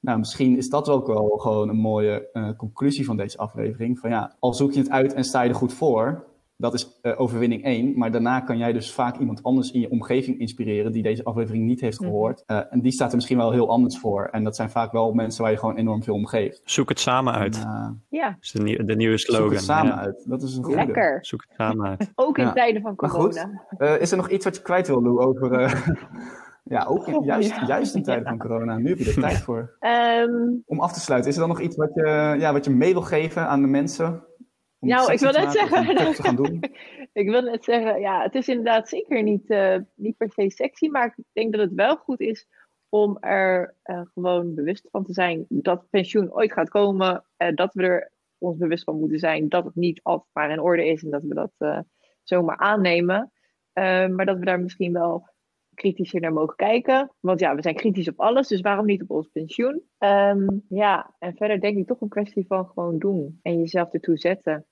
nou, 0.00 0.18
misschien 0.18 0.56
is 0.56 0.68
dat 0.68 0.88
ook 0.88 1.06
wel 1.06 1.28
gewoon 1.28 1.68
een 1.68 1.76
mooie 1.76 2.28
uh, 2.32 2.50
conclusie 2.56 3.04
van 3.04 3.16
deze 3.16 3.38
aflevering. 3.38 3.98
Van 3.98 4.10
ja, 4.10 4.36
al 4.38 4.54
zoek 4.54 4.72
je 4.72 4.78
het 4.78 4.90
uit 4.90 5.14
en 5.14 5.24
sta 5.24 5.42
je 5.42 5.48
er 5.48 5.54
goed 5.54 5.72
voor, 5.72 6.24
dat 6.60 6.74
is 6.74 6.98
uh, 7.02 7.20
overwinning 7.20 7.64
1. 7.64 7.98
Maar 7.98 8.10
daarna 8.10 8.40
kan 8.40 8.58
jij 8.58 8.72
dus 8.72 8.92
vaak 8.92 9.18
iemand 9.18 9.42
anders 9.42 9.70
in 9.70 9.80
je 9.80 9.90
omgeving 9.90 10.38
inspireren 10.38 10.92
die 10.92 11.02
deze 11.02 11.24
aflevering 11.24 11.64
niet 11.64 11.80
heeft 11.80 11.98
gehoord. 11.98 12.42
Uh, 12.46 12.60
en 12.70 12.80
die 12.80 12.92
staat 12.92 13.10
er 13.10 13.16
misschien 13.16 13.36
wel 13.36 13.52
heel 13.52 13.70
anders 13.70 13.98
voor. 13.98 14.28
En 14.32 14.44
dat 14.44 14.56
zijn 14.56 14.70
vaak 14.70 14.92
wel 14.92 15.12
mensen 15.12 15.42
waar 15.42 15.50
je 15.50 15.58
gewoon 15.58 15.76
enorm 15.76 16.02
veel 16.02 16.14
om 16.14 16.26
geeft. 16.26 16.60
Zoek 16.64 16.88
het 16.88 17.00
samen 17.00 17.32
uit. 17.32 17.56
En, 17.56 17.68
uh, 18.10 18.20
ja. 18.20 18.28
Dat 18.28 18.36
is 18.40 18.50
de, 18.50 18.62
nieuw, 18.62 18.84
de, 18.84 18.96
nieuwe 18.96 19.18
slogan. 19.18 19.44
Zoek 19.44 19.52
het 19.52 19.64
samen 19.64 19.92
ja. 19.92 19.98
uit. 19.98 20.24
Dat 20.28 20.42
is 20.42 20.56
een 20.56 20.64
goede. 20.64 20.84
Lekker. 20.84 21.18
Zoek 21.20 21.44
het 21.48 21.56
samen 21.56 21.86
uit. 21.86 22.12
Ook 22.14 22.38
in 22.38 22.44
ja. 22.44 22.52
tijden 22.52 22.82
van 22.82 22.96
corona. 22.96 23.46
Maar 23.78 23.88
goed, 23.88 24.00
is 24.00 24.10
er 24.10 24.16
nog 24.16 24.30
iets 24.30 24.44
wat 24.44 24.56
je 24.56 24.62
kwijt 24.62 24.86
wil 24.86 25.02
doen 25.02 25.20
over... 25.20 25.50
Ja, 26.68 26.84
ook 26.84 27.06
in, 27.06 27.22
juist, 27.24 27.50
ja. 27.50 27.66
juist 27.66 27.94
in 27.94 28.02
tijden 28.02 28.24
van 28.24 28.38
corona. 28.38 28.76
Nu 28.76 28.88
heb 28.88 28.98
je 28.98 29.10
er 29.10 29.20
tijd 29.20 29.38
voor. 29.48 29.76
Um, 29.80 30.62
Om 30.66 30.80
af 30.80 30.92
te 30.92 31.00
sluiten, 31.00 31.30
is 31.30 31.36
er 31.36 31.46
dan 31.46 31.56
nog 31.56 31.60
iets 31.60 31.76
wat 31.76 31.90
je, 31.94 32.36
ja, 32.38 32.52
wat 32.52 32.64
je 32.64 32.70
mee 32.70 32.92
wil 32.92 33.02
geven 33.02 33.48
aan 33.48 33.60
de 33.60 33.66
mensen? 33.66 34.22
Om 34.80 34.88
nou, 34.88 35.12
ik 35.12 35.18
wil 35.18 35.32
net 35.32 35.52
zeggen. 35.52 35.96
te 36.14 36.22
gaan 36.22 36.36
doen? 36.36 36.60
ik 37.12 37.30
wil 37.30 37.42
net 37.42 37.64
zeggen, 37.64 38.00
ja, 38.00 38.22
het 38.22 38.34
is 38.34 38.48
inderdaad 38.48 38.88
zeker 38.88 39.22
niet, 39.22 39.50
uh, 39.50 39.76
niet 39.94 40.16
per 40.16 40.32
se 40.32 40.50
sexy, 40.50 40.88
maar 40.88 41.14
ik 41.16 41.24
denk 41.32 41.52
dat 41.52 41.60
het 41.60 41.74
wel 41.74 41.96
goed 41.96 42.20
is 42.20 42.46
om 42.88 43.16
er 43.20 43.74
uh, 43.84 44.00
gewoon 44.14 44.54
bewust 44.54 44.88
van 44.90 45.04
te 45.04 45.12
zijn 45.12 45.44
dat 45.48 45.90
pensioen 45.90 46.32
ooit 46.32 46.52
gaat 46.52 46.68
komen. 46.68 47.24
Uh, 47.38 47.48
dat 47.54 47.74
we 47.74 47.82
er 47.82 48.12
ons 48.38 48.56
bewust 48.56 48.84
van 48.84 48.98
moeten 48.98 49.18
zijn 49.18 49.48
dat 49.48 49.64
het 49.64 49.74
niet 49.74 50.00
altijd 50.02 50.30
maar 50.32 50.50
in 50.50 50.60
orde 50.60 50.86
is 50.86 51.02
en 51.02 51.10
dat 51.10 51.22
we 51.22 51.34
dat 51.34 51.84
zomaar 52.22 52.56
aannemen. 52.56 53.32
maar 54.14 54.26
dat 54.26 54.38
we 54.38 54.44
daar 54.44 54.60
misschien 54.60 54.92
wel 54.92 55.28
kritischer 55.78 56.20
naar 56.20 56.32
mogen 56.32 56.56
kijken. 56.56 57.10
Want 57.20 57.40
ja, 57.40 57.54
we 57.54 57.62
zijn 57.62 57.74
kritisch 57.74 58.08
op 58.08 58.20
alles, 58.20 58.48
dus 58.48 58.60
waarom 58.60 58.86
niet 58.86 59.02
op 59.02 59.10
ons 59.10 59.28
pensioen? 59.32 59.82
Um, 59.98 60.64
ja, 60.68 61.14
en 61.18 61.34
verder 61.34 61.60
denk 61.60 61.76
ik 61.76 61.86
toch 61.86 62.00
een 62.00 62.08
kwestie 62.08 62.46
van 62.46 62.66
gewoon 62.66 62.98
doen 62.98 63.38
en 63.42 63.58
jezelf 63.58 63.92
ertoe 63.92 64.16
zetten. 64.16 64.66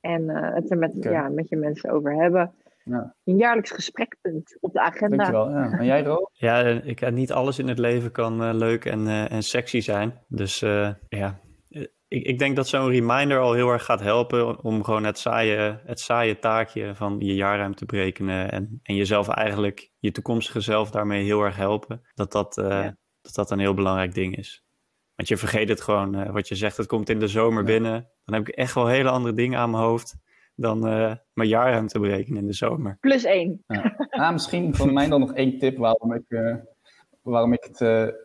En 0.00 0.22
uh, 0.22 0.54
het 0.54 0.70
er 0.70 0.78
met, 0.78 0.96
okay. 0.96 1.12
ja, 1.12 1.28
met 1.28 1.48
je 1.48 1.56
mensen 1.56 1.90
over 1.90 2.14
hebben. 2.14 2.54
Ja. 2.84 3.14
Een 3.24 3.36
jaarlijks 3.36 3.70
gesprekpunt 3.70 4.58
op 4.60 4.72
de 4.72 4.80
agenda. 4.80 5.16
Dankjewel. 5.16 5.50
Ja. 5.50 5.78
En 5.78 5.84
jij, 5.84 6.02
Ro? 6.02 6.30
Ja, 6.32 6.58
ik, 6.62 7.10
niet 7.10 7.32
alles 7.32 7.58
in 7.58 7.68
het 7.68 7.78
leven 7.78 8.12
kan 8.12 8.42
uh, 8.42 8.50
leuk 8.52 8.84
en, 8.84 9.00
uh, 9.00 9.32
en 9.32 9.42
sexy 9.42 9.80
zijn. 9.80 10.12
Dus 10.28 10.58
ja, 11.08 11.40
ik, 12.10 12.26
ik 12.26 12.38
denk 12.38 12.56
dat 12.56 12.68
zo'n 12.68 12.88
reminder 12.88 13.38
al 13.38 13.52
heel 13.52 13.68
erg 13.68 13.84
gaat 13.84 14.00
helpen 14.00 14.62
om 14.64 14.84
gewoon 14.84 15.04
het 15.04 15.18
saaie, 15.18 15.80
het 15.84 16.00
saaie 16.00 16.38
taakje 16.38 16.94
van 16.94 17.16
je 17.18 17.34
jaarruimte 17.34 17.78
te 17.78 17.84
berekenen 17.84 18.50
en, 18.50 18.80
en 18.82 18.94
jezelf 18.94 19.28
eigenlijk, 19.28 19.90
je 19.98 20.10
toekomstige 20.10 20.60
zelf 20.60 20.90
daarmee 20.90 21.24
heel 21.24 21.42
erg 21.42 21.56
helpen. 21.56 22.02
Dat 22.14 22.32
dat, 22.32 22.58
uh, 22.58 22.68
ja. 22.68 22.96
dat, 23.20 23.34
dat 23.34 23.50
een 23.50 23.58
heel 23.58 23.74
belangrijk 23.74 24.14
ding 24.14 24.36
is. 24.36 24.64
Want 25.14 25.28
je 25.28 25.36
vergeet 25.36 25.68
het 25.68 25.80
gewoon, 25.80 26.16
uh, 26.16 26.30
wat 26.30 26.48
je 26.48 26.54
zegt, 26.54 26.76
het 26.76 26.86
komt 26.86 27.08
in 27.08 27.18
de 27.18 27.28
zomer 27.28 27.62
ja. 27.62 27.66
binnen. 27.66 28.10
Dan 28.24 28.34
heb 28.34 28.48
ik 28.48 28.54
echt 28.54 28.74
wel 28.74 28.86
hele 28.86 29.10
andere 29.10 29.34
dingen 29.34 29.58
aan 29.58 29.70
mijn 29.70 29.82
hoofd 29.82 30.16
dan 30.54 30.88
uh, 30.88 31.14
mijn 31.32 31.48
jaarruimte 31.48 32.00
berekenen 32.00 32.40
in 32.40 32.46
de 32.46 32.52
zomer. 32.52 32.96
Plus 33.00 33.24
één. 33.24 33.64
Ja. 33.66 33.94
Ah, 34.10 34.32
misschien 34.32 34.74
van 34.74 34.92
mij 34.92 35.08
dan 35.08 35.20
nog 35.20 35.32
één 35.32 35.58
tip 35.58 35.76
waarom 35.76 36.14
ik, 36.14 36.24
waarom, 37.22 37.52
ik 37.52 37.64
het, 37.64 37.78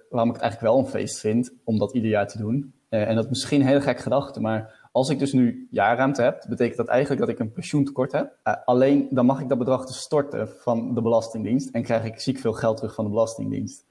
waarom 0.10 0.30
ik 0.30 0.36
het 0.36 0.42
eigenlijk 0.42 0.62
wel 0.62 0.78
een 0.78 0.88
feest 0.88 1.20
vind 1.20 1.54
om 1.64 1.78
dat 1.78 1.94
ieder 1.94 2.10
jaar 2.10 2.28
te 2.28 2.38
doen. 2.38 2.75
Uh, 2.96 3.08
en 3.10 3.16
dat 3.16 3.24
is 3.24 3.30
misschien 3.30 3.62
een 3.62 3.68
hele 3.68 3.82
gek 3.82 4.00
gedachte, 4.00 4.42
maar 4.42 4.88
als 4.92 5.10
ik 5.10 5.20
dus 5.20 5.34
nu 5.34 5.68
jaarruimte 5.72 6.22
heb, 6.22 6.46
betekent 6.50 6.78
dat 6.78 6.88
eigenlijk 6.88 7.22
dat 7.22 7.30
ik 7.30 7.40
een 7.40 7.52
pensioentekort 7.52 8.12
heb. 8.12 8.38
Uh, 8.44 8.54
alleen 8.66 9.08
dan 9.10 9.26
mag 9.26 9.42
ik 9.42 9.50
dat 9.50 9.58
bedrag 9.58 9.86
dus 9.86 10.00
storten 10.00 10.50
van 10.50 10.94
de 10.94 11.02
Belastingdienst 11.02 11.70
en 11.70 11.84
krijg 11.84 12.04
ik 12.04 12.20
ziek 12.20 12.40
veel 12.40 12.54
geld 12.54 12.78
terug 12.78 12.94
van 12.94 13.04
de 13.04 13.10
Belastingdienst. 13.10 13.86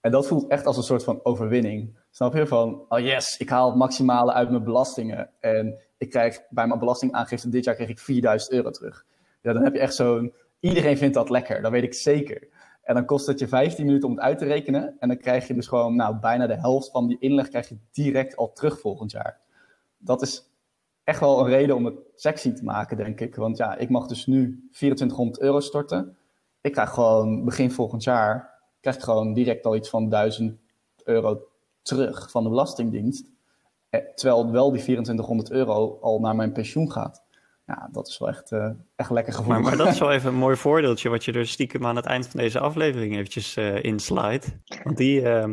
En 0.00 0.10
dat 0.10 0.26
voelt 0.26 0.46
echt 0.46 0.66
als 0.66 0.76
een 0.76 0.82
soort 0.82 1.04
van 1.04 1.20
overwinning. 1.22 1.98
Snap 2.10 2.34
je? 2.34 2.46
Van, 2.46 2.84
oh 2.88 2.98
yes, 2.98 3.36
ik 3.36 3.48
haal 3.48 3.68
het 3.68 3.78
maximale 3.78 4.32
uit 4.32 4.50
mijn 4.50 4.64
belastingen. 4.64 5.30
En 5.40 5.78
ik 5.98 6.10
krijg 6.10 6.40
bij 6.50 6.66
mijn 6.66 6.78
belastingaangifte 6.78 7.48
dit 7.48 7.64
jaar 7.64 7.74
kreeg 7.74 7.88
ik 7.88 7.98
4000 7.98 8.52
euro 8.52 8.70
terug. 8.70 9.04
Ja, 9.42 9.52
dan 9.52 9.62
heb 9.62 9.74
je 9.74 9.80
echt 9.80 9.94
zo'n, 9.94 10.34
iedereen 10.60 10.96
vindt 10.96 11.14
dat 11.14 11.30
lekker, 11.30 11.62
dat 11.62 11.70
weet 11.70 11.82
ik 11.82 11.94
zeker. 11.94 12.48
En 12.86 12.94
dan 12.94 13.04
kost 13.04 13.26
het 13.26 13.38
je 13.38 13.48
15 13.48 13.86
minuten 13.86 14.08
om 14.08 14.14
het 14.14 14.24
uit 14.24 14.38
te 14.38 14.44
rekenen. 14.44 14.96
En 14.98 15.08
dan 15.08 15.16
krijg 15.16 15.46
je 15.46 15.54
dus 15.54 15.66
gewoon 15.66 15.96
nou, 15.96 16.16
bijna 16.16 16.46
de 16.46 16.56
helft 16.56 16.90
van 16.90 17.06
die 17.08 17.18
inleg 17.18 17.48
krijg 17.48 17.68
je 17.68 17.78
direct 17.92 18.36
al 18.36 18.52
terug 18.52 18.80
volgend 18.80 19.10
jaar. 19.10 19.40
Dat 19.98 20.22
is 20.22 20.50
echt 21.04 21.20
wel 21.20 21.40
een 21.40 21.46
reden 21.46 21.76
om 21.76 21.84
het 21.84 21.94
sexy 22.14 22.52
te 22.52 22.64
maken, 22.64 22.96
denk 22.96 23.20
ik. 23.20 23.34
Want 23.34 23.56
ja, 23.56 23.76
ik 23.76 23.88
mag 23.88 24.06
dus 24.06 24.26
nu 24.26 24.68
2400 24.72 25.40
euro 25.40 25.60
storten. 25.60 26.16
Ik 26.60 26.72
krijg 26.72 26.90
gewoon 26.90 27.44
begin 27.44 27.70
volgend 27.70 28.02
jaar 28.02 28.54
krijg 28.80 28.96
ik 28.96 29.02
gewoon 29.02 29.32
direct 29.32 29.66
al 29.66 29.76
iets 29.76 29.88
van 29.88 30.08
1000 30.08 30.58
euro 31.04 31.48
terug 31.82 32.30
van 32.30 32.42
de 32.42 32.48
Belastingdienst. 32.48 33.30
Terwijl 34.14 34.50
wel 34.50 34.70
die 34.70 34.82
2400 34.82 35.50
euro 35.50 35.98
al 36.00 36.20
naar 36.20 36.36
mijn 36.36 36.52
pensioen 36.52 36.92
gaat. 36.92 37.25
Ja, 37.66 37.88
dat 37.92 38.08
is 38.08 38.18
wel 38.18 38.28
echt, 38.28 38.50
uh, 38.50 38.70
echt 38.96 39.10
lekker 39.10 39.32
gevoel. 39.32 39.52
Maar, 39.52 39.62
maar, 39.62 39.76
dat 39.76 39.86
is 39.86 39.98
wel 39.98 40.12
even 40.12 40.28
een 40.28 40.38
mooi 40.38 40.56
voordeeltje 40.56 41.08
wat 41.08 41.24
je 41.24 41.32
er 41.32 41.46
stiekem 41.46 41.86
aan 41.86 41.96
het 41.96 42.04
eind 42.04 42.28
van 42.28 42.40
deze 42.40 42.58
aflevering 42.58 43.14
eventjes 43.14 43.56
uh, 43.56 43.82
inslijt. 43.82 44.58
Want 44.82 44.96
die, 44.96 45.20
uh, 45.20 45.44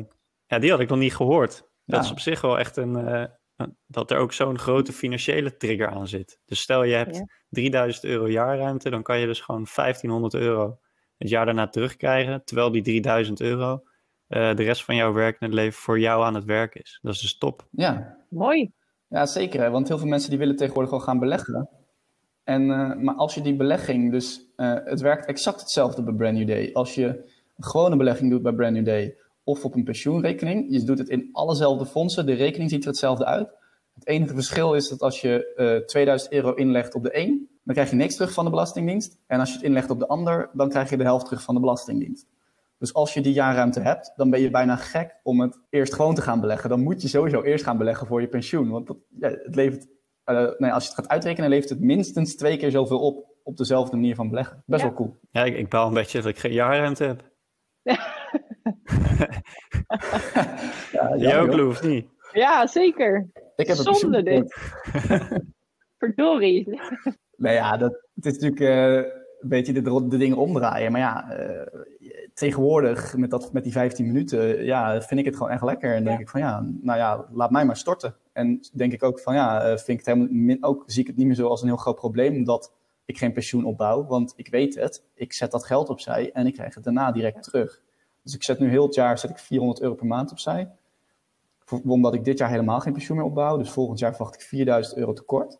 ja, 0.45 0.59
die 0.59 0.71
had 0.71 0.79
ik 0.79 0.89
nog 0.89 0.97
niet 0.97 1.15
gehoord. 1.15 1.51
Dat 1.85 1.99
ja. 1.99 2.05
is 2.05 2.11
op 2.11 2.19
zich 2.19 2.41
wel 2.41 2.59
echt 2.59 2.77
een, 2.77 3.29
dat 3.87 4.11
er 4.11 4.17
ook 4.17 4.33
zo'n 4.33 4.59
grote 4.59 4.93
financiële 4.93 5.57
trigger 5.57 5.87
aan 5.87 6.07
zit. 6.07 6.39
Dus 6.45 6.59
stel 6.59 6.83
je 6.83 6.93
hebt 6.93 7.15
ja. 7.15 7.25
3000 7.49 8.05
euro 8.05 8.29
jaarruimte, 8.29 8.89
dan 8.89 9.03
kan 9.03 9.19
je 9.19 9.25
dus 9.25 9.41
gewoon 9.41 9.67
1500 9.75 10.33
euro 10.33 10.79
het 11.17 11.29
jaar 11.29 11.45
daarna 11.45 11.67
terugkrijgen. 11.67 12.43
Terwijl 12.43 12.71
die 12.71 12.81
3000 12.81 13.41
euro 13.41 13.83
de 14.27 14.53
rest 14.53 14.83
van 14.83 14.95
jouw 14.95 15.13
werkende 15.13 15.55
leven 15.55 15.81
voor 15.81 15.99
jou 15.99 16.23
aan 16.23 16.35
het 16.35 16.45
werk 16.45 16.75
is. 16.75 16.99
Dat 17.01 17.13
is 17.13 17.19
dus 17.19 17.37
top. 17.37 17.67
Ja. 17.71 18.17
Mooi. 18.29 18.71
Ja, 19.07 19.25
zeker. 19.25 19.61
Hè? 19.61 19.69
Want 19.69 19.87
heel 19.87 19.97
veel 19.97 20.07
mensen 20.07 20.29
die 20.29 20.39
willen 20.39 20.55
tegenwoordig 20.55 20.93
al 20.93 20.99
gaan 20.99 21.19
beleggen. 21.19 21.69
En, 22.43 22.61
uh, 22.61 22.95
maar 22.95 23.15
als 23.15 23.35
je 23.35 23.41
die 23.41 23.55
belegging, 23.55 24.11
dus 24.11 24.45
uh, 24.57 24.75
het 24.83 25.01
werkt 25.01 25.25
exact 25.25 25.59
hetzelfde 25.59 26.03
bij 26.03 26.13
Brand 26.13 26.37
New 26.37 26.47
Day. 26.47 26.69
Als 26.73 26.95
je 26.95 27.05
een 27.57 27.63
gewone 27.63 27.97
belegging 27.97 28.31
doet 28.31 28.41
bij 28.41 28.53
Brand 28.53 28.73
New 28.73 28.85
Day 28.85 29.15
of 29.43 29.65
op 29.65 29.75
een 29.75 29.83
pensioenrekening, 29.83 30.65
je 30.69 30.83
doet 30.83 30.97
het 30.97 31.09
in 31.09 31.29
allezelfde 31.31 31.85
fondsen, 31.85 32.25
de 32.25 32.33
rekening 32.33 32.69
ziet 32.69 32.81
er 32.81 32.87
hetzelfde 32.87 33.25
uit. 33.25 33.49
Het 33.93 34.07
enige 34.07 34.33
verschil 34.33 34.73
is 34.73 34.89
dat 34.89 35.01
als 35.01 35.21
je 35.21 35.53
uh, 35.81 35.85
2000 35.85 36.33
euro 36.33 36.53
inlegt 36.53 36.95
op 36.95 37.03
de 37.03 37.17
een, 37.17 37.49
dan 37.63 37.73
krijg 37.73 37.89
je 37.89 37.95
niks 37.95 38.15
terug 38.15 38.33
van 38.33 38.43
de 38.43 38.49
Belastingdienst. 38.49 39.17
En 39.27 39.39
als 39.39 39.49
je 39.49 39.55
het 39.55 39.65
inlegt 39.65 39.89
op 39.89 39.99
de 39.99 40.07
ander, 40.07 40.49
dan 40.53 40.69
krijg 40.69 40.89
je 40.89 40.97
de 40.97 41.03
helft 41.03 41.25
terug 41.25 41.41
van 41.41 41.53
de 41.53 41.59
Belastingdienst. 41.61 42.27
Dus 42.77 42.93
als 42.93 43.13
je 43.13 43.21
die 43.21 43.33
jaarruimte 43.33 43.79
hebt, 43.79 44.13
dan 44.15 44.29
ben 44.29 44.41
je 44.41 44.49
bijna 44.49 44.75
gek 44.75 45.19
om 45.23 45.41
het 45.41 45.59
eerst 45.69 45.93
gewoon 45.93 46.15
te 46.15 46.21
gaan 46.21 46.39
beleggen. 46.39 46.69
Dan 46.69 46.83
moet 46.83 47.01
je 47.01 47.07
sowieso 47.07 47.41
eerst 47.41 47.63
gaan 47.63 47.77
beleggen 47.77 48.07
voor 48.07 48.21
je 48.21 48.27
pensioen. 48.27 48.69
Want 48.69 48.87
dat, 48.87 48.97
ja, 49.19 49.29
het 49.29 49.55
levert 49.55 49.87
uh, 50.25 50.49
nee, 50.57 50.71
als 50.71 50.83
je 50.83 50.89
het 50.89 50.99
gaat 50.99 51.07
uitrekenen, 51.07 51.49
levert 51.49 51.69
het 51.69 51.79
minstens 51.79 52.35
twee 52.35 52.57
keer 52.57 52.71
zoveel 52.71 52.99
op 52.99 53.31
op 53.43 53.57
dezelfde 53.57 53.95
manier 53.95 54.15
van 54.15 54.29
beleggen. 54.29 54.63
Best 54.65 54.81
Ja. 54.81 54.87
wel 54.87 54.97
cool. 54.97 55.17
Ja, 55.31 55.43
ik, 55.43 55.57
ik 55.57 55.69
baal 55.69 55.87
een 55.87 55.93
beetje 55.93 56.21
dat 56.21 56.29
ik 56.29 56.39
geen 56.39 56.53
jaarruimte 56.53 57.03
heb. 57.03 57.23
Ja, 60.91 61.15
Jij 61.17 61.39
ook. 61.39 61.53
Lou, 61.53 61.67
of 61.69 61.83
niet? 61.83 62.07
Ja, 62.31 62.67
zeker. 62.67 63.29
Ik 63.55 63.67
heb 63.67 63.77
een 63.77 63.83
Zonde 63.83 64.23
pensioentekort. 64.23 65.43
Verdorie. 65.99 66.79
Nou 67.35 67.55
ja, 67.55 67.77
dat, 67.77 67.91
het 68.15 68.25
is 68.25 68.37
natuurlijk 68.37 68.61
eh, 68.61 68.95
een 69.41 69.49
beetje 69.49 69.73
de, 69.73 70.07
de 70.07 70.17
dingen 70.17 70.37
omdraaien. 70.37 70.91
Maar 70.91 71.01
ja, 71.01 71.31
eh, 71.31 71.81
tegenwoordig 72.33 73.17
met, 73.17 73.29
dat, 73.29 73.53
met 73.53 73.63
die 73.63 73.71
15 73.71 74.05
minuten, 74.05 74.63
ja, 74.65 75.01
vind 75.01 75.19
ik 75.19 75.25
het 75.25 75.35
gewoon 75.35 75.51
echt 75.51 75.63
lekker. 75.63 75.89
En 75.89 75.95
dan 75.95 76.05
denk 76.05 76.19
ik 76.19 76.29
van 76.29 76.39
ja, 76.39 76.65
nou 76.81 76.97
ja, 76.97 77.25
laat 77.31 77.51
mij 77.51 77.65
maar 77.65 77.77
storten. 77.77 78.15
En 78.33 78.59
denk 78.73 78.93
ik 78.93 79.03
ook 79.03 79.19
van 79.19 79.33
ja, 79.33 79.61
eh, 79.61 79.67
vind 79.67 79.87
ik 79.87 79.97
het 79.97 80.05
helemaal 80.05 80.27
min, 80.31 80.63
ook 80.63 80.83
zie 80.85 81.01
ik 81.01 81.07
het 81.07 81.17
niet 81.17 81.25
meer 81.25 81.35
zo 81.35 81.47
als 81.47 81.61
een 81.61 81.67
heel 81.67 81.77
groot 81.77 81.95
probleem 81.95 82.43
dat 82.43 82.73
ik 83.05 83.17
geen 83.17 83.33
pensioen 83.33 83.65
opbouw. 83.65 84.05
Want 84.05 84.33
ik 84.35 84.47
weet 84.47 84.75
het, 84.75 85.03
ik 85.13 85.33
zet 85.33 85.51
dat 85.51 85.65
geld 85.65 85.89
opzij 85.89 86.31
en 86.31 86.47
ik 86.47 86.53
krijg 86.53 86.75
het 86.75 86.83
daarna 86.83 87.11
direct 87.11 87.43
terug. 87.43 87.81
Dus 88.23 88.35
ik 88.35 88.43
zet 88.43 88.59
nu 88.59 88.69
heel 88.69 88.85
het 88.85 88.95
jaar 88.95 89.17
zet 89.17 89.29
ik 89.29 89.37
400 89.37 89.81
euro 89.81 89.95
per 89.95 90.05
maand 90.05 90.31
opzij. 90.31 90.71
omdat 91.85 92.13
ik 92.13 92.23
dit 92.23 92.37
jaar 92.37 92.49
helemaal 92.49 92.79
geen 92.79 92.93
pensioen 92.93 93.17
meer 93.17 93.25
opbouw. 93.25 93.57
Dus 93.57 93.71
volgend 93.71 93.99
jaar 93.99 94.15
verwacht 94.15 94.35
ik 94.35 94.41
4000 94.41 94.97
euro 94.97 95.13
tekort. 95.13 95.59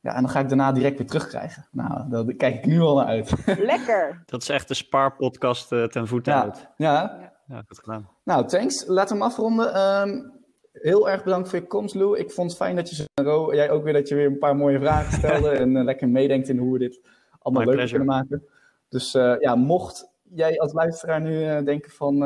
Ja, 0.00 0.14
en 0.14 0.22
dan 0.22 0.30
ga 0.30 0.40
ik 0.40 0.48
daarna 0.48 0.72
direct 0.72 0.98
weer 0.98 1.06
terugkrijgen. 1.06 1.66
Nou, 1.70 2.08
daar 2.08 2.34
kijk 2.34 2.54
ik 2.54 2.66
nu 2.66 2.80
al 2.80 2.96
naar 2.96 3.06
uit. 3.06 3.32
Lekker! 3.72 4.22
Dat 4.26 4.42
is 4.42 4.48
echt 4.48 4.68
de 4.68 4.74
spaarpodcast 4.74 5.72
uh, 5.72 5.84
ten 5.84 6.06
voeten 6.06 6.32
ja. 6.32 6.42
uit. 6.42 6.68
Ja. 6.76 7.18
ja, 7.46 7.62
goed 7.66 7.78
gedaan. 7.78 8.08
Nou, 8.24 8.46
thanks. 8.46 8.84
Laten 8.86 9.16
we 9.16 9.22
hem 9.22 9.30
afronden. 9.30 9.90
Um, 10.08 10.35
heel 10.80 11.10
erg 11.10 11.24
bedankt 11.24 11.48
voor 11.48 11.58
je 11.58 11.66
komst, 11.66 11.94
Lou. 11.94 12.18
Ik 12.18 12.30
vond 12.30 12.50
het 12.50 12.58
fijn 12.58 12.76
dat 12.76 12.90
je 12.90 13.06
zo, 13.14 13.54
jij 13.54 13.70
ook 13.70 13.84
weer 13.84 13.92
dat 13.92 14.08
je 14.08 14.14
weer 14.14 14.26
een 14.26 14.38
paar 14.38 14.56
mooie 14.56 14.78
vragen 14.78 15.12
stelde 15.12 15.48
en 15.62 15.76
uh, 15.76 15.84
lekker 15.84 16.08
meedenkt 16.08 16.48
in 16.48 16.58
hoe 16.58 16.72
we 16.72 16.78
dit 16.78 17.00
allemaal 17.38 17.62
My 17.62 17.68
leuk 17.68 17.76
pleasure. 17.76 18.04
kunnen 18.04 18.16
maken. 18.16 18.46
Dus 18.88 19.14
uh, 19.14 19.34
ja, 19.40 19.54
mocht 19.54 20.10
jij 20.22 20.60
als 20.60 20.72
luisteraar 20.72 21.20
nu 21.20 21.44
uh, 21.44 21.64
denken 21.64 21.90
van, 21.90 22.16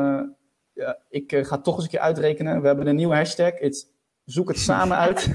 ja, 0.73 0.97
ik 1.09 1.37
ga 1.41 1.57
toch 1.57 1.75
eens 1.75 1.83
een 1.83 1.89
keer 1.89 1.99
uitrekenen. 1.99 2.61
We 2.61 2.67
hebben 2.67 2.87
een 2.87 2.95
nieuwe 2.95 3.15
hashtag. 3.15 3.59
It's, 3.59 3.87
zoek 4.25 4.47
het 4.47 4.57
samen 4.57 4.97
uit. 4.97 5.31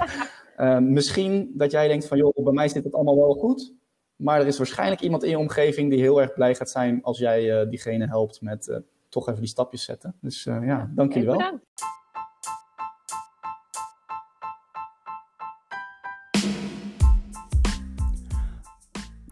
misschien 0.97 1.53
dat 1.55 1.71
jij 1.71 1.89
denkt 1.89 2.07
van, 2.07 2.19
joh, 2.19 2.45
bij 2.45 2.53
mij 2.53 2.69
zit 2.69 2.85
het 2.85 2.95
allemaal 2.95 3.17
wel 3.17 3.35
goed. 3.35 3.75
Maar 4.17 4.41
er 4.41 4.47
is 4.47 4.59
waarschijnlijk 4.59 5.01
iemand 5.01 5.23
in 5.25 5.31
je 5.31 5.39
omgeving 5.39 5.91
die 5.91 6.01
heel 6.01 6.21
erg 6.21 6.33
blij 6.33 6.55
gaat 6.55 6.71
zijn 6.71 7.03
als 7.03 7.19
jij 7.19 7.69
diegene 7.69 8.07
helpt 8.07 8.41
met 8.41 8.81
toch 9.09 9.29
even 9.29 9.41
die 9.41 9.51
stapjes 9.51 9.85
zetten. 9.85 10.15
Dus 10.21 10.45
ja, 10.45 10.91
dank 10.95 11.13
jullie 11.13 11.29
wel. 11.29 11.37
Bedankt. 11.37 11.65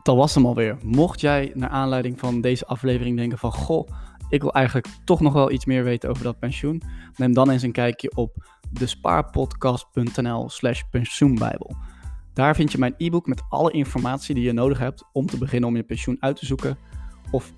Dat 0.04 0.16
was 0.16 0.34
hem 0.34 0.46
alweer. 0.46 0.76
Mocht 0.82 1.20
jij 1.20 1.52
naar 1.54 1.68
aanleiding 1.68 2.18
van 2.18 2.40
deze 2.40 2.66
aflevering 2.66 3.16
denken 3.16 3.38
van... 3.38 3.52
Goh, 3.52 3.88
ik 4.28 4.42
wil 4.42 4.52
eigenlijk 4.52 4.86
toch 5.04 5.20
nog 5.20 5.32
wel 5.32 5.50
iets 5.50 5.64
meer 5.64 5.84
weten 5.84 6.10
over 6.10 6.24
dat 6.24 6.38
pensioen. 6.38 6.82
Neem 7.16 7.34
dan 7.34 7.50
eens 7.50 7.62
een 7.62 7.72
kijkje 7.72 8.12
op 8.14 8.46
despaarpodcast.nl 8.70 10.50
slash 10.50 10.82
pensioenbijbel. 10.90 11.76
Daar 12.32 12.54
vind 12.54 12.72
je 12.72 12.78
mijn 12.78 12.94
e-book 12.96 13.26
met 13.26 13.42
alle 13.48 13.70
informatie 13.70 14.34
die 14.34 14.44
je 14.44 14.52
nodig 14.52 14.78
hebt 14.78 15.04
om 15.12 15.26
te 15.26 15.38
beginnen 15.38 15.68
om 15.68 15.76
je 15.76 15.82
pensioen 15.82 16.16
uit 16.20 16.36
te 16.36 16.46
zoeken 16.46 16.78
of 17.30 17.52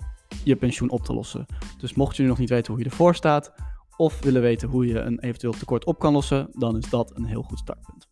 je 0.45 0.57
pensioen 0.57 0.91
op 0.91 1.05
te 1.05 1.15
lossen. 1.15 1.47
Dus 1.79 1.95
mocht 1.95 2.17
je 2.17 2.23
nu 2.23 2.29
nog 2.29 2.39
niet 2.39 2.51
weten 2.51 2.73
hoe 2.73 2.83
je 2.83 2.89
ervoor 2.89 3.15
staat 3.15 3.53
of 3.97 4.21
willen 4.21 4.43
weten 4.43 4.69
hoe 4.69 4.87
je 4.87 4.99
een 4.99 5.21
eventueel 5.21 5.53
tekort 5.53 5.85
op 5.85 5.99
kan 5.99 6.13
lossen, 6.13 6.49
dan 6.53 6.77
is 6.77 6.91
dat 6.91 7.17
een 7.17 7.25
heel 7.25 7.43
goed 7.43 7.59
startpunt. 7.59 8.09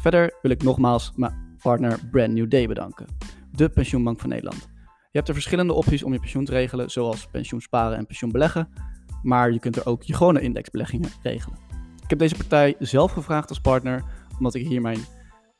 Verder 0.00 0.38
wil 0.42 0.50
ik 0.50 0.62
nogmaals 0.62 1.12
mijn 1.16 1.56
partner 1.62 2.00
Brand 2.10 2.32
New 2.32 2.50
Day 2.50 2.66
bedanken 2.66 3.06
de 3.52 3.68
pensioenbank 3.68 4.20
van 4.20 4.28
Nederland. 4.28 4.70
Je 4.84 5.18
hebt 5.18 5.28
er 5.28 5.34
verschillende 5.34 5.72
opties 5.72 6.02
om 6.02 6.12
je 6.12 6.18
pensioen 6.18 6.44
te 6.44 6.52
regelen, 6.52 6.90
zoals 6.90 7.26
pensioen 7.26 7.60
sparen 7.60 7.96
en 7.96 8.06
pensioen 8.06 8.32
beleggen, 8.32 8.68
maar 9.22 9.52
je 9.52 9.58
kunt 9.58 9.76
er 9.76 9.86
ook 9.86 10.02
je 10.02 10.14
gewone 10.14 10.40
indexbeleggingen 10.40 11.10
regelen. 11.22 11.58
Ik 12.02 12.10
heb 12.10 12.18
deze 12.18 12.36
partij 12.36 12.74
zelf 12.78 13.12
gevraagd 13.12 13.48
als 13.48 13.60
partner, 13.60 14.04
omdat 14.38 14.54
ik 14.54 14.66
hier 14.66 14.80
mijn 14.80 14.98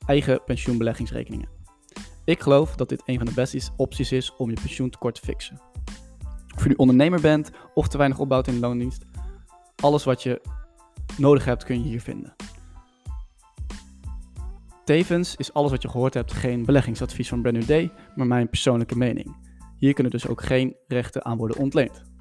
eigen 0.06 0.44
pensioenbeleggingsrekening 0.44 1.42
heb. 1.42 1.50
Ik 2.24 2.40
geloof 2.40 2.76
dat 2.76 2.88
dit 2.88 3.02
een 3.06 3.16
van 3.16 3.26
de 3.26 3.34
beste 3.34 3.60
opties 3.76 4.12
is 4.12 4.36
om 4.36 4.48
je 4.50 4.60
pensioentekort 4.60 5.14
te 5.14 5.20
fixen. 5.20 5.60
Of 6.56 6.62
je 6.62 6.68
nu 6.68 6.74
ondernemer 6.74 7.20
bent 7.20 7.50
of 7.74 7.88
te 7.88 7.98
weinig 7.98 8.18
opbouwt 8.18 8.46
in 8.46 8.54
de 8.54 8.60
loondienst, 8.60 9.04
alles 9.76 10.04
wat 10.04 10.22
je 10.22 10.40
nodig 11.16 11.44
hebt 11.44 11.64
kun 11.64 11.82
je 11.82 11.88
hier 11.88 12.00
vinden. 12.00 12.34
Tevens 14.84 15.36
is 15.36 15.52
alles 15.52 15.70
wat 15.70 15.82
je 15.82 15.88
gehoord 15.88 16.14
hebt 16.14 16.32
geen 16.32 16.64
beleggingsadvies 16.64 17.28
van 17.28 17.42
Brand 17.42 17.56
New 17.56 17.66
Day, 17.66 17.92
maar 18.14 18.26
mijn 18.26 18.48
persoonlijke 18.48 18.96
mening. 18.96 19.36
Hier 19.78 19.94
kunnen 19.94 20.12
dus 20.12 20.26
ook 20.26 20.42
geen 20.42 20.76
rechten 20.86 21.24
aan 21.24 21.36
worden 21.36 21.56
ontleend. 21.56 22.11